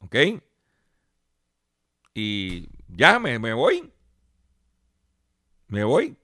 ¿Ok? 0.00 0.16
Y 2.14 2.68
ya 2.88 3.18
me, 3.18 3.38
me 3.38 3.52
voy. 3.52 3.92
Me 5.68 5.84
voy. 5.84 6.16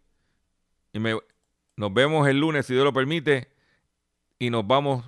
Y 0.92 0.98
me, 0.98 1.18
nos 1.76 1.92
vemos 1.92 2.26
el 2.28 2.40
lunes, 2.40 2.66
si 2.66 2.74
Dios 2.74 2.84
lo 2.84 2.92
permite. 2.92 3.48
Y 4.38 4.50
nos 4.50 4.66
vamos 4.66 5.04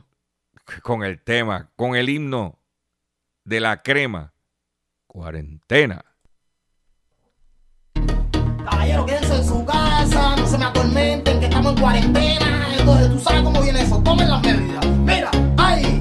con 0.83 1.03
el 1.03 1.21
tema, 1.21 1.71
con 1.77 1.97
el 1.97 2.09
himno 2.09 2.59
de 3.45 3.61
la 3.61 3.83
crema 3.83 4.33
cuarentena. 5.19 6.01
Caballero, 8.65 9.05
quédense 9.05 9.35
en 9.35 9.45
su 9.45 9.65
casa, 9.65 10.37
no 10.37 10.47
se 10.47 10.57
me 10.57 10.65
atormenten 10.65 11.41
que 11.41 11.47
estamos 11.47 11.73
en 11.75 11.81
cuarentena. 11.81 12.69
Entonces 12.79 13.11
tú 13.11 13.19
sabes 13.19 13.43
cómo 13.43 13.61
viene 13.61 13.83
eso, 13.83 14.01
tomen 14.05 14.31
las 14.31 14.41
medidas. 14.43 14.87
Mira, 14.87 15.31
ay, 15.57 15.98